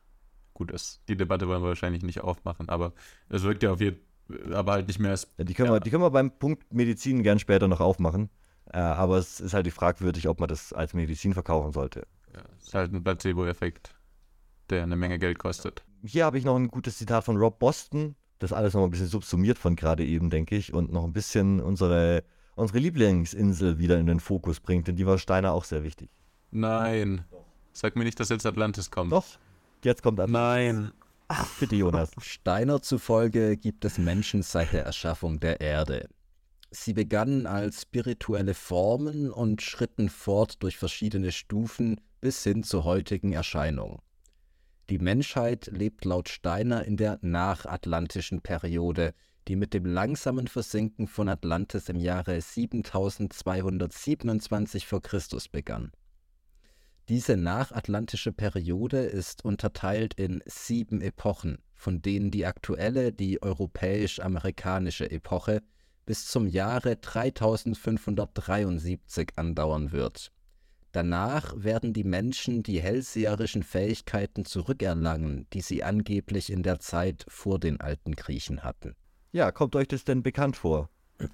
gut, 0.55 0.71
es, 0.71 1.03
die 1.09 1.17
Debatte 1.17 1.49
wollen 1.49 1.63
wir 1.63 1.69
wahrscheinlich 1.69 2.03
nicht 2.03 2.21
aufmachen, 2.21 2.69
aber 2.69 2.93
es 3.29 3.43
wirkt 3.43 3.63
ja 3.63 3.73
auf 3.73 3.81
jeden 3.81 4.07
aber 4.53 4.73
halt 4.73 4.89
nicht 4.89 4.99
mehr 4.99 5.13
als. 5.13 5.29
Ja, 5.39 5.45
die, 5.45 5.55
können 5.55 5.71
wir, 5.71 5.81
die 5.81 5.91
können 5.91 6.03
wir 6.03 6.11
beim 6.11 6.31
Punkt 6.31 6.73
Medizin 6.73 7.23
gern 7.23 7.39
später 7.39 7.69
noch 7.69 7.81
aufmachen. 7.81 8.31
Äh, 8.73 8.79
aber 8.79 9.19
es 9.19 9.41
ist 9.41 9.55
halt 9.55 9.67
die 9.67 9.71
fragwürdig, 9.71 10.29
ob 10.29 10.41
man 10.41 10.49
das 10.49 10.73
als 10.73 10.95
Medizin 10.95 11.35
verkaufen 11.35 11.73
sollte. 11.73 12.07
Ja, 12.35 12.43
es 12.59 12.69
ist 12.69 12.75
halt 12.75 12.93
ein 12.93 13.05
Placebo-Effekt, 13.05 13.95
der 14.71 14.83
eine 14.83 14.97
Menge 14.97 15.19
Geld 15.19 15.39
kostet. 15.39 15.85
Hier 16.05 16.25
habe 16.25 16.39
ich 16.39 16.45
noch 16.45 16.57
ein 16.57 16.69
gutes 16.69 16.99
Zitat 16.99 17.25
von 17.25 17.37
Rob 17.37 17.59
Boston. 17.59 18.17
Das 18.39 18.53
alles 18.53 18.75
noch 18.75 18.85
ein 18.85 18.91
bisschen 18.91 19.07
subsumiert 19.07 19.59
von 19.59 19.77
gerade 19.77 20.05
eben, 20.05 20.29
denke 20.29 20.57
ich. 20.57 20.75
Und 20.75 20.93
noch 20.93 21.05
ein 21.05 21.13
bisschen 21.13 21.61
unsere, 21.61 22.25
unsere 22.57 22.81
Lieblingsinsel 22.81 23.79
wieder 23.79 23.99
in 23.99 24.07
den 24.07 24.19
Fokus 24.19 24.59
bringt. 24.59 24.89
Denn 24.89 24.97
die 24.97 25.07
war 25.07 25.19
Steiner 25.19 25.53
auch 25.53 25.65
sehr 25.65 25.85
wichtig. 25.85 26.11
Nein. 26.51 27.25
Sag 27.73 27.95
mir 27.95 28.05
nicht, 28.05 28.19
dass 28.19 28.31
jetzt 28.31 28.47
Atlantis 28.47 28.91
kommt. 28.91 29.13
Doch, 29.13 29.27
jetzt 29.85 30.03
kommt 30.03 30.19
an. 30.19 30.33
Nein. 30.33 30.93
Bitte, 31.61 31.77
Jonas. 31.77 32.11
Steiner 32.21 32.83
zufolge 32.83 33.57
gibt 33.57 33.85
es 33.85 33.99
Menschen 33.99 34.43
seit 34.43 34.73
der 34.73 34.85
Erschaffung 34.85 35.39
der 35.39 35.61
Erde. 35.61 36.09
Sie 36.71 36.95
begannen 36.95 37.47
als 37.47 37.83
spirituelle 37.83 38.55
Formen 38.55 39.31
und 39.31 39.63
schritten 39.63 40.09
fort 40.09 40.63
durch 40.63 40.77
verschiedene 40.77 41.33
Stufen 41.33 42.01
bis 42.21 42.43
hin 42.43 42.63
zur 42.63 42.85
heutigen 42.85 43.33
Erscheinung. 43.33 44.01
Die 44.89 44.99
Menschheit 44.99 45.67
lebt 45.67 46.05
laut 46.05 46.29
Steiner 46.29 46.85
in 46.85 46.97
der 46.97 47.19
nachatlantischen 47.21 48.41
Periode, 48.41 49.15
die 49.49 49.57
mit 49.57 49.75
dem 49.75 49.85
langsamen 49.85 50.47
Versinken 50.49 51.07
von 51.07 51.29
Atlantis 51.29 51.89
im 51.89 51.99
Jahre 51.99 52.41
7227 52.41 54.87
v. 54.87 55.01
Chr. 55.01 55.21
begann. 55.53 55.93
Diese 57.09 57.37
nachatlantische 57.37 58.33
Periode 58.33 59.05
ist 59.05 59.45
unterteilt 59.45 60.15
in 60.15 60.43
sieben 60.47 61.01
Epochen, 61.01 61.59
von 61.73 62.03
denen 62.03 62.33
die 62.33 62.47
aktuelle 62.47 63.13
die 63.13 63.41
europäisch-amerikanische 63.41 65.09
Epoche 65.09 65.63
bis 66.05 66.27
zum 66.27 66.49
Jahre 66.49 66.97
3573 66.97 69.35
andauern 69.37 69.93
wird. 69.93 70.33
Danach 70.91 71.55
werden 71.57 71.93
die 71.93 72.05
Menschen 72.05 72.63
die 72.63 72.81
hellseherischen 72.81 73.63
Fähigkeiten 73.63 74.45
zurückerlangen, 74.45 75.47
die 75.53 75.61
sie 75.61 75.85
angeblich 75.85 76.51
in 76.51 76.65
der 76.65 76.81
Zeit 76.81 77.25
vor 77.29 77.61
den 77.61 77.81
alten 77.81 78.17
Griechen 78.17 78.65
hatten. 78.65 78.97
Ja, 79.33 79.53
kommt 79.53 79.77
euch 79.77 79.89
das 79.89 80.05
denn 80.05 80.23
bekannt 80.23 80.57
vor? 80.57 80.89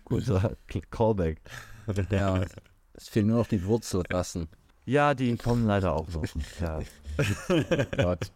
Guter 0.04 0.56
Callback. 0.90 1.40
Ja, 2.10 2.44
es 2.94 3.08
fehlen 3.08 3.28
nur 3.28 3.38
noch 3.38 3.48
die 3.48 3.64
Wurzelrassen. 3.64 4.48
Ja, 4.84 5.14
die 5.14 5.36
kommen 5.36 5.66
leider 5.66 5.92
auch 5.94 6.08
noch. 6.08 6.24
Ja. 6.60 6.80
Gott. 7.96 8.32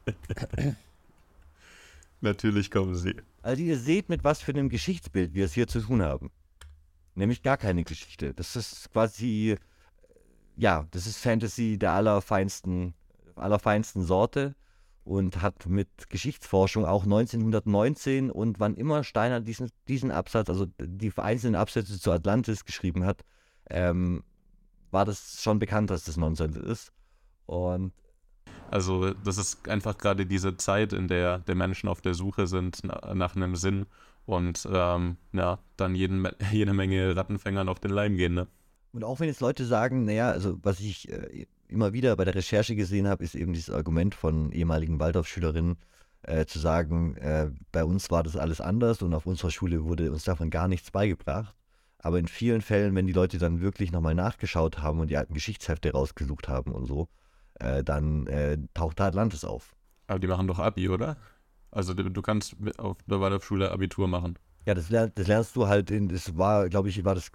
Natürlich 2.21 2.71
kommen 2.71 2.95
sie. 2.95 3.17
Also 3.43 3.63
ihr 3.63 3.79
seht, 3.79 4.09
mit 4.09 4.25
was 4.25 4.41
für 4.41 4.53
einem 4.53 4.69
Geschichtsbild 4.69 5.35
wir 5.35 5.45
es 5.45 5.53
hier 5.53 5.67
zu 5.67 5.81
tun 5.81 6.03
haben. 6.03 6.31
Nämlich 7.15 7.43
gar 7.43 7.57
keine 7.57 7.85
Geschichte. 7.85 8.35
Das 8.35 8.57
ist 8.57 8.93
quasi, 8.93 9.53
äh, 9.53 9.59
ja, 10.57 10.87
das 10.91 11.07
ist 11.07 11.19
Fantasy 11.19 11.79
der 11.79 11.93
allerfeinsten, 11.93 12.95
allerfeinsten 13.37 14.03
Sorte 14.03 14.55
und 15.07 15.41
hat 15.41 15.67
mit 15.67 15.89
Geschichtsforschung 16.11 16.85
auch 16.85 17.05
1919 17.05 18.31
und 18.31 18.59
wann 18.59 18.75
immer 18.75 19.05
Steiner 19.05 19.41
diesen, 19.41 19.71
diesen 19.87 20.11
Absatz, 20.11 20.51
also 20.51 20.67
die 20.81 21.13
einzelnen 21.17 21.55
Absätze 21.55 21.99
zu 21.99 22.11
Atlantis 22.11 22.65
geschrieben 22.65 23.05
hat, 23.05 23.25
ähm, 23.71 24.25
war 24.91 25.05
das 25.05 25.41
schon 25.43 25.59
bekannt, 25.61 25.91
dass 25.91 26.05
das 26.05 26.17
Nonsens 26.17 26.57
ist. 26.57 26.93
Und 27.47 27.93
Also 28.71 29.15
das 29.15 29.39
ist 29.39 29.69
einfach 29.69 29.97
gerade 29.97 30.27
diese 30.27 30.57
Zeit, 30.57 30.93
in 30.93 31.07
der 31.07 31.39
der 31.39 31.55
Menschen 31.55 31.89
auf 31.89 32.01
der 32.01 32.15
Suche 32.15 32.49
sind 32.49 32.81
na- 32.83 33.15
nach 33.15 33.37
einem 33.37 33.55
Sinn 33.55 33.87
und 34.25 34.69
ähm, 34.73 35.19
ja, 35.33 35.61
dann 35.77 35.95
jeden, 35.95 36.27
jede 36.51 36.73
Menge 36.75 37.15
Rattenfängern 37.15 37.69
auf 37.69 37.79
den 37.79 37.93
Leim 37.93 38.17
gehen. 38.17 38.35
Ne? 38.35 38.49
Und 38.93 39.05
auch 39.05 39.21
wenn 39.21 39.29
jetzt 39.29 39.41
Leute 39.41 39.65
sagen, 39.67 40.05
naja, 40.05 40.31
also 40.31 40.59
was 40.63 40.81
ich 40.81 41.09
äh, 41.13 41.47
immer 41.69 41.93
wieder 41.93 42.17
bei 42.17 42.25
der 42.25 42.35
Recherche 42.35 42.77
gesehen 42.77 43.09
habe, 43.09 43.25
ist 43.25 43.35
eben 43.35 43.53
dieses 43.53 43.75
Argument 43.75 44.15
von 44.15 44.53
ehemaligen 44.53 44.99
Waldorfschülerinnen, 45.01 45.77
äh, 46.23 46.47
zu 46.47 46.59
sagen, 46.59 47.17
äh, 47.17 47.51
bei 47.73 47.85
uns 47.85 48.11
war 48.11 48.23
das 48.23 48.37
alles 48.37 48.61
anders 48.61 49.03
und 49.03 49.15
auf 49.15 49.27
unserer 49.27 49.51
Schule 49.51 49.85
wurde 49.85 50.11
uns 50.11 50.25
davon 50.25 50.51
gar 50.51 50.69
nichts 50.69 50.91
beigebracht. 50.91 51.55
Aber 51.99 52.19
in 52.19 52.29
vielen 52.29 52.61
Fällen, 52.61 52.95
wenn 52.95 53.07
die 53.07 53.13
Leute 53.13 53.39
dann 53.39 53.61
wirklich 53.61 53.93
nochmal 53.93 54.15
nachgeschaut 54.15 54.79
haben 54.79 55.01
und 55.01 55.09
die 55.09 55.17
alten 55.17 55.35
Geschichtshefte 55.35 55.93
rausgesucht 55.93 56.49
haben 56.49 56.73
und 56.73 56.87
so, 56.87 57.09
äh, 57.55 57.83
dann 57.83 58.27
äh, 58.27 58.59
taucht 58.75 59.01
da 59.01 59.07
Atlantis 59.07 59.45
auf. 59.45 59.75
Aber 60.07 60.19
die 60.19 60.27
machen 60.27 60.47
doch 60.47 60.59
Abi, 60.59 60.89
oder? 60.89 61.17
Also 61.71 61.95
du, 61.95 62.23
kannst 62.23 62.57
auf 62.79 62.97
der 63.07 63.21
Waldorfschule 63.21 63.71
Abitur 63.71 64.09
machen. 64.09 64.39
Ja, 64.67 64.75
das, 64.75 64.89
das 64.89 65.27
lernst 65.29 65.55
du 65.57 65.69
halt 65.69 65.91
in, 65.93 66.09
das 66.09 66.37
war, 66.37 66.69
glaube 66.69 66.89
ich, 66.89 67.05
war 67.05 67.15
das 67.15 67.31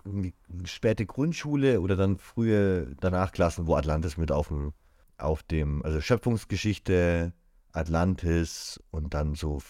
späte 0.65 1.05
Grundschule 1.05 1.79
oder 1.81 1.95
dann 1.95 2.17
frühe 2.17 2.93
danach 2.99 3.31
Klassen, 3.31 3.67
wo 3.67 3.75
Atlantis 3.75 4.17
mit 4.17 4.31
auf 4.33 4.49
dem, 4.49 4.73
auf 5.17 5.41
dem, 5.43 5.81
also 5.83 6.01
Schöpfungsgeschichte, 6.01 7.33
Atlantis 7.71 8.81
und 8.91 9.13
dann 9.13 9.35
so 9.35 9.61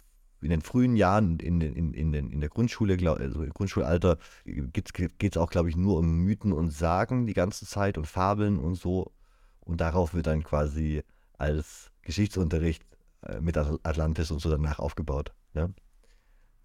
in 0.42 0.50
den 0.50 0.62
frühen 0.62 0.96
Jahren 0.96 1.38
in, 1.40 1.60
den- 1.60 1.76
in, 1.76 1.94
in, 1.94 2.14
in 2.14 2.40
der 2.42 2.50
Grundschule, 2.50 2.98
glaub, 2.98 3.20
also 3.20 3.44
im 3.44 3.52
Grundschulalter, 3.54 4.18
geht 4.44 5.36
es 5.36 5.38
auch, 5.38 5.52
glaube 5.52 5.70
ich, 5.70 5.76
nur 5.76 6.00
um 6.00 6.18
Mythen 6.24 6.52
und 6.54 6.72
Sagen 6.72 7.28
die 7.28 7.34
ganze 7.36 7.68
Zeit 7.68 7.98
und 8.00 8.08
Fabeln 8.08 8.58
und 8.58 8.74
so. 8.76 9.12
Und 9.60 9.82
darauf 9.82 10.16
wird 10.16 10.26
dann 10.26 10.44
quasi 10.44 11.04
als 11.38 11.92
Geschichtsunterricht 12.02 12.84
äh, 13.22 13.40
mit 13.40 13.56
At- 13.56 13.80
Atlantis 13.84 14.32
und 14.32 14.40
so 14.42 14.50
danach 14.50 14.80
aufgebaut. 14.80 15.32
Ne? 15.54 15.72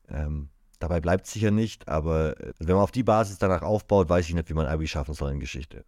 Ähm, 0.09 0.49
dabei 0.79 1.01
bleibt 1.01 1.27
es 1.27 1.33
sicher 1.33 1.51
nicht, 1.51 1.89
aber 1.89 2.39
äh, 2.41 2.53
wenn 2.59 2.75
man 2.75 2.85
auf 2.85 2.93
die 2.93 3.03
Basis 3.03 3.39
danach 3.39 3.63
aufbaut, 3.63 4.09
weiß 4.09 4.29
ich 4.29 4.35
nicht, 4.35 4.49
wie 4.49 4.55
man 4.55 4.67
Abi 4.67 4.87
schaffen 4.87 5.15
soll 5.15 5.33
in 5.33 5.41
Geschichte. 5.41 5.85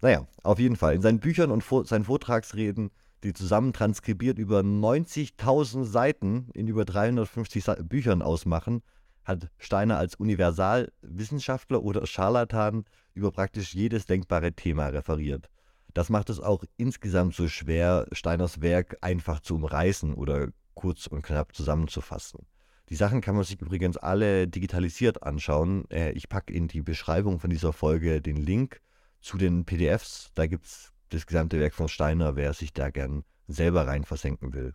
Naja, 0.00 0.26
auf 0.42 0.58
jeden 0.58 0.76
Fall. 0.76 0.94
In 0.94 1.02
seinen 1.02 1.20
Büchern 1.20 1.50
und 1.50 1.64
vor, 1.64 1.84
seinen 1.84 2.04
Vortragsreden, 2.04 2.90
die 3.24 3.32
zusammen 3.32 3.72
transkribiert 3.72 4.38
über 4.38 4.60
90.000 4.60 5.84
Seiten 5.84 6.48
in 6.54 6.68
über 6.68 6.84
350 6.84 7.64
Sa 7.64 7.74
Büchern 7.74 8.22
ausmachen, 8.22 8.82
hat 9.24 9.50
Steiner 9.58 9.98
als 9.98 10.14
Universalwissenschaftler 10.14 11.82
oder 11.82 12.06
Scharlatan 12.06 12.84
über 13.14 13.32
praktisch 13.32 13.74
jedes 13.74 14.06
denkbare 14.06 14.52
Thema 14.52 14.86
referiert. 14.86 15.50
Das 15.92 16.10
macht 16.10 16.30
es 16.30 16.40
auch 16.40 16.64
insgesamt 16.76 17.34
so 17.34 17.48
schwer, 17.48 18.06
Steiners 18.12 18.62
Werk 18.62 18.96
einfach 19.00 19.40
zu 19.40 19.56
umreißen 19.56 20.14
oder 20.14 20.48
kurz 20.74 21.08
und 21.08 21.22
knapp 21.22 21.54
zusammenzufassen. 21.54 22.46
Die 22.88 22.96
Sachen 22.96 23.20
kann 23.20 23.34
man 23.34 23.44
sich 23.44 23.60
übrigens 23.60 23.96
alle 23.98 24.48
digitalisiert 24.48 25.22
anschauen. 25.22 25.84
Äh, 25.90 26.12
Ich 26.12 26.28
packe 26.28 26.52
in 26.52 26.68
die 26.68 26.80
Beschreibung 26.80 27.38
von 27.38 27.50
dieser 27.50 27.72
Folge 27.72 28.22
den 28.22 28.36
Link 28.36 28.80
zu 29.20 29.36
den 29.36 29.64
PDFs. 29.64 30.30
Da 30.34 30.46
gibt 30.46 30.64
es 30.66 30.92
das 31.10 31.26
gesamte 31.26 31.60
Werk 31.60 31.74
von 31.74 31.88
Steiner, 31.88 32.36
wer 32.36 32.52
sich 32.54 32.72
da 32.72 32.90
gern 32.90 33.24
selber 33.46 33.86
rein 33.86 34.04
versenken 34.04 34.54
will. 34.54 34.74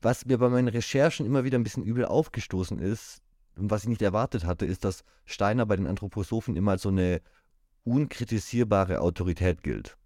Was 0.00 0.26
mir 0.26 0.38
bei 0.38 0.48
meinen 0.48 0.68
Recherchen 0.68 1.24
immer 1.26 1.44
wieder 1.44 1.58
ein 1.58 1.62
bisschen 1.62 1.82
übel 1.82 2.04
aufgestoßen 2.04 2.78
ist 2.78 3.22
und 3.56 3.70
was 3.70 3.82
ich 3.82 3.88
nicht 3.88 4.02
erwartet 4.02 4.44
hatte, 4.44 4.66
ist, 4.66 4.84
dass 4.84 5.04
Steiner 5.24 5.64
bei 5.64 5.76
den 5.76 5.86
Anthroposophen 5.86 6.56
immer 6.56 6.72
als 6.72 6.82
so 6.82 6.90
eine 6.90 7.20
unkritisierbare 7.84 9.00
Autorität 9.00 9.62
gilt. 9.62 9.96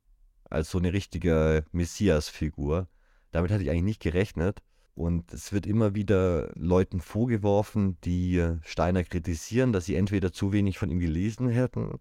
Als 0.51 0.71
so 0.71 0.79
eine 0.79 0.93
richtige 0.93 1.65
Messias-Figur. 1.73 2.89
Damit 3.33 3.51
hatte 3.51 3.63
ich 3.63 3.71
eigentlich 3.71 3.83
nicht 3.83 4.03
gerechnet. 4.03 4.63
Und 4.99 5.33
es 5.33 5.53
wird 5.53 5.65
immer 5.65 5.95
wieder 5.95 6.51
Leuten 6.57 7.01
vorgeworfen, 7.01 7.97
die 8.03 8.37
äh, 8.39 8.57
Steiner 8.65 9.05
kritisieren, 9.05 9.73
dass 9.73 9.85
sie 9.85 9.95
entweder 9.95 10.33
zu 10.33 10.53
wenig 10.53 10.77
von 10.77 10.91
ihm 10.91 10.99
gelesen 10.99 11.49
hätten 11.49 11.97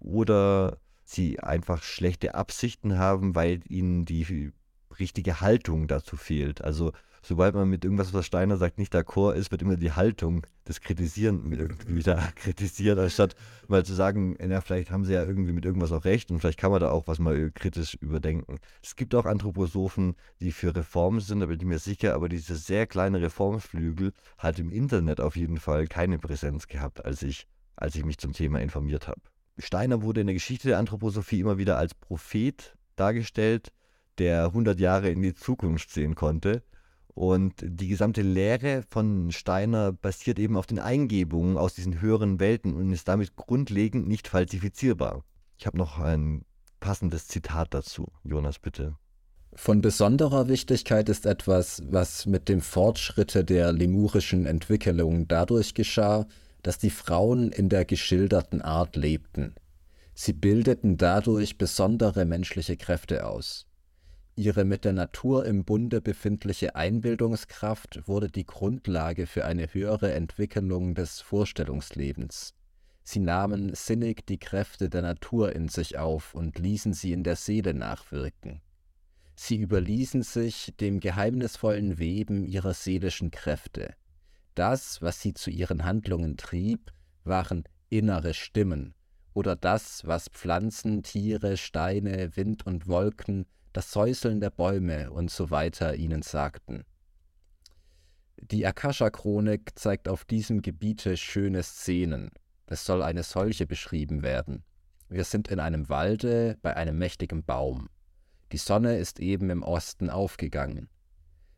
oder 0.00 0.76
sie 1.02 1.40
einfach 1.40 1.82
schlechte 1.82 2.34
Absichten 2.34 2.98
haben, 2.98 3.34
weil 3.34 3.60
ihnen 3.70 4.04
die 4.04 4.52
richtige 5.00 5.40
Haltung 5.40 5.88
dazu 5.88 6.18
fehlt. 6.18 6.62
Also 6.62 6.92
sobald 7.22 7.54
man 7.54 7.68
mit 7.68 7.84
irgendwas, 7.84 8.12
was 8.12 8.26
Steiner 8.26 8.56
sagt, 8.56 8.78
nicht 8.78 8.94
d'accord 8.94 9.34
ist, 9.34 9.50
wird 9.50 9.62
immer 9.62 9.76
die 9.76 9.92
Haltung 9.92 10.46
des 10.68 10.80
Kritisieren 10.80 11.48
mit 11.48 11.60
irgendwie 11.60 11.96
wieder 11.96 12.16
kritisiert, 12.36 12.98
anstatt 12.98 13.34
mal 13.68 13.84
zu 13.84 13.94
sagen, 13.94 14.36
na, 14.40 14.60
vielleicht 14.60 14.90
haben 14.90 15.04
sie 15.04 15.14
ja 15.14 15.24
irgendwie 15.24 15.52
mit 15.52 15.64
irgendwas 15.64 15.92
auch 15.92 16.04
recht 16.04 16.30
und 16.30 16.40
vielleicht 16.40 16.58
kann 16.58 16.70
man 16.70 16.80
da 16.80 16.90
auch 16.90 17.06
was 17.06 17.18
mal 17.18 17.50
kritisch 17.52 17.94
überdenken. 17.94 18.58
Es 18.82 18.96
gibt 18.96 19.14
auch 19.14 19.26
Anthroposophen, 19.26 20.14
die 20.40 20.52
für 20.52 20.74
Reformen 20.74 21.20
sind, 21.20 21.40
da 21.40 21.46
bin 21.46 21.60
ich 21.60 21.66
mir 21.66 21.78
sicher, 21.78 22.14
aber 22.14 22.28
dieser 22.28 22.56
sehr 22.56 22.86
kleine 22.86 23.20
Reformflügel 23.20 24.12
hat 24.38 24.58
im 24.58 24.70
Internet 24.70 25.20
auf 25.20 25.36
jeden 25.36 25.58
Fall 25.58 25.86
keine 25.86 26.18
Präsenz 26.18 26.66
gehabt, 26.66 27.04
als 27.04 27.22
ich, 27.22 27.46
als 27.76 27.94
ich 27.94 28.04
mich 28.04 28.18
zum 28.18 28.32
Thema 28.32 28.60
informiert 28.60 29.08
habe. 29.08 29.20
Steiner 29.58 30.02
wurde 30.02 30.22
in 30.22 30.26
der 30.26 30.34
Geschichte 30.34 30.68
der 30.68 30.78
Anthroposophie 30.78 31.40
immer 31.40 31.58
wieder 31.58 31.76
als 31.76 31.94
Prophet 31.94 32.74
dargestellt, 32.96 33.72
der 34.18 34.46
100 34.46 34.80
Jahre 34.80 35.10
in 35.10 35.22
die 35.22 35.34
Zukunft 35.34 35.90
sehen 35.90 36.14
konnte. 36.14 36.62
Und 37.14 37.54
die 37.62 37.88
gesamte 37.88 38.22
Lehre 38.22 38.82
von 38.88 39.30
Steiner 39.32 39.92
basiert 39.92 40.38
eben 40.38 40.56
auf 40.56 40.66
den 40.66 40.78
Eingebungen 40.78 41.58
aus 41.58 41.74
diesen 41.74 42.00
höheren 42.00 42.40
Welten 42.40 42.74
und 42.74 42.90
ist 42.90 43.08
damit 43.08 43.36
grundlegend 43.36 44.08
nicht 44.08 44.28
falsifizierbar. 44.28 45.22
Ich 45.58 45.66
habe 45.66 45.76
noch 45.76 45.98
ein 45.98 46.44
passendes 46.80 47.28
Zitat 47.28 47.74
dazu. 47.74 48.08
Jonas, 48.24 48.58
bitte. 48.58 48.96
Von 49.54 49.82
besonderer 49.82 50.48
Wichtigkeit 50.48 51.10
ist 51.10 51.26
etwas, 51.26 51.82
was 51.86 52.24
mit 52.24 52.48
dem 52.48 52.62
Fortschritte 52.62 53.44
der 53.44 53.72
lemurischen 53.72 54.46
Entwicklung 54.46 55.28
dadurch 55.28 55.74
geschah, 55.74 56.26
dass 56.62 56.78
die 56.78 56.90
Frauen 56.90 57.52
in 57.52 57.68
der 57.68 57.84
geschilderten 57.84 58.62
Art 58.62 58.96
lebten. 58.96 59.54
Sie 60.14 60.32
bildeten 60.32 60.96
dadurch 60.96 61.58
besondere 61.58 62.24
menschliche 62.24 62.76
Kräfte 62.78 63.26
aus. 63.26 63.66
Ihre 64.34 64.64
mit 64.64 64.86
der 64.86 64.94
Natur 64.94 65.44
im 65.44 65.64
Bunde 65.64 66.00
befindliche 66.00 66.74
Einbildungskraft 66.74 68.08
wurde 68.08 68.28
die 68.28 68.46
Grundlage 68.46 69.26
für 69.26 69.44
eine 69.44 69.66
höhere 69.74 70.14
Entwicklung 70.14 70.94
des 70.94 71.20
Vorstellungslebens. 71.20 72.54
Sie 73.02 73.18
nahmen 73.18 73.74
sinnig 73.74 74.26
die 74.26 74.38
Kräfte 74.38 74.88
der 74.88 75.02
Natur 75.02 75.54
in 75.54 75.68
sich 75.68 75.98
auf 75.98 76.34
und 76.34 76.58
ließen 76.58 76.94
sie 76.94 77.12
in 77.12 77.24
der 77.24 77.36
Seele 77.36 77.74
nachwirken. 77.74 78.62
Sie 79.34 79.56
überließen 79.56 80.22
sich 80.22 80.72
dem 80.80 81.00
geheimnisvollen 81.00 81.98
Weben 81.98 82.46
ihrer 82.46 82.72
seelischen 82.72 83.30
Kräfte. 83.30 83.94
Das, 84.54 85.02
was 85.02 85.20
sie 85.20 85.34
zu 85.34 85.50
ihren 85.50 85.84
Handlungen 85.84 86.38
trieb, 86.38 86.92
waren 87.24 87.64
innere 87.90 88.32
Stimmen 88.32 88.94
oder 89.34 89.56
das, 89.56 90.06
was 90.06 90.28
Pflanzen, 90.28 91.02
Tiere, 91.02 91.56
Steine, 91.58 92.36
Wind 92.36 92.66
und 92.66 92.86
Wolken, 92.86 93.46
das 93.72 93.92
Säuseln 93.92 94.40
der 94.40 94.50
Bäume 94.50 95.10
und 95.10 95.30
so 95.30 95.50
weiter 95.50 95.94
ihnen 95.96 96.22
sagten. 96.22 96.84
Die 98.36 98.66
Akasha-Chronik 98.66 99.72
zeigt 99.76 100.08
auf 100.08 100.24
diesem 100.24 100.62
Gebiete 100.62 101.16
schöne 101.16 101.62
Szenen. 101.62 102.30
Es 102.66 102.84
soll 102.84 103.02
eine 103.02 103.22
solche 103.22 103.66
beschrieben 103.66 104.22
werden. 104.22 104.64
Wir 105.08 105.24
sind 105.24 105.48
in 105.48 105.60
einem 105.60 105.88
Walde 105.88 106.58
bei 106.62 106.76
einem 106.76 106.98
mächtigen 106.98 107.44
Baum. 107.44 107.88
Die 108.50 108.58
Sonne 108.58 108.98
ist 108.98 109.20
eben 109.20 109.50
im 109.50 109.62
Osten 109.62 110.10
aufgegangen. 110.10 110.88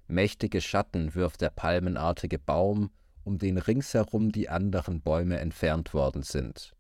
Mächtige 0.06 0.60
Schatten 0.60 1.14
wirft 1.14 1.40
der 1.40 1.50
palmenartige 1.50 2.38
Baum, 2.38 2.90
um 3.24 3.38
den 3.38 3.58
ringsherum 3.58 4.30
die 4.30 4.48
anderen 4.48 5.00
Bäume 5.00 5.38
entfernt 5.38 5.94
worden 5.94 6.22
sind. 6.22 6.72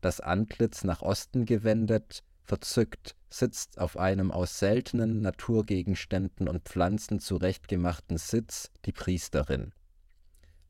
Das 0.00 0.20
Antlitz 0.20 0.82
nach 0.82 1.02
Osten 1.02 1.44
gewendet, 1.44 2.24
Verzückt 2.50 3.14
sitzt 3.30 3.78
auf 3.78 3.96
einem 3.96 4.30
aus 4.30 4.58
seltenen 4.58 5.22
Naturgegenständen 5.22 6.48
und 6.48 6.64
Pflanzen 6.64 7.20
zurechtgemachten 7.20 8.18
Sitz 8.18 8.70
die 8.84 8.92
Priesterin. 8.92 9.72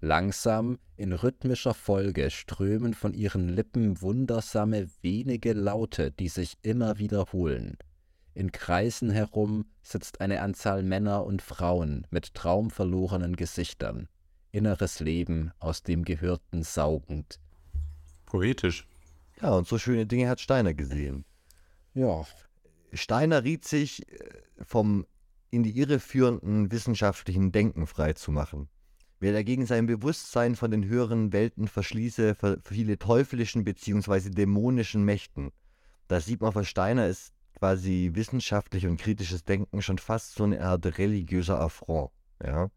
Langsam, 0.03 0.79
in 0.97 1.13
rhythmischer 1.13 1.75
Folge 1.75 2.31
strömen 2.31 2.95
von 2.95 3.13
ihren 3.13 3.49
Lippen 3.49 4.01
wundersame 4.01 4.89
wenige 5.03 5.53
Laute, 5.53 6.11
die 6.11 6.29
sich 6.29 6.57
immer 6.63 6.99
wiederholen. 6.99 7.77
In 8.33 8.53
Kreisen 8.53 9.11
herum 9.11 9.67
sitzt 9.83 10.21
eine 10.21 10.41
Anzahl 10.41 10.83
Männer 10.83 11.25
und 11.25 11.43
Frauen 11.43 12.07
mit 12.11 12.33
traumverlorenen 12.35 13.37
Gesichtern, 13.37 14.09
inneres 14.53 15.01
Leben 15.01 15.53
aus 15.59 15.83
dem 15.83 16.05
Gehörten 16.05 16.63
saugend. 16.63 17.41
Poetisch. 18.25 18.87
Ja, 19.43 19.51
und 19.51 19.67
so 19.67 19.79
schöne 19.79 20.07
Dinge 20.07 20.29
hat 20.29 20.41
Steiner 20.41 20.73
gesehen. 20.73 21.25
Ja, 21.93 22.25
Steiner 22.93 23.45
riet 23.45 23.65
sich, 23.65 24.11
äh, 24.11 24.19
vom 24.63 25.07
in 25.51 25.63
die 25.65 25.77
Irre 25.77 25.99
führenden 25.99 26.71
wissenschaftlichen 26.71 27.51
Denken 27.51 27.87
freizumachen. 27.87 28.69
Wer 29.19 29.33
dagegen 29.33 29.67
sein 29.67 29.87
Bewusstsein 29.87 30.57
von 30.57 30.71
den 30.71 30.85
höheren 30.85 31.33
Welten 31.33 31.69
verschließe, 31.69 32.37
viele 32.63 32.99
teuflischen 32.99 33.65
bzw. 33.65 34.31
dämonischen 34.31 35.05
Mächten. 35.05 35.51
Da 36.09 36.21
sieht 36.21 36.41
man 36.41 36.53
von 36.53 36.65
Steiner 36.65 37.07
ist 37.07 37.35
quasi 37.59 38.13
wissenschaftlich 38.15 38.87
und 38.87 38.99
kritisches 38.99 39.45
Denken 39.45 39.83
schon 39.83 39.99
fast 39.99 40.35
so 40.35 40.45
eine 40.45 40.63
Art 40.63 40.87
religiöser 40.99 41.61
Affront. 41.61 42.11
Ja? 42.43 42.71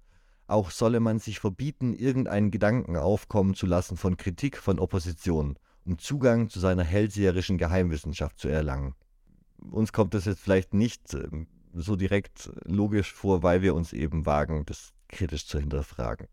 Auch 0.48 0.72
solle 0.72 1.00
man 1.00 1.20
sich 1.20 1.40
verbieten, 1.40 1.94
irgendeinen 1.94 2.52
Gedanken 2.52 2.98
aufkommen 2.98 3.54
zu 3.54 3.66
lassen 3.66 3.96
von 3.96 4.18
Kritik 4.18 4.58
von 4.58 4.80
Opposition, 4.80 5.58
um 5.86 5.98
Zugang 5.98 6.50
zu 6.50 6.60
seiner 6.60 6.84
hellseherischen 6.84 7.58
Geheimwissenschaft 7.58 8.38
zu 8.38 8.50
erlangen. 8.50 8.96
Uns 9.72 9.92
kommt 9.92 10.14
das 10.14 10.26
jetzt 10.26 10.42
vielleicht 10.42 10.74
nicht 10.74 11.14
ähm, 11.14 11.48
so 11.74 11.96
direkt 11.96 12.52
logisch 12.66 13.12
vor, 13.12 13.44
weil 13.44 13.62
wir 13.62 13.76
uns 13.76 13.94
eben 13.94 14.26
wagen, 14.26 14.66
das 14.66 14.94
kritisch 15.08 15.48
zu 15.48 15.60
hinterfragen. 15.60 16.28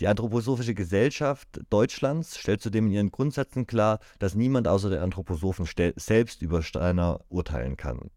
Die 0.00 0.08
Anthroposophische 0.08 0.74
Gesellschaft 0.74 1.60
Deutschlands 1.70 2.36
stellt 2.36 2.60
zudem 2.60 2.86
in 2.86 2.92
ihren 2.92 3.10
Grundsätzen 3.12 3.66
klar, 3.66 4.00
dass 4.18 4.34
niemand 4.34 4.66
außer 4.66 4.90
der 4.90 5.02
Anthroposophen 5.02 5.66
selbst 5.96 6.42
über 6.42 6.62
Steiner 6.62 7.20
urteilen 7.28 7.76
kann. 7.76 8.10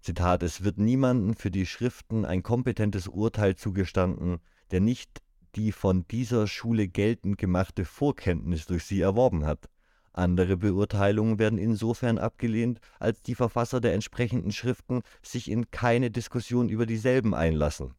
Zitat: 0.00 0.42
Es 0.42 0.64
wird 0.64 0.78
niemandem 0.78 1.34
für 1.34 1.52
die 1.52 1.66
Schriften 1.66 2.24
ein 2.24 2.42
kompetentes 2.42 3.06
Urteil 3.06 3.54
zugestanden, 3.54 4.38
der 4.72 4.80
nicht 4.80 5.22
die 5.54 5.72
von 5.72 6.06
dieser 6.08 6.46
Schule 6.46 6.88
geltend 6.88 7.38
gemachte 7.38 7.84
Vorkenntnis 7.84 8.66
durch 8.66 8.84
sie 8.84 9.00
erworben 9.00 9.44
hat. 9.44 9.68
Andere 10.12 10.56
Beurteilungen 10.56 11.38
werden 11.38 11.58
insofern 11.58 12.18
abgelehnt, 12.18 12.80
als 12.98 13.22
die 13.22 13.34
Verfasser 13.34 13.80
der 13.80 13.94
entsprechenden 13.94 14.50
Schriften 14.50 15.02
sich 15.22 15.50
in 15.50 15.70
keine 15.70 16.10
Diskussion 16.10 16.68
über 16.68 16.84
dieselben 16.84 17.34
einlassen. 17.34 17.94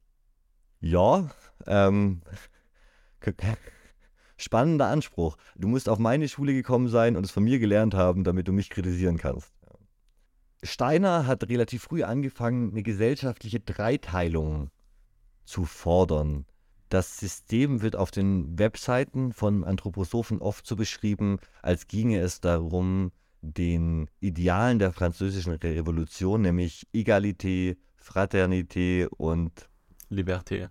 Ja, 0.81 1.29
ähm, 1.67 2.21
spannender 4.35 4.87
Anspruch. 4.87 5.37
Du 5.55 5.67
musst 5.67 5.87
auf 5.87 5.99
meine 5.99 6.27
Schule 6.27 6.53
gekommen 6.53 6.89
sein 6.89 7.15
und 7.15 7.23
es 7.23 7.31
von 7.31 7.43
mir 7.43 7.59
gelernt 7.59 7.93
haben, 7.93 8.23
damit 8.23 8.47
du 8.47 8.51
mich 8.51 8.69
kritisieren 8.69 9.17
kannst. 9.17 9.53
Steiner 10.63 11.25
hat 11.27 11.47
relativ 11.47 11.83
früh 11.83 12.03
angefangen, 12.03 12.71
eine 12.71 12.83
gesellschaftliche 12.83 13.59
Dreiteilung 13.59 14.69
zu 15.43 15.65
fordern. 15.65 16.45
Das 16.91 17.17
System 17.17 17.81
wird 17.81 17.95
auf 17.95 18.11
den 18.11 18.59
Webseiten 18.59 19.31
von 19.31 19.63
Anthroposophen 19.63 20.41
oft 20.41 20.67
so 20.67 20.75
beschrieben, 20.75 21.39
als 21.61 21.87
ginge 21.87 22.19
es 22.19 22.41
darum, 22.41 23.13
den 23.39 24.09
Idealen 24.19 24.77
der 24.77 24.91
französischen 24.91 25.53
Revolution, 25.53 26.41
nämlich 26.41 26.85
Egalité, 26.93 27.77
Fraternité 27.95 29.07
und 29.07 29.69
Liberté. 30.09 30.67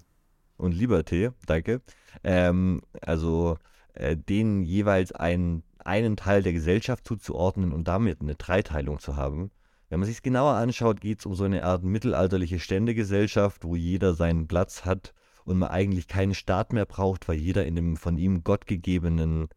Und 0.58 0.74
Liberté, 0.74 1.32
danke. 1.46 1.80
Ähm, 2.22 2.82
also 3.00 3.56
äh, 3.94 4.14
denen 4.14 4.62
jeweils 4.62 5.12
einen, 5.12 5.62
einen 5.78 6.18
Teil 6.18 6.42
der 6.42 6.52
Gesellschaft 6.52 7.06
zuzuordnen 7.08 7.72
und 7.72 7.88
damit 7.88 8.20
eine 8.20 8.34
Dreiteilung 8.34 8.98
zu 8.98 9.16
haben. 9.16 9.50
Wenn 9.88 10.00
man 10.00 10.06
sich 10.06 10.16
es 10.16 10.22
genauer 10.22 10.52
anschaut, 10.52 11.00
geht 11.00 11.20
es 11.20 11.24
um 11.24 11.34
so 11.34 11.44
eine 11.44 11.64
Art 11.64 11.82
mittelalterliche 11.82 12.58
Ständegesellschaft, 12.58 13.64
wo 13.64 13.74
jeder 13.74 14.12
seinen 14.12 14.48
Platz 14.48 14.84
hat 14.84 15.14
und 15.44 15.58
man 15.58 15.70
eigentlich 15.70 16.08
keinen 16.08 16.34
Staat 16.34 16.72
mehr 16.72 16.86
braucht, 16.86 17.28
weil 17.28 17.36
jeder 17.36 17.66
in 17.66 17.76
dem 17.76 17.96
von 17.96 18.18
ihm 18.18 18.44
gottgegebenen 18.44 19.48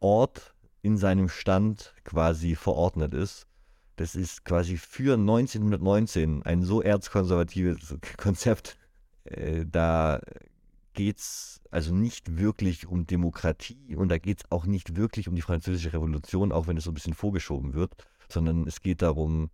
Ort 0.00 0.54
in 0.82 0.96
seinem 0.96 1.28
Stand 1.28 1.94
quasi 2.04 2.54
verordnet 2.54 3.14
ist. 3.14 3.46
Das 3.96 4.14
ist 4.14 4.44
quasi 4.44 4.78
für 4.78 5.14
1919 5.14 6.42
ein 6.42 6.62
so 6.62 6.80
erzkonservatives 6.80 7.96
Konzept. 8.16 8.78
Äh, 9.24 9.66
da 9.66 10.20
geht 10.94 11.18
es 11.18 11.60
also 11.70 11.94
nicht 11.94 12.38
wirklich 12.38 12.86
um 12.86 13.06
Demokratie 13.06 13.94
und 13.96 14.08
da 14.08 14.18
geht 14.18 14.40
es 14.40 14.50
auch 14.50 14.66
nicht 14.66 14.96
wirklich 14.96 15.28
um 15.28 15.34
die 15.34 15.42
französische 15.42 15.92
Revolution, 15.92 16.50
auch 16.50 16.66
wenn 16.66 16.76
es 16.76 16.84
so 16.84 16.90
ein 16.90 16.94
bisschen 16.94 17.14
vorgeschoben 17.14 17.74
wird, 17.74 17.94
sondern 18.28 18.66
es 18.66 18.80
geht 18.80 19.02
darum, 19.02 19.50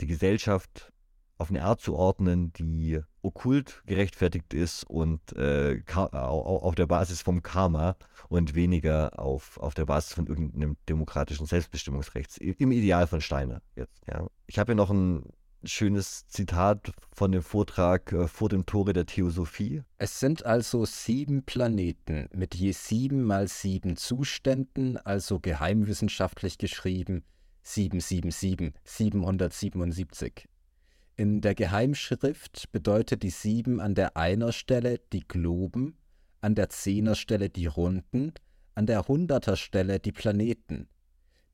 die 0.00 0.06
Gesellschaft 0.06 0.92
auf 1.36 1.50
eine 1.50 1.64
Art 1.64 1.80
zu 1.80 1.94
ordnen, 1.94 2.52
die 2.52 3.00
okkult 3.22 3.82
gerechtfertigt 3.86 4.54
ist 4.54 4.84
und 4.84 5.20
äh, 5.36 5.82
auf 5.94 6.74
der 6.74 6.86
Basis 6.86 7.22
vom 7.22 7.42
Karma 7.42 7.96
und 8.28 8.54
weniger 8.54 9.18
auf, 9.18 9.58
auf 9.58 9.74
der 9.74 9.86
Basis 9.86 10.14
von 10.14 10.26
irgendeinem 10.26 10.76
demokratischen 10.88 11.46
Selbstbestimmungsrechts. 11.46 12.38
Im 12.38 12.72
Ideal 12.72 13.06
von 13.06 13.20
Steiner 13.20 13.62
jetzt. 13.76 14.02
Ja. 14.06 14.26
Ich 14.46 14.58
habe 14.58 14.72
hier 14.72 14.76
noch 14.76 14.90
ein 14.90 15.24
schönes 15.64 16.26
Zitat 16.28 16.92
von 17.12 17.32
dem 17.32 17.42
Vortrag 17.42 18.12
äh, 18.12 18.28
vor 18.28 18.48
dem 18.48 18.66
Tore 18.66 18.92
der 18.92 19.06
Theosophie. 19.06 19.82
Es 19.98 20.20
sind 20.20 20.46
also 20.46 20.84
sieben 20.84 21.42
Planeten 21.44 22.28
mit 22.32 22.54
je 22.54 22.72
sieben 22.72 23.24
mal 23.24 23.48
sieben 23.48 23.96
Zuständen, 23.96 24.96
also 24.98 25.40
geheimwissenschaftlich 25.40 26.58
geschrieben 26.58 27.24
777, 27.62 28.72
777. 28.84 30.48
In 31.18 31.40
der 31.40 31.56
Geheimschrift 31.56 32.70
bedeutet 32.70 33.24
die 33.24 33.30
Sieben 33.30 33.80
an 33.80 33.96
der 33.96 34.16
einer 34.16 34.52
Stelle 34.52 35.00
die 35.12 35.26
Globen, 35.26 35.98
an 36.40 36.54
der 36.54 36.68
Zehner 36.68 37.16
Stelle 37.16 37.50
die 37.50 37.66
Runden, 37.66 38.34
an 38.76 38.86
der 38.86 39.08
Hunderter 39.08 39.56
Stelle 39.56 39.98
die 39.98 40.12
Planeten. 40.12 40.86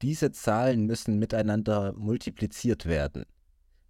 Diese 0.03 0.33
Zahlen 0.33 0.85
müssen 0.85 1.19
miteinander 1.19 1.95
multipliziert 1.95 2.85
werden. 2.85 3.25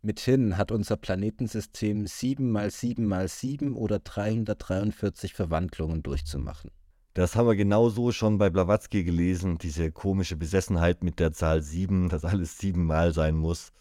Mithin 0.00 0.56
hat 0.56 0.70
unser 0.70 0.96
Planetensystem 0.96 2.06
7 2.06 2.52
mal 2.52 2.70
7 2.70 3.04
mal 3.04 3.26
7 3.26 3.74
oder 3.74 3.98
343 3.98 5.34
Verwandlungen 5.34 6.04
durchzumachen. 6.04 6.70
Das 7.14 7.34
haben 7.34 7.48
wir 7.48 7.56
genauso 7.56 8.12
schon 8.12 8.38
bei 8.38 8.48
Blavatsky 8.48 9.02
gelesen, 9.02 9.58
diese 9.58 9.90
komische 9.90 10.36
Besessenheit 10.36 11.02
mit 11.02 11.18
der 11.18 11.32
Zahl 11.32 11.62
7, 11.62 12.10
dass 12.10 12.24
alles 12.24 12.58
siebenmal 12.58 13.12
sein 13.12 13.34
muss. 13.34 13.72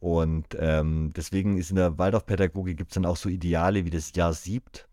Und 0.00 0.56
ähm, 0.58 1.12
deswegen 1.14 1.58
ist 1.58 1.70
in 1.70 1.76
der 1.76 1.98
Waldorfpädagogik 1.98 2.76
gibt 2.76 2.90
es 2.90 2.94
dann 2.94 3.04
auch 3.06 3.16
so 3.16 3.28
Ideale 3.28 3.84
wie 3.84 3.90
das 3.90 4.12
Jahr 4.14 4.32
siebt, 4.32 4.88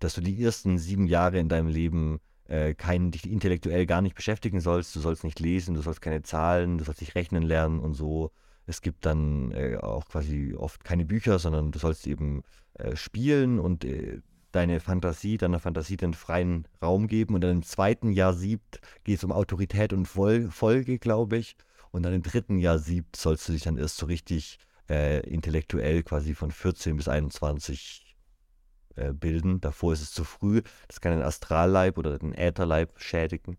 dass 0.00 0.14
du 0.14 0.20
die 0.20 0.42
ersten 0.42 0.78
sieben 0.78 1.06
Jahre 1.06 1.38
in 1.38 1.48
deinem 1.48 1.68
Leben 1.68 2.20
äh, 2.48 2.74
kein, 2.74 3.12
dich 3.12 3.30
intellektuell 3.30 3.86
gar 3.86 4.02
nicht 4.02 4.16
beschäftigen 4.16 4.60
sollst. 4.60 4.94
Du 4.96 5.00
sollst 5.00 5.22
nicht 5.22 5.38
lesen, 5.38 5.74
du 5.74 5.82
sollst 5.82 6.00
keine 6.00 6.22
Zahlen, 6.22 6.78
du 6.78 6.84
sollst 6.84 7.00
nicht 7.00 7.14
rechnen 7.14 7.44
lernen 7.44 7.78
und 7.78 7.94
so. 7.94 8.32
Es 8.66 8.82
gibt 8.82 9.06
dann 9.06 9.52
äh, 9.52 9.76
auch 9.76 10.06
quasi 10.06 10.54
oft 10.56 10.82
keine 10.82 11.04
Bücher, 11.04 11.38
sondern 11.38 11.70
du 11.70 11.78
sollst 11.78 12.06
eben 12.08 12.42
äh, 12.74 12.96
spielen 12.96 13.60
und 13.60 13.84
äh, 13.84 14.20
deine 14.52 14.80
Fantasie, 14.80 15.36
deiner 15.36 15.60
Fantasie 15.60 15.96
den 15.96 16.14
freien 16.14 16.66
Raum 16.82 17.06
geben. 17.06 17.34
Und 17.34 17.42
dann 17.42 17.52
im 17.52 17.62
zweiten 17.62 18.10
Jahr 18.10 18.34
siebt 18.34 18.80
geht 19.04 19.18
es 19.18 19.24
um 19.24 19.30
Autorität 19.30 19.92
und 19.92 20.06
Vol 20.16 20.50
Folge, 20.50 20.98
glaube 20.98 21.36
ich. 21.36 21.56
Und 21.90 22.02
dann 22.04 22.12
im 22.12 22.22
dritten 22.22 22.58
Jahr 22.58 22.78
siebt 22.78 23.16
sollst 23.16 23.48
du 23.48 23.52
dich 23.52 23.62
dann 23.62 23.76
erst 23.76 23.96
so 23.96 24.06
richtig 24.06 24.58
äh, 24.88 25.20
intellektuell 25.28 26.02
quasi 26.02 26.34
von 26.34 26.50
14 26.50 26.96
bis 26.96 27.08
21 27.08 28.16
äh, 28.96 29.12
bilden. 29.12 29.60
Davor 29.60 29.92
ist 29.92 30.02
es 30.02 30.12
zu 30.12 30.24
früh. 30.24 30.62
Das 30.88 31.00
kann 31.00 31.12
den 31.12 31.22
Astralleib 31.22 31.98
oder 31.98 32.18
den 32.18 32.34
Ätherleib 32.34 33.00
schädigen. 33.00 33.56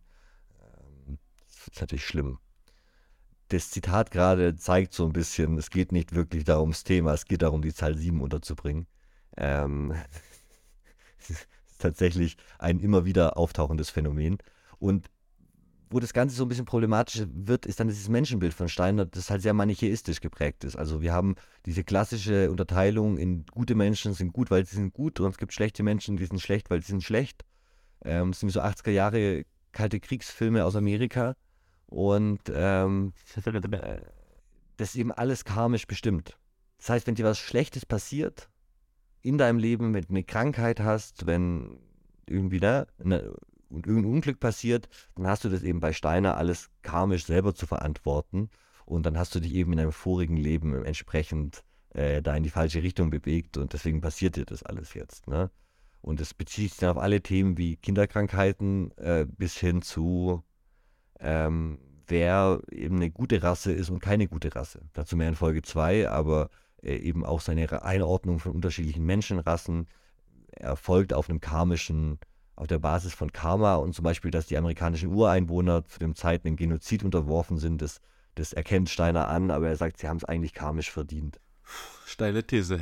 Ähm, 0.59 1.17
das 1.47 1.67
ist 1.67 1.81
natürlich 1.81 2.05
schlimm. 2.05 2.39
Das 3.49 3.69
Zitat 3.69 4.11
gerade 4.11 4.55
zeigt 4.55 4.93
so 4.93 5.05
ein 5.05 5.13
bisschen, 5.13 5.57
es 5.57 5.69
geht 5.69 5.91
nicht 5.91 6.15
wirklich 6.15 6.45
darum, 6.45 6.71
das 6.71 6.85
Thema, 6.85 7.13
es 7.13 7.25
geht 7.25 7.41
darum, 7.41 7.61
die 7.61 7.73
Zahl 7.73 7.97
7 7.97 8.21
unterzubringen. 8.21 8.87
Ähm, 9.35 9.93
ist 11.27 11.47
tatsächlich 11.79 12.37
ein 12.59 12.79
immer 12.79 13.03
wieder 13.05 13.37
auftauchendes 13.37 13.89
Phänomen. 13.89 14.37
Und 14.79 15.09
wo 15.91 15.99
das 15.99 16.13
Ganze 16.13 16.35
so 16.35 16.45
ein 16.45 16.47
bisschen 16.47 16.65
problematisch 16.65 17.23
wird, 17.33 17.65
ist 17.65 17.79
dann 17.79 17.89
dieses 17.89 18.07
Menschenbild 18.07 18.53
von 18.53 18.69
Steiner, 18.69 19.05
das 19.05 19.29
halt 19.29 19.41
sehr 19.41 19.53
manichäistisch 19.53 20.21
geprägt 20.21 20.63
ist. 20.63 20.77
Also 20.77 21.01
wir 21.01 21.11
haben 21.11 21.35
diese 21.65 21.83
klassische 21.83 22.49
Unterteilung 22.49 23.17
in 23.17 23.45
gute 23.51 23.75
Menschen 23.75 24.13
sind 24.13 24.31
gut, 24.31 24.49
weil 24.49 24.65
sie 24.65 24.77
sind 24.77 24.93
gut 24.93 25.19
und 25.19 25.31
es 25.31 25.37
gibt 25.37 25.53
schlechte 25.53 25.83
Menschen, 25.83 26.15
die 26.15 26.25
sind 26.25 26.39
schlecht, 26.39 26.69
weil 26.69 26.81
sie 26.81 26.91
sind 26.91 27.03
schlecht. 27.03 27.43
Ähm, 28.05 28.31
das 28.31 28.39
sind 28.39 28.49
so 28.49 28.61
80er 28.61 28.91
Jahre 28.91 29.45
kalte 29.73 29.99
Kriegsfilme 29.99 30.63
aus 30.65 30.75
Amerika 30.75 31.35
und 31.87 32.41
ähm, 32.53 33.13
das 34.77 34.89
ist 34.89 34.95
eben 34.95 35.11
alles 35.11 35.43
karmisch 35.43 35.87
bestimmt. 35.87 36.37
Das 36.77 36.89
heißt, 36.89 37.05
wenn 37.05 37.15
dir 37.15 37.25
was 37.25 37.37
Schlechtes 37.37 37.85
passiert 37.85 38.49
in 39.21 39.37
deinem 39.37 39.59
Leben, 39.59 39.93
wenn 39.93 40.03
du 40.03 40.09
eine 40.09 40.23
Krankheit 40.23 40.79
hast, 40.79 41.27
wenn 41.27 41.79
irgendwie 42.25 42.59
da 42.59 42.87
ne, 43.03 43.33
und 43.71 43.87
irgendein 43.87 44.13
Unglück 44.13 44.39
passiert, 44.39 44.89
dann 45.15 45.27
hast 45.27 45.43
du 45.43 45.49
das 45.49 45.63
eben 45.63 45.79
bei 45.79 45.93
Steiner 45.93 46.37
alles 46.37 46.69
karmisch 46.81 47.25
selber 47.25 47.55
zu 47.55 47.67
verantworten. 47.67 48.49
Und 48.85 49.05
dann 49.05 49.17
hast 49.17 49.33
du 49.35 49.39
dich 49.39 49.53
eben 49.53 49.71
in 49.71 49.77
deinem 49.77 49.91
vorigen 49.91 50.37
Leben 50.37 50.73
entsprechend 50.83 51.63
äh, 51.93 52.21
da 52.21 52.35
in 52.35 52.43
die 52.43 52.49
falsche 52.49 52.83
Richtung 52.83 53.09
bewegt 53.09 53.57
und 53.57 53.73
deswegen 53.73 54.01
passiert 54.01 54.35
dir 54.35 54.45
das 54.45 54.63
alles 54.63 54.93
jetzt. 54.93 55.27
Ne? 55.27 55.51
Und 56.01 56.19
es 56.19 56.33
bezieht 56.33 56.71
sich 56.71 56.79
dann 56.79 56.91
auf 56.91 56.97
alle 56.97 57.21
Themen 57.21 57.57
wie 57.57 57.77
Kinderkrankheiten 57.77 58.91
äh, 58.97 59.25
bis 59.25 59.57
hin 59.57 59.81
zu, 59.81 60.43
ähm, 61.19 61.79
wer 62.07 62.61
eben 62.71 62.97
eine 62.97 63.11
gute 63.11 63.43
Rasse 63.43 63.71
ist 63.71 63.89
und 63.89 63.99
keine 63.99 64.27
gute 64.27 64.55
Rasse. 64.55 64.81
Dazu 64.93 65.15
mehr 65.15 65.29
in 65.29 65.35
Folge 65.35 65.61
2, 65.61 66.09
aber 66.09 66.49
äh, 66.81 66.95
eben 66.95 67.25
auch 67.25 67.41
seine 67.41 67.83
Einordnung 67.83 68.39
von 68.39 68.53
unterschiedlichen 68.53 69.05
Menschenrassen 69.05 69.87
erfolgt 70.51 71.13
auf 71.13 71.29
einem 71.29 71.39
karmischen, 71.39 72.19
auf 72.61 72.67
der 72.67 72.77
Basis 72.77 73.15
von 73.15 73.33
Karma 73.33 73.75
und 73.75 73.95
zum 73.95 74.03
Beispiel, 74.03 74.29
dass 74.29 74.45
die 74.45 74.55
amerikanischen 74.55 75.11
Ureinwohner 75.11 75.83
zu 75.87 75.97
dem 75.97 76.13
Zeiten 76.13 76.45
dem 76.45 76.55
Genozid 76.57 77.03
unterworfen 77.03 77.57
sind, 77.57 77.81
das, 77.81 77.99
das 78.35 78.53
erkennt 78.53 78.87
Steiner 78.87 79.29
an, 79.29 79.49
aber 79.49 79.67
er 79.67 79.75
sagt, 79.75 79.97
sie 79.97 80.07
haben 80.07 80.17
es 80.17 80.25
eigentlich 80.25 80.53
karmisch 80.53 80.91
verdient. 80.91 81.39
Steile 82.05 82.45
These. 82.45 82.79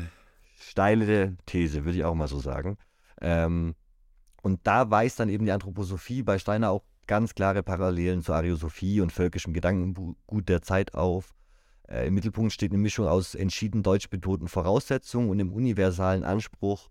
Steile 0.59 1.37
These, 1.45 1.85
würde 1.85 1.97
ich 1.97 2.03
auch 2.03 2.13
mal 2.13 2.27
so 2.27 2.39
sagen. 2.39 2.77
Ähm, 3.21 3.73
und 4.41 4.59
da 4.65 4.91
weist 4.91 5.21
dann 5.21 5.29
eben 5.29 5.45
die 5.45 5.51
Anthroposophie 5.53 6.23
bei 6.23 6.39
Steiner 6.39 6.71
auch 6.71 6.83
ganz 7.07 7.33
klare 7.33 7.63
Parallelen 7.63 8.21
zur 8.21 8.35
Ariosophie 8.35 8.99
und 8.99 9.13
völkischem 9.13 9.53
Gedankengut 9.53 10.49
der 10.49 10.61
Zeit 10.61 10.93
auf. 10.93 11.33
Äh, 11.87 12.07
Im 12.07 12.15
Mittelpunkt 12.15 12.51
steht 12.51 12.73
eine 12.73 12.79
Mischung 12.79 13.07
aus 13.07 13.33
entschieden 13.33 13.81
deutsch 13.81 14.09
betonten 14.09 14.49
Voraussetzungen 14.49 15.29
und 15.29 15.37
dem 15.37 15.53
universalen 15.53 16.25
Anspruch, 16.25 16.89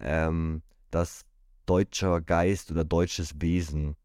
ähm, 0.00 0.62
dass 0.90 1.26
deutscher 1.66 2.20
Geist 2.20 2.70
oder 2.70 2.84
deutsches 2.84 3.40
Wesen 3.40 3.96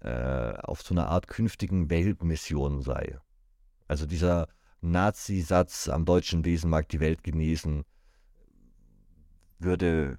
äh, 0.00 0.52
auf 0.58 0.82
so 0.82 0.94
einer 0.94 1.08
Art 1.08 1.28
künftigen 1.28 1.90
Weltmission 1.90 2.82
sei. 2.82 3.18
Also 3.86 4.06
dieser 4.06 4.48
Nazi-Satz 4.80 5.88
am 5.88 6.04
deutschen 6.04 6.44
Wesen 6.44 6.70
mag 6.70 6.88
die 6.88 7.00
Welt 7.00 7.24
genesen, 7.24 7.84
würde, 9.58 10.18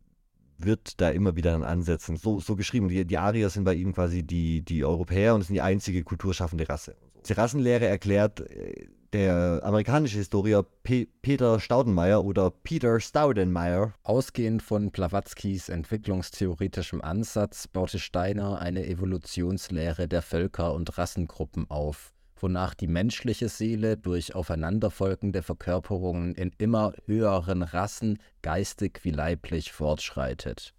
wird 0.57 0.99
da 0.99 1.09
immer 1.09 1.35
wieder 1.35 1.55
ansetzen. 1.65 2.17
So, 2.17 2.39
so 2.39 2.55
geschrieben. 2.55 2.89
Die, 2.89 3.05
die 3.05 3.17
Arier 3.17 3.49
sind 3.49 3.63
bei 3.63 3.75
ihm 3.75 3.93
quasi 3.93 4.23
die, 4.23 4.61
die 4.61 4.83
Europäer 4.83 5.35
und 5.35 5.43
sind 5.43 5.53
die 5.53 5.61
einzige 5.61 6.03
kulturschaffende 6.03 6.67
Rasse. 6.67 6.97
Die 7.27 7.33
Rassenlehre 7.33 7.85
erklärt 7.85 8.41
äh, 8.41 8.87
der 9.13 9.61
amerikanische 9.63 10.17
Historiker 10.17 10.63
P 10.63 11.07
Peter 11.21 11.59
Staudenmayer 11.59 12.23
oder 12.23 12.51
Peter 12.51 12.99
Staudenmayer. 12.99 13.93
Ausgehend 14.03 14.61
von 14.61 14.91
Blavatskys 14.91 15.69
entwicklungstheoretischem 15.69 17.01
Ansatz 17.01 17.67
baute 17.67 17.99
Steiner 17.99 18.59
eine 18.59 18.85
Evolutionslehre 18.87 20.07
der 20.07 20.21
Völker 20.21 20.73
und 20.73 20.97
Rassengruppen 20.97 21.69
auf, 21.69 22.13
wonach 22.35 22.73
die 22.73 22.87
menschliche 22.87 23.49
Seele 23.49 23.97
durch 23.97 24.35
aufeinanderfolgende 24.35 25.43
Verkörperungen 25.43 26.35
in 26.35 26.51
immer 26.57 26.93
höheren 27.05 27.63
Rassen 27.63 28.19
geistig 28.41 28.99
wie 29.03 29.11
leiblich 29.11 29.71
fortschreitet. 29.71 30.73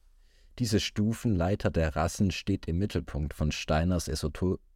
Diese 0.58 0.78
Stufenleiter 0.78 1.70
der 1.70 1.96
Rassen 1.96 2.30
steht 2.30 2.68
im 2.68 2.78
Mittelpunkt 2.78 3.34
von 3.34 3.50
Steiners 3.50 4.08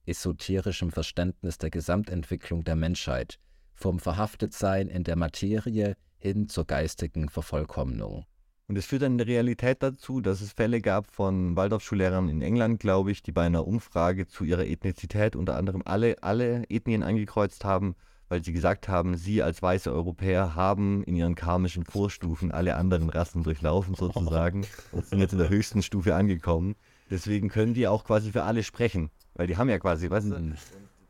esoterischem 0.06 0.90
Verständnis 0.90 1.58
der 1.58 1.70
Gesamtentwicklung 1.70 2.64
der 2.64 2.76
Menschheit, 2.76 3.38
vom 3.74 3.98
Verhaftetsein 3.98 4.88
in 4.88 5.04
der 5.04 5.16
Materie 5.16 5.96
hin 6.18 6.48
zur 6.48 6.64
geistigen 6.66 7.28
Vervollkommnung. 7.28 8.24
Und 8.66 8.78
es 8.78 8.86
führt 8.86 9.02
dann 9.02 9.12
in 9.12 9.18
der 9.18 9.26
Realität 9.26 9.82
dazu, 9.82 10.22
dass 10.22 10.40
es 10.40 10.52
Fälle 10.52 10.80
gab 10.80 11.10
von 11.10 11.54
Waldorfschullehrern 11.54 12.30
in 12.30 12.40
England, 12.40 12.80
glaube 12.80 13.12
ich, 13.12 13.22
die 13.22 13.32
bei 13.32 13.44
einer 13.44 13.66
Umfrage 13.66 14.26
zu 14.26 14.44
ihrer 14.44 14.64
Ethnizität 14.66 15.36
unter 15.36 15.56
anderem 15.56 15.82
alle, 15.84 16.22
alle 16.22 16.64
Ethnien 16.70 17.02
angekreuzt 17.02 17.64
haben, 17.64 17.94
weil 18.30 18.42
sie 18.42 18.54
gesagt 18.54 18.88
haben, 18.88 19.18
sie 19.18 19.42
als 19.42 19.60
weiße 19.60 19.92
Europäer 19.92 20.54
haben 20.54 21.04
in 21.04 21.14
ihren 21.14 21.34
karmischen 21.34 21.84
Vorstufen 21.84 22.52
alle 22.52 22.76
anderen 22.76 23.10
Rassen 23.10 23.42
durchlaufen 23.42 23.94
sozusagen 23.94 24.66
und 24.92 25.04
sind 25.04 25.20
jetzt 25.20 25.32
in 25.32 25.38
der 25.40 25.50
höchsten 25.50 25.82
Stufe 25.82 26.14
angekommen. 26.14 26.74
Deswegen 27.10 27.50
können 27.50 27.74
die 27.74 27.86
auch 27.86 28.04
quasi 28.04 28.32
für 28.32 28.44
alle 28.44 28.62
sprechen, 28.62 29.10
weil 29.34 29.46
die 29.46 29.58
haben 29.58 29.68
ja 29.68 29.78
quasi, 29.78 30.08
weißt 30.08 30.30
du, 30.30 30.38
mhm 30.38 30.54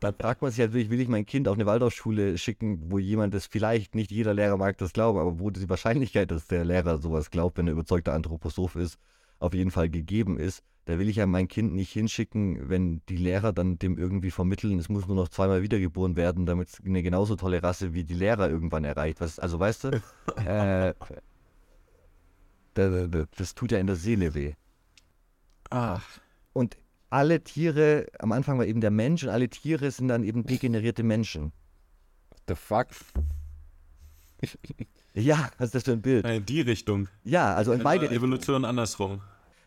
dann 0.05 0.13
fragt 0.13 0.43
man 0.43 0.51
sich 0.51 0.59
natürlich, 0.59 0.91
will 0.91 1.01
ich 1.01 1.07
mein 1.07 1.25
Kind 1.25 1.47
auf 1.47 1.55
eine 1.55 1.65
Waldorfschule 1.65 2.37
schicken, 2.37 2.91
wo 2.91 2.99
jemand 2.99 3.33
das 3.33 3.47
vielleicht, 3.47 3.95
nicht 3.95 4.11
jeder 4.11 4.35
Lehrer 4.35 4.55
mag 4.55 4.77
das 4.77 4.93
glauben, 4.93 5.17
aber 5.17 5.39
wo 5.39 5.49
die 5.49 5.67
Wahrscheinlichkeit, 5.67 6.29
dass 6.29 6.45
der 6.45 6.63
Lehrer 6.63 6.99
sowas 6.99 7.31
glaubt, 7.31 7.57
wenn 7.57 7.65
er 7.65 7.73
überzeugter 7.73 8.13
Anthroposoph 8.13 8.75
ist, 8.75 8.99
auf 9.39 9.55
jeden 9.55 9.71
Fall 9.71 9.89
gegeben 9.89 10.37
ist. 10.37 10.63
Da 10.85 10.99
will 10.99 11.09
ich 11.09 11.15
ja 11.15 11.25
mein 11.25 11.47
Kind 11.47 11.73
nicht 11.73 11.91
hinschicken, 11.91 12.69
wenn 12.69 13.01
die 13.09 13.17
Lehrer 13.17 13.51
dann 13.51 13.79
dem 13.79 13.97
irgendwie 13.97 14.29
vermitteln, 14.29 14.77
es 14.77 14.89
muss 14.89 15.07
nur 15.07 15.15
noch 15.15 15.29
zweimal 15.29 15.63
wiedergeboren 15.63 16.15
werden, 16.15 16.45
damit 16.45 16.69
es 16.69 16.81
eine 16.85 17.01
genauso 17.01 17.35
tolle 17.35 17.63
Rasse 17.63 17.95
wie 17.95 18.03
die 18.03 18.13
Lehrer 18.13 18.47
irgendwann 18.47 18.83
erreicht. 18.83 19.21
Was, 19.21 19.39
also 19.39 19.59
weißt 19.59 19.85
du, 19.85 20.01
äh, 20.45 20.93
das 22.75 23.55
tut 23.55 23.71
ja 23.71 23.79
in 23.79 23.87
der 23.87 23.95
Seele 23.95 24.35
weh. 24.35 24.53
Ach. 25.71 26.05
Und 26.53 26.77
alle 27.15 27.41
Tiere, 27.41 28.07
am 28.19 28.33
Anfang 28.33 28.57
war 28.57 28.65
eben 28.65 28.81
der 28.81 28.91
Mensch 28.91 29.23
und 29.23 29.29
alle 29.29 29.47
Tiere 29.47 29.89
sind 29.89 30.09
dann 30.09 30.25
eben 30.25 30.45
degenerierte 30.45 31.01
Menschen. 31.01 31.53
The 32.49 32.55
fuck? 32.55 32.87
ja, 35.13 35.49
was 35.57 35.67
ist 35.67 35.75
das 35.75 35.83
für 35.83 35.93
ein 35.93 36.01
Bild? 36.01 36.27
In 36.27 36.45
die 36.45 36.59
Richtung. 36.59 37.07
Ja, 37.23 37.55
also 37.55 37.71
in 37.71 37.81
beide 37.83 38.07
Evolution 38.07 38.33
Richtungen. 38.33 38.65
andersrum. 38.65 39.21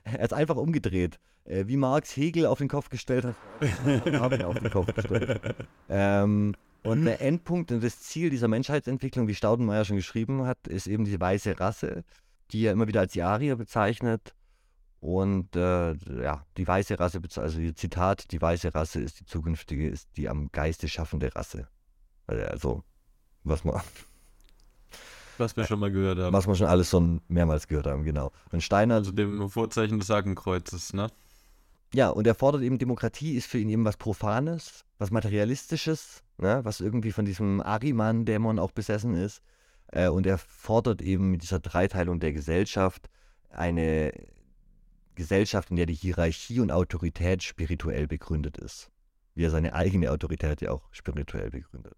Er 0.04 0.24
hat 0.24 0.34
einfach 0.34 0.56
umgedreht. 0.56 1.18
Äh, 1.46 1.64
wie 1.68 1.78
Marx 1.78 2.14
Hegel 2.18 2.44
auf 2.44 2.58
den 2.58 2.68
Kopf 2.68 2.90
gestellt 2.90 3.24
hat, 3.24 3.34
habe 4.20 4.36
ich 4.36 4.44
auf 4.44 4.58
den 4.58 4.70
Kopf 4.70 4.92
gestellt. 4.92 5.40
Ähm, 5.88 6.54
und 6.82 7.06
der 7.06 7.22
Endpunkt 7.22 7.72
und 7.72 7.82
das 7.82 8.00
Ziel 8.00 8.28
dieser 8.28 8.48
Menschheitsentwicklung, 8.48 9.26
wie 9.26 9.34
Staudenmeier 9.34 9.86
schon 9.86 9.96
geschrieben 9.96 10.44
hat, 10.44 10.68
ist 10.68 10.86
eben 10.86 11.06
diese 11.06 11.18
weiße 11.18 11.58
Rasse, 11.58 12.04
die 12.50 12.66
er 12.66 12.72
immer 12.72 12.88
wieder 12.88 13.00
als 13.00 13.14
die 13.14 13.22
Arier 13.22 13.56
bezeichnet 13.56 14.34
und 15.00 15.54
äh, 15.54 15.92
ja, 16.22 16.44
die 16.56 16.66
weiße 16.66 16.98
Rasse, 16.98 17.20
also 17.36 17.72
Zitat, 17.72 18.32
die 18.32 18.40
weiße 18.40 18.74
Rasse 18.74 19.00
ist 19.00 19.20
die 19.20 19.26
zukünftige, 19.26 19.88
ist 19.88 20.08
die 20.16 20.28
am 20.28 20.50
Geiste 20.50 20.88
schaffende 20.88 21.34
Rasse. 21.34 21.68
Also, 22.26 22.82
was 23.44 23.64
man. 23.64 23.80
Was 25.38 25.56
wir 25.56 25.64
schon 25.66 25.78
mal 25.78 25.92
gehört 25.92 26.18
haben. 26.18 26.32
Was 26.32 26.48
wir 26.48 26.56
schon 26.56 26.66
alles 26.66 26.90
schon 26.90 27.20
mehrmals 27.28 27.68
gehört 27.68 27.86
haben, 27.86 28.02
genau. 28.02 28.32
Und 28.50 28.60
Steiner. 28.60 28.96
Also 28.96 29.12
dem 29.12 29.48
Vorzeichen 29.48 30.00
des 30.00 30.10
Hakenkreuzes, 30.10 30.94
ne? 30.94 31.06
Ja, 31.94 32.08
und 32.08 32.26
er 32.26 32.34
fordert 32.34 32.62
eben, 32.62 32.76
Demokratie 32.76 33.34
ist 33.34 33.46
für 33.46 33.58
ihn 33.58 33.68
eben 33.68 33.84
was 33.84 33.96
Profanes, 33.96 34.84
was 34.98 35.12
Materialistisches, 35.12 36.24
ne? 36.38 36.60
was 36.64 36.80
irgendwie 36.80 37.12
von 37.12 37.24
diesem 37.24 37.60
Ariman-Dämon 37.60 38.58
auch 38.58 38.72
besessen 38.72 39.14
ist. 39.14 39.40
Äh, 39.86 40.08
und 40.08 40.26
er 40.26 40.38
fordert 40.38 41.00
eben 41.00 41.30
mit 41.30 41.42
dieser 41.42 41.60
Dreiteilung 41.60 42.18
der 42.18 42.32
Gesellschaft 42.32 43.08
eine 43.48 44.12
Gesellschaft, 45.18 45.70
in 45.70 45.76
der 45.76 45.86
die 45.86 45.94
Hierarchie 45.94 46.60
und 46.60 46.70
Autorität 46.70 47.42
spirituell 47.42 48.06
begründet 48.06 48.56
ist. 48.56 48.90
Wie 49.34 49.44
er 49.44 49.50
seine 49.50 49.74
eigene 49.74 50.10
Autorität 50.10 50.62
ja 50.62 50.70
auch 50.70 50.88
spirituell 50.92 51.50
begründet. 51.50 51.94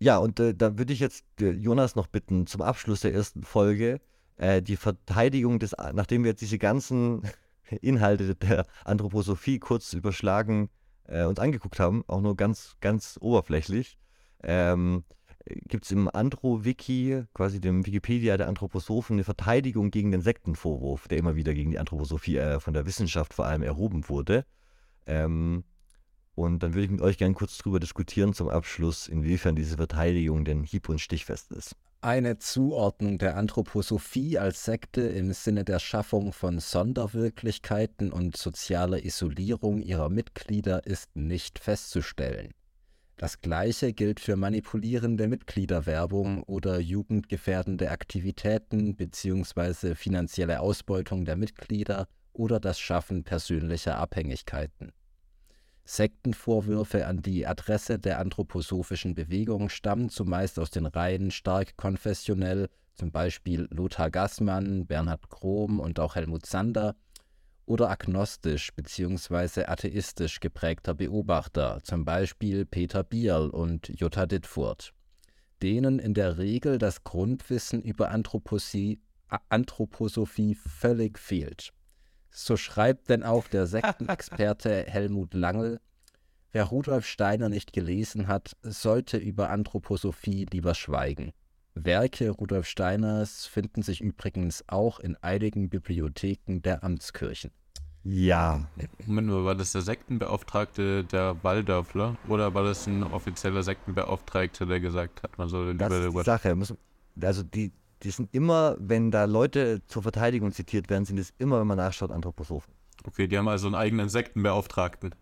Ja, 0.00 0.18
und 0.18 0.40
äh, 0.40 0.54
da 0.54 0.76
würde 0.76 0.92
ich 0.92 0.98
jetzt 0.98 1.24
äh, 1.40 1.50
Jonas 1.50 1.94
noch 1.94 2.08
bitten, 2.08 2.46
zum 2.46 2.62
Abschluss 2.62 3.00
der 3.00 3.14
ersten 3.14 3.42
Folge 3.42 4.00
äh, 4.36 4.62
die 4.62 4.76
Verteidigung 4.76 5.58
des, 5.58 5.76
nachdem 5.92 6.24
wir 6.24 6.30
jetzt 6.30 6.40
diese 6.40 6.58
ganzen 6.58 7.22
Inhalte 7.80 8.34
der 8.34 8.66
Anthroposophie 8.84 9.58
kurz 9.58 9.92
überschlagen 9.92 10.70
äh, 11.04 11.24
uns 11.24 11.38
angeguckt 11.38 11.78
haben, 11.78 12.02
auch 12.06 12.20
nur 12.20 12.36
ganz, 12.36 12.76
ganz 12.80 13.18
oberflächlich, 13.20 13.98
ähm, 14.42 15.04
gibt 15.46 15.84
es 15.84 15.90
im 15.90 16.08
Andro-Wiki, 16.08 17.24
quasi 17.34 17.60
dem 17.60 17.84
Wikipedia 17.84 18.36
der 18.36 18.48
Anthroposophen, 18.48 19.16
eine 19.16 19.24
Verteidigung 19.24 19.90
gegen 19.90 20.10
den 20.10 20.22
Sektenvorwurf, 20.22 21.08
der 21.08 21.18
immer 21.18 21.36
wieder 21.36 21.54
gegen 21.54 21.70
die 21.70 21.78
Anthroposophie 21.78 22.38
äh, 22.38 22.60
von 22.60 22.74
der 22.74 22.86
Wissenschaft 22.86 23.34
vor 23.34 23.46
allem 23.46 23.62
erhoben 23.62 24.08
wurde. 24.08 24.46
Ähm, 25.06 25.64
und 26.34 26.62
dann 26.62 26.74
würde 26.74 26.86
ich 26.86 26.90
mit 26.90 27.00
euch 27.00 27.18
gerne 27.18 27.34
kurz 27.34 27.58
darüber 27.58 27.78
diskutieren 27.78 28.34
zum 28.34 28.48
Abschluss, 28.48 29.06
inwiefern 29.06 29.54
diese 29.54 29.76
Verteidigung 29.76 30.44
denn 30.44 30.64
hieb- 30.64 30.88
und 30.88 31.00
stichfest 31.00 31.52
ist. 31.52 31.76
Eine 32.00 32.38
Zuordnung 32.38 33.18
der 33.18 33.36
Anthroposophie 33.36 34.38
als 34.38 34.64
Sekte 34.64 35.02
im 35.02 35.32
Sinne 35.32 35.64
der 35.64 35.78
Schaffung 35.78 36.32
von 36.32 36.58
Sonderwirklichkeiten 36.58 38.12
und 38.12 38.36
sozialer 38.36 39.04
Isolierung 39.04 39.80
ihrer 39.80 40.10
Mitglieder 40.10 40.86
ist 40.86 41.16
nicht 41.16 41.58
festzustellen. 41.58 42.52
Das 43.16 43.40
gleiche 43.40 43.92
gilt 43.92 44.18
für 44.18 44.34
manipulierende 44.34 45.28
Mitgliederwerbung 45.28 46.42
oder 46.42 46.80
jugendgefährdende 46.80 47.90
Aktivitäten 47.90 48.96
bzw. 48.96 49.94
finanzielle 49.94 50.60
Ausbeutung 50.60 51.24
der 51.24 51.36
Mitglieder 51.36 52.08
oder 52.32 52.58
das 52.58 52.80
Schaffen 52.80 53.22
persönlicher 53.22 53.98
Abhängigkeiten. 53.98 54.92
Sektenvorwürfe 55.84 57.06
an 57.06 57.22
die 57.22 57.46
Adresse 57.46 57.98
der 57.98 58.18
anthroposophischen 58.18 59.14
Bewegung 59.14 59.68
stammen 59.68 60.08
zumeist 60.08 60.58
aus 60.58 60.70
den 60.70 60.86
Reihen 60.86 61.30
stark 61.30 61.76
konfessionell, 61.76 62.68
zum 62.94 63.12
Beispiel 63.12 63.68
Lothar 63.70 64.10
Gassmann, 64.10 64.86
Bernhard 64.86 65.28
Krom 65.28 65.78
und 65.78 66.00
auch 66.00 66.16
Helmut 66.16 66.46
Sander, 66.46 66.96
oder 67.66 67.90
agnostisch 67.90 68.72
bzw. 68.74 69.64
atheistisch 69.64 70.40
geprägter 70.40 70.94
Beobachter, 70.94 71.80
zum 71.82 72.04
Beispiel 72.04 72.64
Peter 72.66 73.04
Bierl 73.04 73.50
und 73.50 73.88
Jutta 73.88 74.26
Dittfurt, 74.26 74.92
denen 75.62 75.98
in 75.98 76.14
der 76.14 76.38
Regel 76.38 76.78
das 76.78 77.04
Grundwissen 77.04 77.82
über 77.82 78.10
Anthroposophie 78.10 78.98
völlig 80.54 81.18
fehlt. 81.18 81.72
So 82.30 82.56
schreibt 82.56 83.08
denn 83.10 83.22
auch 83.22 83.46
der 83.46 83.66
Sektenexperte 83.66 84.84
Helmut 84.88 85.34
Langl, 85.34 85.80
wer 86.52 86.64
Rudolf 86.64 87.06
Steiner 87.06 87.48
nicht 87.48 87.72
gelesen 87.72 88.28
hat, 88.28 88.56
sollte 88.62 89.16
über 89.16 89.50
Anthroposophie 89.50 90.46
lieber 90.50 90.74
schweigen. 90.74 91.32
Werke 91.74 92.30
Rudolf 92.30 92.66
Steiners 92.66 93.46
finden 93.46 93.82
sich 93.82 94.00
übrigens 94.00 94.64
auch 94.68 95.00
in 95.00 95.16
einigen 95.16 95.68
Bibliotheken 95.68 96.60
der 96.62 96.84
Amtskirchen. 96.84 97.50
Ja. 98.04 98.68
Moment 99.06 99.28
mal, 99.28 99.44
war 99.44 99.54
das 99.54 99.72
der 99.72 99.80
Sektenbeauftragte 99.80 101.04
der 101.04 101.42
Waldorfler 101.42 102.16
oder 102.28 102.52
war 102.54 102.62
das 102.62 102.86
ein 102.86 103.02
offizieller 103.02 103.62
Sektenbeauftragter, 103.62 104.66
der 104.66 104.80
gesagt 104.80 105.22
hat, 105.22 105.38
man 105.38 105.48
soll 105.48 105.74
das 105.74 105.92
ist 105.92 106.12
die 106.12 106.22
Sache. 106.22 106.56
Also 107.22 107.42
die, 107.42 107.72
die 108.02 108.10
sind 108.10 108.34
immer, 108.34 108.76
wenn 108.78 109.10
da 109.10 109.24
Leute 109.24 109.82
zur 109.86 110.02
Verteidigung 110.02 110.52
zitiert 110.52 110.90
werden, 110.90 111.06
sind 111.06 111.18
es 111.18 111.32
immer, 111.38 111.60
wenn 111.60 111.66
man 111.66 111.78
nachschaut, 111.78 112.10
Anthroposophen. 112.10 112.74
Okay, 113.06 113.26
die 113.26 113.38
haben 113.38 113.48
also 113.48 113.66
einen 113.66 113.74
eigenen 113.74 114.08
Sektenbeauftragten. 114.10 115.14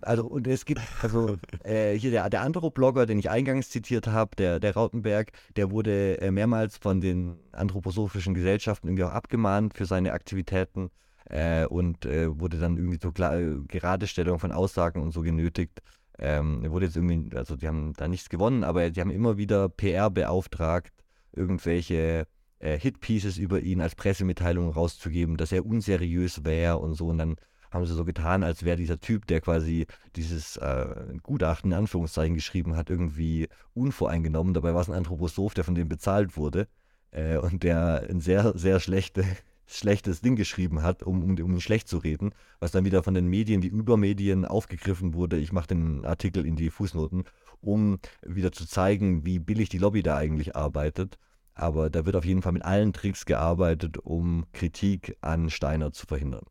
Also, 0.00 0.26
und 0.26 0.46
es 0.48 0.64
gibt, 0.64 0.80
also 1.02 1.36
äh, 1.64 1.94
hier 1.94 2.10
der, 2.10 2.28
der 2.30 2.42
andere 2.42 2.70
Blogger, 2.70 3.06
den 3.06 3.18
ich 3.18 3.30
eingangs 3.30 3.70
zitiert 3.70 4.08
habe, 4.08 4.34
der, 4.36 4.58
der 4.58 4.74
Rautenberg, 4.74 5.30
der 5.56 5.70
wurde 5.70 6.20
äh, 6.20 6.30
mehrmals 6.30 6.76
von 6.76 7.00
den 7.00 7.38
anthroposophischen 7.52 8.34
Gesellschaften 8.34 8.88
irgendwie 8.88 9.04
auch 9.04 9.12
abgemahnt 9.12 9.74
für 9.74 9.86
seine 9.86 10.12
Aktivitäten 10.12 10.90
äh, 11.26 11.64
und 11.66 12.06
äh, 12.06 12.40
wurde 12.40 12.58
dann 12.58 12.76
irgendwie 12.76 12.98
zur 12.98 13.12
Geradestellung 13.12 14.38
von 14.38 14.52
Aussagen 14.52 15.00
und 15.00 15.12
so 15.12 15.20
genötigt. 15.20 15.80
Ähm, 16.18 16.68
wurde 16.68 16.86
jetzt 16.86 16.96
irgendwie, 16.96 17.36
also 17.36 17.54
die 17.54 17.68
haben 17.68 17.92
da 17.96 18.08
nichts 18.08 18.28
gewonnen, 18.28 18.64
aber 18.64 18.90
die 18.90 19.00
haben 19.00 19.10
immer 19.10 19.36
wieder 19.36 19.68
PR 19.68 20.10
beauftragt, 20.10 20.92
irgendwelche 21.32 22.26
äh, 22.58 22.76
Hitpieces 22.76 23.38
über 23.38 23.60
ihn 23.60 23.80
als 23.80 23.94
Pressemitteilung 23.94 24.70
rauszugeben, 24.70 25.36
dass 25.36 25.52
er 25.52 25.64
unseriös 25.64 26.44
wäre 26.44 26.78
und 26.78 26.94
so. 26.94 27.06
Und 27.06 27.18
dann 27.18 27.36
haben 27.70 27.86
sie 27.86 27.94
so 27.94 28.04
getan, 28.04 28.42
als 28.42 28.64
wäre 28.64 28.76
dieser 28.76 29.00
Typ, 29.00 29.26
der 29.26 29.40
quasi 29.40 29.86
dieses 30.16 30.56
äh, 30.56 30.86
Gutachten 31.22 31.72
in 31.72 31.78
Anführungszeichen 31.78 32.34
geschrieben 32.34 32.76
hat, 32.76 32.90
irgendwie 32.90 33.48
unvoreingenommen. 33.74 34.54
Dabei 34.54 34.74
war 34.74 34.80
es 34.80 34.88
ein 34.88 34.94
Anthroposoph, 34.94 35.54
der 35.54 35.64
von 35.64 35.74
dem 35.74 35.88
bezahlt 35.88 36.36
wurde 36.36 36.68
äh, 37.10 37.36
und 37.36 37.62
der 37.62 38.06
ein 38.08 38.20
sehr, 38.20 38.56
sehr 38.56 38.80
schlechte, 38.80 39.24
schlechtes 39.66 40.20
Ding 40.20 40.36
geschrieben 40.36 40.82
hat, 40.82 41.02
um, 41.02 41.22
um, 41.22 41.30
um 41.30 41.52
ihn 41.52 41.60
schlecht 41.60 41.88
zu 41.88 41.98
reden, 41.98 42.32
was 42.58 42.70
dann 42.70 42.84
wieder 42.84 43.02
von 43.02 43.14
den 43.14 43.26
Medien, 43.26 43.60
die 43.60 43.68
Übermedien 43.68 44.44
aufgegriffen 44.44 45.14
wurde. 45.14 45.36
Ich 45.36 45.52
mache 45.52 45.68
den 45.68 46.04
Artikel 46.04 46.46
in 46.46 46.56
die 46.56 46.70
Fußnoten, 46.70 47.24
um 47.60 47.98
wieder 48.26 48.52
zu 48.52 48.66
zeigen, 48.66 49.26
wie 49.26 49.38
billig 49.38 49.68
die 49.68 49.78
Lobby 49.78 50.02
da 50.02 50.16
eigentlich 50.16 50.56
arbeitet. 50.56 51.18
Aber 51.54 51.90
da 51.90 52.06
wird 52.06 52.14
auf 52.14 52.24
jeden 52.24 52.40
Fall 52.40 52.52
mit 52.52 52.64
allen 52.64 52.92
Tricks 52.92 53.26
gearbeitet, 53.26 53.98
um 53.98 54.46
Kritik 54.52 55.16
an 55.20 55.50
Steiner 55.50 55.92
zu 55.92 56.06
verhindern. 56.06 56.44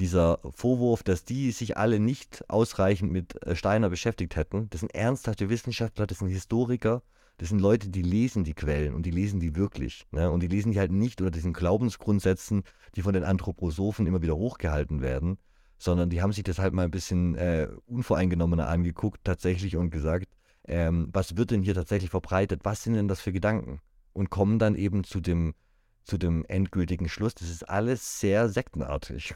Dieser 0.00 0.38
Vorwurf, 0.50 1.02
dass 1.02 1.26
die 1.26 1.52
sich 1.52 1.76
alle 1.76 2.00
nicht 2.00 2.48
ausreichend 2.48 3.12
mit 3.12 3.40
äh, 3.46 3.54
Steiner 3.54 3.90
beschäftigt 3.90 4.34
hätten, 4.34 4.68
das 4.70 4.80
sind 4.80 4.94
ernsthafte 4.94 5.50
Wissenschaftler, 5.50 6.06
das 6.06 6.18
sind 6.18 6.28
Historiker, 6.28 7.02
das 7.36 7.50
sind 7.50 7.60
Leute, 7.60 7.90
die 7.90 8.02
lesen 8.02 8.42
die 8.42 8.54
Quellen 8.54 8.94
und 8.94 9.04
die 9.04 9.10
lesen 9.10 9.40
die 9.40 9.56
wirklich. 9.56 10.06
Ne? 10.10 10.30
Und 10.30 10.42
die 10.42 10.46
lesen 10.46 10.72
die 10.72 10.78
halt 10.78 10.90
nicht 10.90 11.20
unter 11.20 11.30
diesen 11.30 11.52
Glaubensgrundsätzen, 11.52 12.64
die 12.96 13.02
von 13.02 13.12
den 13.12 13.24
Anthroposophen 13.24 14.06
immer 14.06 14.22
wieder 14.22 14.36
hochgehalten 14.36 15.02
werden, 15.02 15.38
sondern 15.78 16.08
die 16.08 16.22
haben 16.22 16.32
sich 16.32 16.44
das 16.44 16.58
halt 16.58 16.72
mal 16.72 16.84
ein 16.84 16.90
bisschen 16.90 17.34
äh, 17.34 17.68
unvoreingenommener 17.86 18.68
angeguckt 18.68 19.20
tatsächlich 19.24 19.76
und 19.76 19.90
gesagt, 19.90 20.28
ähm, 20.66 21.08
was 21.12 21.36
wird 21.36 21.50
denn 21.50 21.62
hier 21.62 21.74
tatsächlich 21.74 22.10
verbreitet? 22.10 22.60
Was 22.64 22.82
sind 22.82 22.94
denn 22.94 23.08
das 23.08 23.20
für 23.20 23.32
Gedanken? 23.32 23.80
Und 24.12 24.30
kommen 24.30 24.58
dann 24.58 24.76
eben 24.76 25.04
zu 25.04 25.20
dem, 25.20 25.54
zu 26.04 26.18
dem 26.18 26.44
endgültigen 26.46 27.08
Schluss, 27.08 27.34
das 27.34 27.50
ist 27.50 27.68
alles 27.68 28.18
sehr 28.20 28.48
sektenartig. 28.48 29.34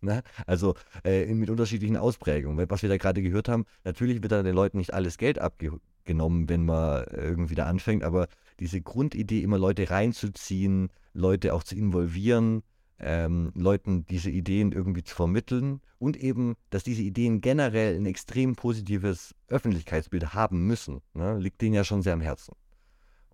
Ne? 0.00 0.22
Also 0.46 0.74
äh, 1.04 1.26
mit 1.34 1.50
unterschiedlichen 1.50 1.96
Ausprägungen. 1.96 2.70
Was 2.70 2.82
wir 2.82 2.88
da 2.88 2.96
gerade 2.96 3.22
gehört 3.22 3.48
haben, 3.48 3.66
natürlich 3.84 4.22
wird 4.22 4.32
da 4.32 4.42
den 4.42 4.54
Leuten 4.54 4.78
nicht 4.78 4.94
alles 4.94 5.18
Geld 5.18 5.38
abge 5.38 5.78
genommen, 6.04 6.48
wenn 6.48 6.64
man 6.64 7.04
irgendwie 7.12 7.54
da 7.54 7.66
anfängt, 7.66 8.02
aber 8.02 8.26
diese 8.58 8.80
Grundidee, 8.80 9.42
immer 9.42 9.58
Leute 9.58 9.90
reinzuziehen, 9.90 10.88
Leute 11.12 11.54
auch 11.54 11.62
zu 11.62 11.76
involvieren, 11.76 12.62
ähm, 12.98 13.52
Leuten 13.54 14.06
diese 14.06 14.30
Ideen 14.30 14.72
irgendwie 14.72 15.02
zu 15.02 15.14
vermitteln 15.14 15.80
und 15.98 16.16
eben, 16.16 16.56
dass 16.70 16.84
diese 16.84 17.02
Ideen 17.02 17.40
generell 17.40 17.96
ein 17.96 18.06
extrem 18.06 18.56
positives 18.56 19.34
Öffentlichkeitsbild 19.48 20.34
haben 20.34 20.66
müssen, 20.66 21.00
ne, 21.14 21.38
liegt 21.38 21.60
denen 21.60 21.74
ja 21.74 21.84
schon 21.84 22.02
sehr 22.02 22.14
am 22.14 22.20
Herzen. 22.20 22.54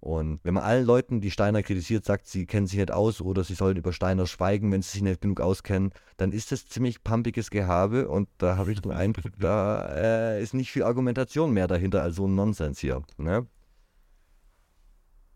Und 0.00 0.40
wenn 0.44 0.54
man 0.54 0.62
allen 0.62 0.84
Leuten, 0.84 1.20
die 1.20 1.30
Steiner 1.30 1.62
kritisiert, 1.62 2.04
sagt, 2.04 2.26
sie 2.26 2.46
kennen 2.46 2.66
sich 2.66 2.78
nicht 2.78 2.92
aus 2.92 3.20
oder 3.20 3.42
sie 3.44 3.54
sollen 3.54 3.76
über 3.76 3.92
Steiner 3.92 4.26
schweigen, 4.26 4.70
wenn 4.70 4.82
sie 4.82 4.90
sich 4.90 5.02
nicht 5.02 5.20
genug 5.20 5.40
auskennen, 5.40 5.92
dann 6.16 6.32
ist 6.32 6.52
das 6.52 6.68
ziemlich 6.68 7.02
pumpiges 7.02 7.50
Gehabe 7.50 8.08
und 8.08 8.28
da 8.38 8.56
habe 8.56 8.72
ich 8.72 8.80
den 8.80 8.92
Eindruck, 8.92 9.32
da 9.38 9.86
äh, 9.94 10.42
ist 10.42 10.54
nicht 10.54 10.70
viel 10.70 10.82
Argumentation 10.82 11.52
mehr 11.52 11.66
dahinter 11.66 12.02
als 12.02 12.16
so 12.16 12.26
ein 12.28 12.34
Nonsens 12.34 12.78
hier. 12.78 13.02
Ne? 13.16 13.46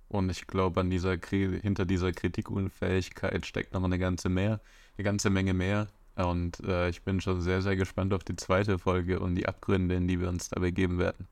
Und 0.09 0.29
ich 0.29 0.47
glaube, 0.47 0.81
an 0.81 0.91
dieser 0.91 1.17
hinter 1.31 1.87
dieser 1.87 2.13
Kritikunfähigkeit 2.13 3.47
steckt 3.47 3.73
noch 3.73 3.85
eine 3.85 3.99
ganze 3.99 4.29
mehr, 4.29 4.61
eine 4.97 5.05
ganze 5.05 5.31
Menge 5.31 5.55
mehr. 5.55 5.87
Und 6.17 6.61
äh, 6.61 6.89
ich 6.89 7.03
bin 7.03 7.21
schon 7.21 7.41
sehr, 7.41 7.63
sehr 7.63 7.77
gespannt 7.77 8.13
auf 8.13 8.25
die 8.25 8.37
zweite 8.37 8.79
Folge 8.79 9.21
und 9.21 9.37
die 9.37 9.47
Abgründe, 9.47 9.95
in 9.95 10.09
die 10.09 10.21
wir 10.21 10.29
uns 10.29 10.49
da 10.49 10.61
begeben 10.61 10.99
werden. 10.99 11.29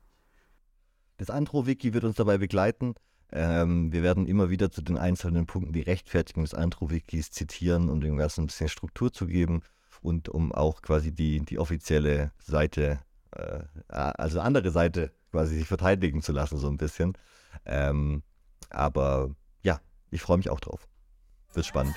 Das 1.17 1.29
Antro-Wiki 1.29 1.93
wird 1.93 2.05
uns 2.05 2.15
dabei 2.15 2.37
begleiten. 2.37 2.95
Ähm, 3.31 3.91
wir 3.91 4.01
werden 4.03 4.27
immer 4.27 4.49
wieder 4.49 4.71
zu 4.71 4.81
den 4.81 4.97
einzelnen 4.97 5.45
Punkten 5.45 5.73
die 5.73 5.81
Rechtfertigung 5.81 6.43
des 6.43 6.53
Antro-Wikis 6.53 7.31
zitieren, 7.31 7.89
um 7.89 8.01
dem 8.01 8.17
Ganzen 8.17 8.43
ein 8.43 8.47
bisschen 8.47 8.69
Struktur 8.69 9.13
zu 9.13 9.27
geben 9.27 9.61
und 10.01 10.29
um 10.29 10.51
auch 10.51 10.81
quasi 10.81 11.11
die, 11.11 11.39
die 11.41 11.59
offizielle 11.59 12.31
Seite, 12.39 12.99
äh, 13.35 13.59
also 13.87 14.39
andere 14.39 14.71
Seite 14.71 15.11
quasi 15.31 15.57
sich 15.57 15.67
verteidigen 15.67 16.21
zu 16.21 16.31
lassen, 16.31 16.57
so 16.57 16.67
ein 16.67 16.77
bisschen. 16.77 17.13
Ähm, 17.65 18.23
aber 18.69 19.29
ja, 19.61 19.79
ich 20.09 20.21
freue 20.21 20.37
mich 20.37 20.49
auch 20.49 20.59
drauf. 20.59 20.87
Wird 21.53 21.65
spannend. 21.65 21.95